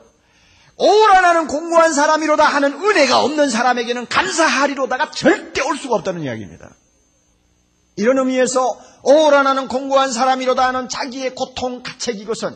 오라 0.76 1.22
나는 1.22 1.46
공고한 1.46 1.94
사람이로다 1.94 2.44
하는 2.44 2.74
은혜가 2.74 3.22
없는 3.22 3.48
사람에게는 3.48 4.08
감사하리로다가 4.08 5.10
절대 5.10 5.62
올 5.62 5.78
수가 5.78 5.96
없다는 5.96 6.20
이야기입니다. 6.20 6.70
이런 7.96 8.18
의미에서 8.18 8.78
오라 9.04 9.42
나는 9.42 9.68
공고한 9.68 10.12
사람이로다 10.12 10.68
하는 10.68 10.90
자기의 10.90 11.34
고통, 11.34 11.82
가책 11.82 12.20
이것은 12.20 12.54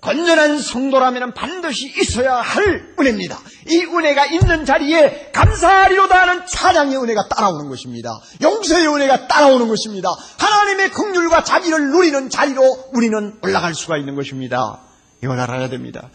건전한 0.00 0.58
성도라면 0.58 1.34
반드시 1.34 1.92
있어야 2.00 2.36
할 2.36 2.94
은혜입니다. 2.98 3.38
이 3.68 3.84
은혜가 3.84 4.26
있는 4.26 4.64
자리에 4.64 5.30
감사하리로다 5.32 6.22
하는 6.22 6.46
찬양의 6.46 6.96
은혜가 6.96 7.28
따라오는 7.28 7.68
것입니다. 7.68 8.10
용서의 8.42 8.86
은혜가 8.86 9.28
따라오는 9.28 9.68
것입니다. 9.68 10.08
하나님의 10.38 10.90
긍휼과 10.90 11.44
자비를 11.44 11.90
누리는 11.90 12.30
자리로 12.30 12.62
우리는 12.94 13.38
올라갈 13.42 13.74
수가 13.74 13.98
있는 13.98 14.16
것입니다. 14.16 14.80
이걸 15.22 15.38
알아야 15.38 15.68
됩니다. 15.68 16.08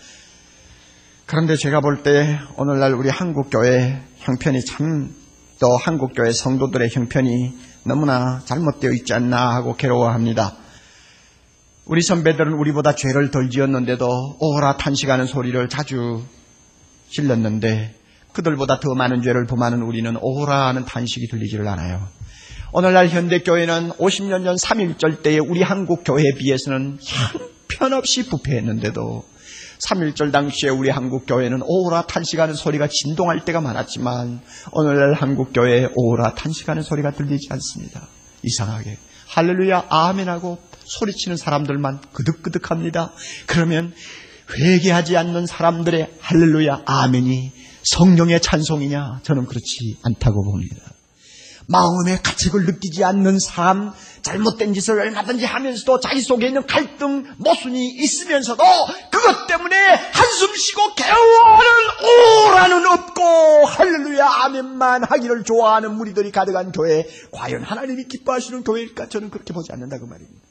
그런데 1.28 1.56
제가 1.56 1.82
볼 1.82 2.04
때 2.04 2.40
오늘날 2.58 2.94
우리 2.94 3.10
한국교회 3.10 4.02
형편이 4.18 4.66
참 4.66 5.26
또 5.60 5.78
한국교회 5.78 6.34
성도들의 6.34 6.90
형편이 6.92 7.58
너무나 7.86 8.42
잘못되어 8.46 8.92
있지 8.92 9.14
않나 9.14 9.56
하고 9.56 9.76
괴로워합니다. 9.76 10.54
우리 11.86 12.02
선배들은 12.02 12.54
우리보다 12.54 12.96
죄를 12.96 13.30
덜 13.30 13.52
지었는데도 13.52 14.38
오라 14.40 14.78
탄식하는 14.78 15.28
소리를 15.28 15.70
자주 15.70 16.24
질렀는데 17.10 17.94
그들보다 18.34 18.80
더 18.80 18.96
많은 18.96 19.22
죄를 19.22 19.46
범하는 19.46 19.84
우리는 19.84 20.18
오라 20.20 20.68
하는 20.68 20.84
탄식이 20.84 21.28
들리지를 21.28 21.68
않아요. 21.68 22.08
오늘날 22.74 23.08
현대교회는 23.08 23.92
50년 23.92 24.44
전 24.44 24.56
3.1절 24.56 25.22
때의 25.22 25.40
우리 25.40 25.62
한국 25.62 26.04
교회에 26.04 26.32
비해서는 26.40 26.98
형편없이 27.00 28.30
부패했는데도 28.30 29.24
3.1절 29.78 30.32
당시에 30.32 30.70
우리 30.70 30.90
한국 30.90 31.28
교회는 31.28 31.62
오라 31.64 32.08
탄식하는 32.08 32.56
소리가 32.56 32.88
진동할 32.92 33.46
때가 33.46 33.62
많았지만 33.62 34.42
오늘날 34.72 35.14
한국 35.14 35.54
교회에 35.54 35.90
오라 35.94 36.34
탄식하는 36.34 36.82
소리가 36.82 37.12
들리지 37.12 37.48
않습니다. 37.52 38.08
이상하게 38.42 38.98
할렐루야 39.28 39.86
아멘하고 39.90 40.58
소리치는 40.86 41.38
사람들만 41.38 42.02
그득그득합니다. 42.14 43.12
그러면 43.48 43.94
회개하지 44.52 45.18
않는 45.18 45.46
사람들의 45.46 46.18
할렐루야 46.20 46.84
아멘이 46.86 47.52
성령의 47.84 48.42
찬송이냐? 48.42 49.22
저는 49.24 49.46
그렇지 49.46 49.98
않다고 50.04 50.44
봅니다. 50.44 50.76
마음의 51.68 52.22
가책을 52.22 52.66
느끼지 52.66 53.04
않는 53.04 53.40
사람, 53.40 53.92
잘못된 54.22 54.74
짓을 54.74 55.00
얼마든지 55.00 55.46
하면서도 55.46 56.00
자기 56.00 56.22
속에 56.22 56.48
있는 56.48 56.66
갈등, 56.68 57.26
모순이 57.38 57.90
있으면서도 57.90 58.64
그것 59.12 59.48
때문에 59.48 59.76
한숨 59.76 60.56
쉬고 60.56 60.94
개워하는 60.96 61.70
오라는 62.48 62.86
없고 62.88 63.66
할렐루야 63.66 64.28
아멘만 64.28 65.06
하기를 65.06 65.44
좋아하는 65.44 65.96
무리들이 65.96 66.32
가득한 66.32 66.72
교회, 66.72 67.08
과연 67.32 67.64
하나님이 67.64 68.06
기뻐하시는 68.06 68.64
교회일까? 68.64 69.10
저는 69.10 69.30
그렇게 69.32 69.54
보지 69.54 69.72
않는다 69.72 69.98
그 69.98 70.06
말입니다. 70.06 70.45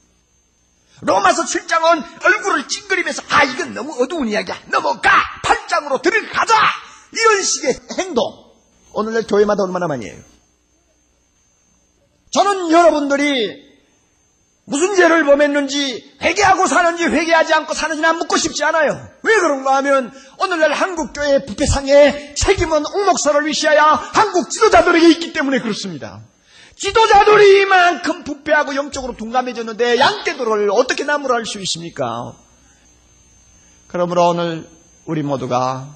로마서 1.01 1.45
7장은 1.45 2.25
얼굴을 2.25 2.69
찡그리면서 2.69 3.23
아 3.29 3.45
이건 3.45 3.75
너무 3.75 3.95
어두운 4.03 4.29
이야기야. 4.29 4.57
넘어가! 4.67 5.11
8장으로 5.45 6.01
들어가자! 6.01 6.55
이런 7.13 7.43
식의 7.43 7.79
행동. 7.99 8.23
오늘날 8.93 9.27
교회마다 9.27 9.65
얼마나 9.65 9.87
많이 9.87 10.07
해요. 10.07 10.19
저는 12.33 12.71
여러분들이 12.71 13.75
무슨 14.67 14.97
죄를 14.97 15.25
범했는지 15.25 16.17
회개하고 16.23 16.67
사는지 16.67 17.05
회개하지 17.05 17.53
않고 17.53 17.75
사는지 17.75 18.01
난 18.01 18.17
묻고 18.19 18.37
싶지 18.37 18.65
않아요. 18.65 19.09
왜 19.23 19.35
그런가 19.37 19.77
하면 19.77 20.13
오늘날 20.39 20.73
한국교회 20.73 21.45
부패상의 21.45 22.35
책임은 22.35 22.85
옥목사를 22.87 23.47
위시하여 23.47 23.83
한국 23.83 24.51
지도자들에게 24.51 25.09
있기 25.11 25.33
때문에 25.33 25.61
그렇습니다 25.61 26.23
지도자들이 26.77 27.63
이만큼 27.63 28.25
부패하고 28.25 28.75
영적으로 28.75 29.17
둔감해졌는데 29.17 29.99
양떼들을 29.99 30.71
어떻게 30.73 31.05
나무랄 31.05 31.47
수 31.47 31.61
있습니까? 31.61 32.35
그러므로 33.87 34.31
오늘 34.31 34.69
우리 35.07 35.23
모두가 35.23 35.95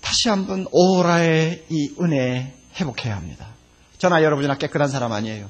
다시 0.00 0.28
한번 0.28 0.66
오라의 0.70 1.66
이 1.70 1.94
은혜 2.00 2.54
회복해야 2.78 3.16
합니다. 3.16 3.46
저나 3.98 4.22
여러분이나 4.22 4.56
깨끗한 4.58 4.88
사람 4.88 5.12
아니에요. 5.12 5.48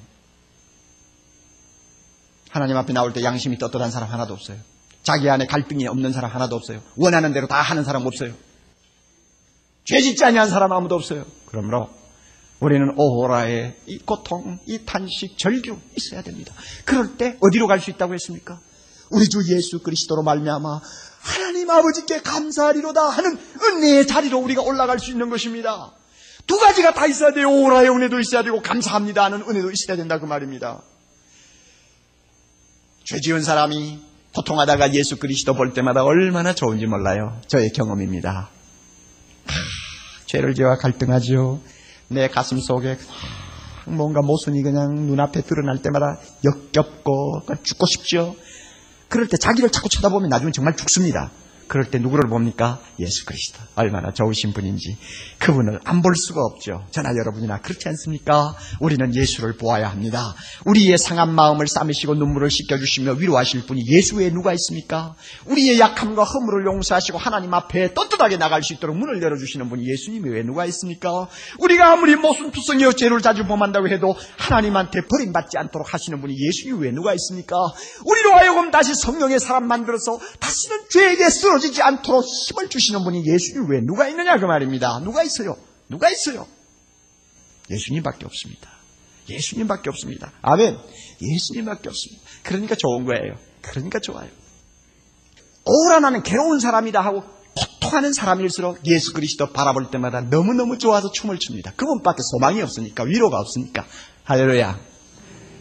하나님 2.51 2.77
앞에 2.77 2.93
나올 2.93 3.13
때 3.13 3.23
양심이 3.23 3.59
떳떳한 3.59 3.91
사람 3.91 4.11
하나도 4.11 4.33
없어요. 4.33 4.59
자기 5.03 5.29
안에 5.29 5.47
갈등이 5.47 5.87
없는 5.87 6.13
사람 6.13 6.31
하나도 6.31 6.57
없어요. 6.57 6.83
원하는 6.97 7.33
대로 7.33 7.47
다 7.47 7.61
하는 7.61 7.85
사람 7.85 8.07
없어요. 8.07 8.33
죄 9.85 10.01
짓지 10.01 10.25
아니한 10.25 10.49
사람 10.49 10.73
아무도 10.73 10.95
없어요. 10.95 11.25
그러므로 11.47 11.91
우리는 12.61 12.93
오호라의 12.97 13.77
이 13.87 13.99
고통, 13.99 14.59
이 14.67 14.81
탄식, 14.85 15.39
절규 15.39 15.79
있어야 15.97 16.23
됩니다. 16.23 16.53
그럴 16.85 17.17
때 17.17 17.37
어디로 17.41 17.67
갈 17.69 17.81
수 17.81 17.91
있다고 17.91 18.15
했습니까? 18.15 18.59
우리 19.11 19.29
주 19.29 19.39
예수 19.49 19.81
그리스도로 19.81 20.23
말미암아 20.23 20.81
하나님 21.21 21.71
아버지께 21.71 22.21
감사하리로다 22.23 23.01
하는 23.09 23.39
은혜의 23.63 24.07
자리로 24.07 24.39
우리가 24.39 24.63
올라갈 24.63 24.99
수 24.99 25.11
있는 25.11 25.31
것입니다. 25.31 25.93
두 26.47 26.59
가지가 26.59 26.95
다 26.95 27.07
있어야 27.07 27.33
돼요. 27.33 27.49
오라의 27.51 27.91
은혜도 27.91 28.19
있어야 28.21 28.43
되고 28.43 28.61
감사합니다 28.61 29.25
하는 29.25 29.43
은혜도 29.43 29.71
있어야 29.71 29.97
된다 29.97 30.19
그 30.19 30.27
말입니다. 30.27 30.81
죄 33.05 33.21
지은 33.21 33.43
사람이 33.43 34.01
고통하다가 34.35 34.93
예수 34.95 35.17
그리스도 35.17 35.55
볼 35.55 35.73
때마다 35.73 36.05
얼마나 36.05 36.55
좋은지 36.55 36.87
몰라요. 36.87 37.41
저의 37.47 37.71
경험입니다. 37.71 38.51
아, 39.47 39.53
죄를 40.27 40.55
지어 40.55 40.77
갈등하지요. 40.77 41.61
내 42.09 42.29
가슴 42.29 42.59
속에 42.59 42.99
뭔가 43.87 44.21
모순이 44.23 44.63
그냥 44.63 44.95
눈앞에 45.07 45.43
드러날 45.43 45.81
때마다 45.81 46.19
역겹고 46.45 47.43
죽고 47.63 47.87
싶죠. 47.87 48.35
그럴 49.09 49.29
때 49.29 49.37
자기를 49.37 49.71
자꾸 49.71 49.89
쳐다보면 49.89 50.29
나중에 50.29 50.53
정말 50.53 50.77
죽습니다. 50.77 51.31
그럴 51.69 51.91
때 51.91 51.99
누구를 51.99 52.29
봅니까? 52.31 52.81
예수 52.99 53.25
그리스도. 53.27 53.61
얼마나 53.75 54.13
좋으신 54.13 54.53
분인지. 54.53 54.97
그분을 55.39 55.81
안 55.85 55.99
볼 56.03 56.15
수가 56.17 56.41
없죠. 56.43 56.87
저나 56.93 57.11
여러분이나 57.17 57.61
그렇지 57.61 57.89
않습니까? 57.89 58.55
우리는 58.81 59.15
예수를 59.15 59.57
보아야 59.57 59.89
합니다. 59.91 60.35
우리의 60.65 60.97
상한 60.97 61.35
마음을 61.35 61.67
싸매시고 61.67 62.15
눈물을 62.15 62.51
씻겨주시며 62.51 63.13
위로하실 63.15 63.67
분이 63.67 63.85
예수 63.89 64.17
외에 64.17 64.31
누가 64.31 64.53
있습니까? 64.55 65.15
우리의 65.47 65.79
약함과 65.81 66.23
허물을 66.25 66.67
용서하시고 66.67 67.19
하나님 67.19 67.53
앞에 67.53 67.95
떳떳하게 67.95 68.37
나갈 68.39 68.63
수 68.63 68.73
있도록 68.75 68.97
문을 68.97 69.21
열어주시는 69.23 69.69
분이 69.69 69.89
예수님 69.91 70.25
외에 70.31 70.43
누가 70.45 70.65
있습니까? 70.67 71.29
우리가 71.59 71.93
아무리 71.93 72.15
모순투성이어 72.17 72.93
죄를 72.93 73.21
자주 73.21 73.45
범한다고 73.47 73.89
해도 73.89 74.17
하나님한테 74.39 75.01
버림받지 75.11 75.59
않도록 75.59 75.93
하시는 75.93 76.21
분이 76.21 76.35
예수님 76.39 76.81
외에 76.81 76.93
누가 76.93 77.13
있습니까? 77.15 77.57
우리로 78.07 78.33
하여금 78.35 78.71
다시 78.71 78.95
성령의 78.95 79.41
사람 79.41 79.67
만들어서 79.67 80.19
다시는 80.39 80.79
죄에게 80.91 81.29
쓰러 81.29 81.58
쓰러지지 81.59 81.83
않도록 81.83 82.25
힘을 82.25 82.69
주시는 82.69 83.05
분이 83.05 83.25
예수님 83.27 83.71
외에 83.71 83.81
누가 83.81 84.09
있느냐 84.09 84.39
그 84.39 84.47
말입니다. 84.47 85.01
누가 85.01 85.23
있어요? 85.23 85.57
누가 85.89 86.11
있어요? 86.11 86.47
예수님밖에 87.71 88.25
없습니다. 88.25 88.71
예수님밖에 89.29 89.91
없습니다. 89.91 90.33
아멘. 90.43 90.79
예수님밖에 91.21 91.89
없습니다. 91.89 92.23
그러니까 92.43 92.75
좋은 92.77 93.05
거예요. 93.05 93.35
그러니까 93.61 93.99
좋아요. 94.01 94.29
오라 95.65 96.01
나는 96.01 96.23
괴로운 96.23 96.61
사람이다 96.61 97.01
하고 97.01 97.23
고통하는 97.55 98.13
사람일수록 98.13 98.87
예수 98.87 99.13
그리스도 99.13 99.53
바라볼 99.53 99.91
때마다 99.91 100.21
너무너무 100.23 100.79
좋아서 100.79 101.11
춤을 101.11 101.39
춥니다. 101.39 101.73
그분밖에 101.77 102.19
소망이 102.23 102.63
없으니까 102.63 103.05
위로가 103.05 103.39
없으니까 103.39 103.85
할렐루야. 104.25 104.79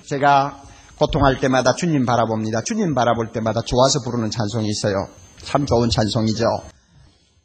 제가 0.06 0.64
고통할 0.98 1.40
때마다 1.40 1.76
주님 1.76 2.06
바라봅니다. 2.06 2.62
주님 2.64 2.94
바라볼 2.94 3.32
때마다 3.32 3.62
좋아서 3.62 4.00
부르는 4.06 4.32
찬송이 4.32 4.68
있어요. 4.68 5.10
참 5.44 5.66
좋은 5.66 5.90
찬송이죠. 5.90 6.46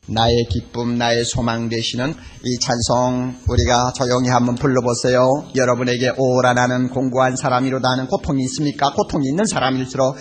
나의 0.08 0.46
기쁨, 0.50 0.98
나의 0.98 1.24
소망 1.24 1.68
되시는 1.68 2.12
이 2.44 2.58
찬송 2.58 3.36
우리가 3.48 3.92
조용히 3.92 4.30
한번 4.30 4.56
불러보세요. 4.56 5.46
여러분에게 5.54 6.14
오라 6.16 6.54
나는 6.54 6.88
공부한 6.88 7.36
사람이로다 7.36 7.88
하는 7.88 8.08
고통이 8.08 8.42
있습니까? 8.44 8.92
고통이 8.94 9.28
있는 9.28 9.44
사람일수록 9.44 10.16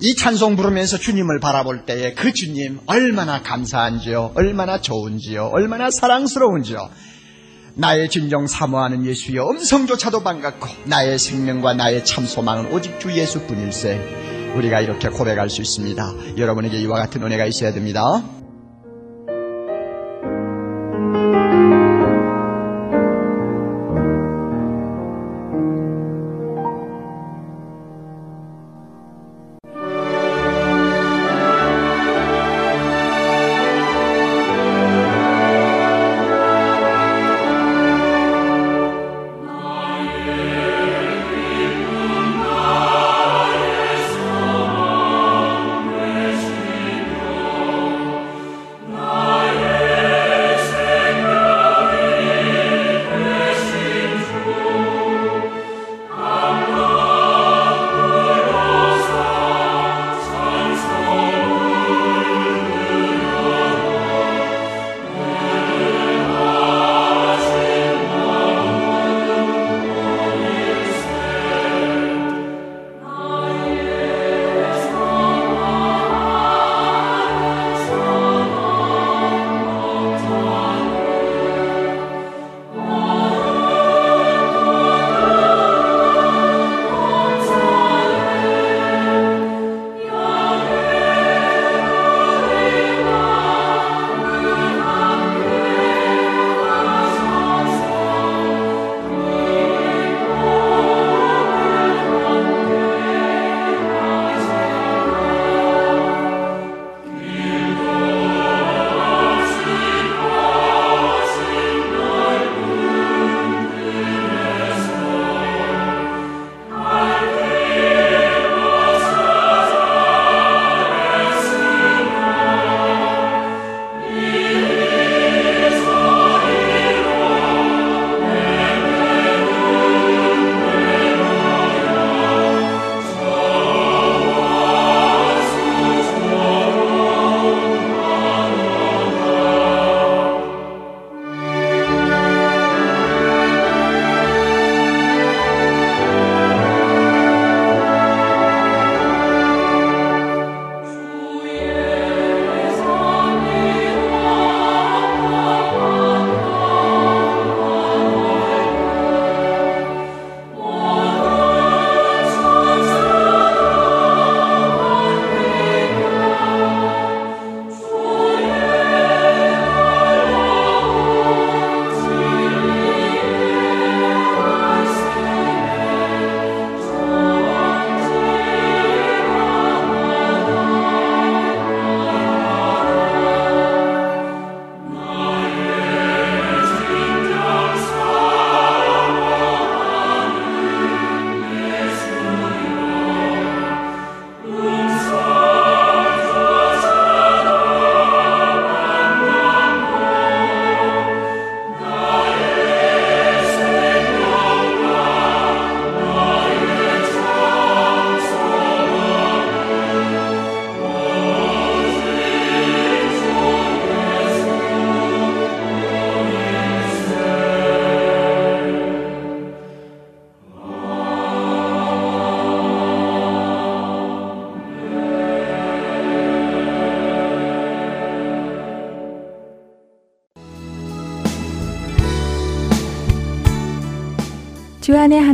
이 0.00 0.14
찬송 0.14 0.56
부르면서 0.56 0.96
주님을 0.98 1.40
바라볼 1.40 1.84
때에 1.84 2.14
그 2.14 2.32
주님 2.32 2.80
얼마나 2.86 3.42
감사한지요, 3.42 4.32
얼마나 4.34 4.80
좋은지요, 4.80 5.50
얼마나 5.52 5.90
사랑스러운지요. 5.90 6.88
나의 7.74 8.08
진정 8.08 8.46
사모하는 8.46 9.04
예수여 9.04 9.50
음성조차도 9.50 10.22
반갑고 10.22 10.66
나의 10.86 11.18
생명과 11.18 11.74
나의 11.74 12.06
참 12.06 12.26
소망은 12.26 12.72
오직 12.72 12.98
주 13.00 13.12
예수뿐일세. 13.12 14.35
우리가 14.56 14.80
이렇게 14.80 15.08
고백할 15.08 15.50
수 15.50 15.60
있습니다. 15.60 16.14
여러분에게 16.38 16.78
이와 16.80 16.98
같은 16.98 17.22
은혜가 17.22 17.44
있어야 17.46 17.72
됩니다. 17.72 18.02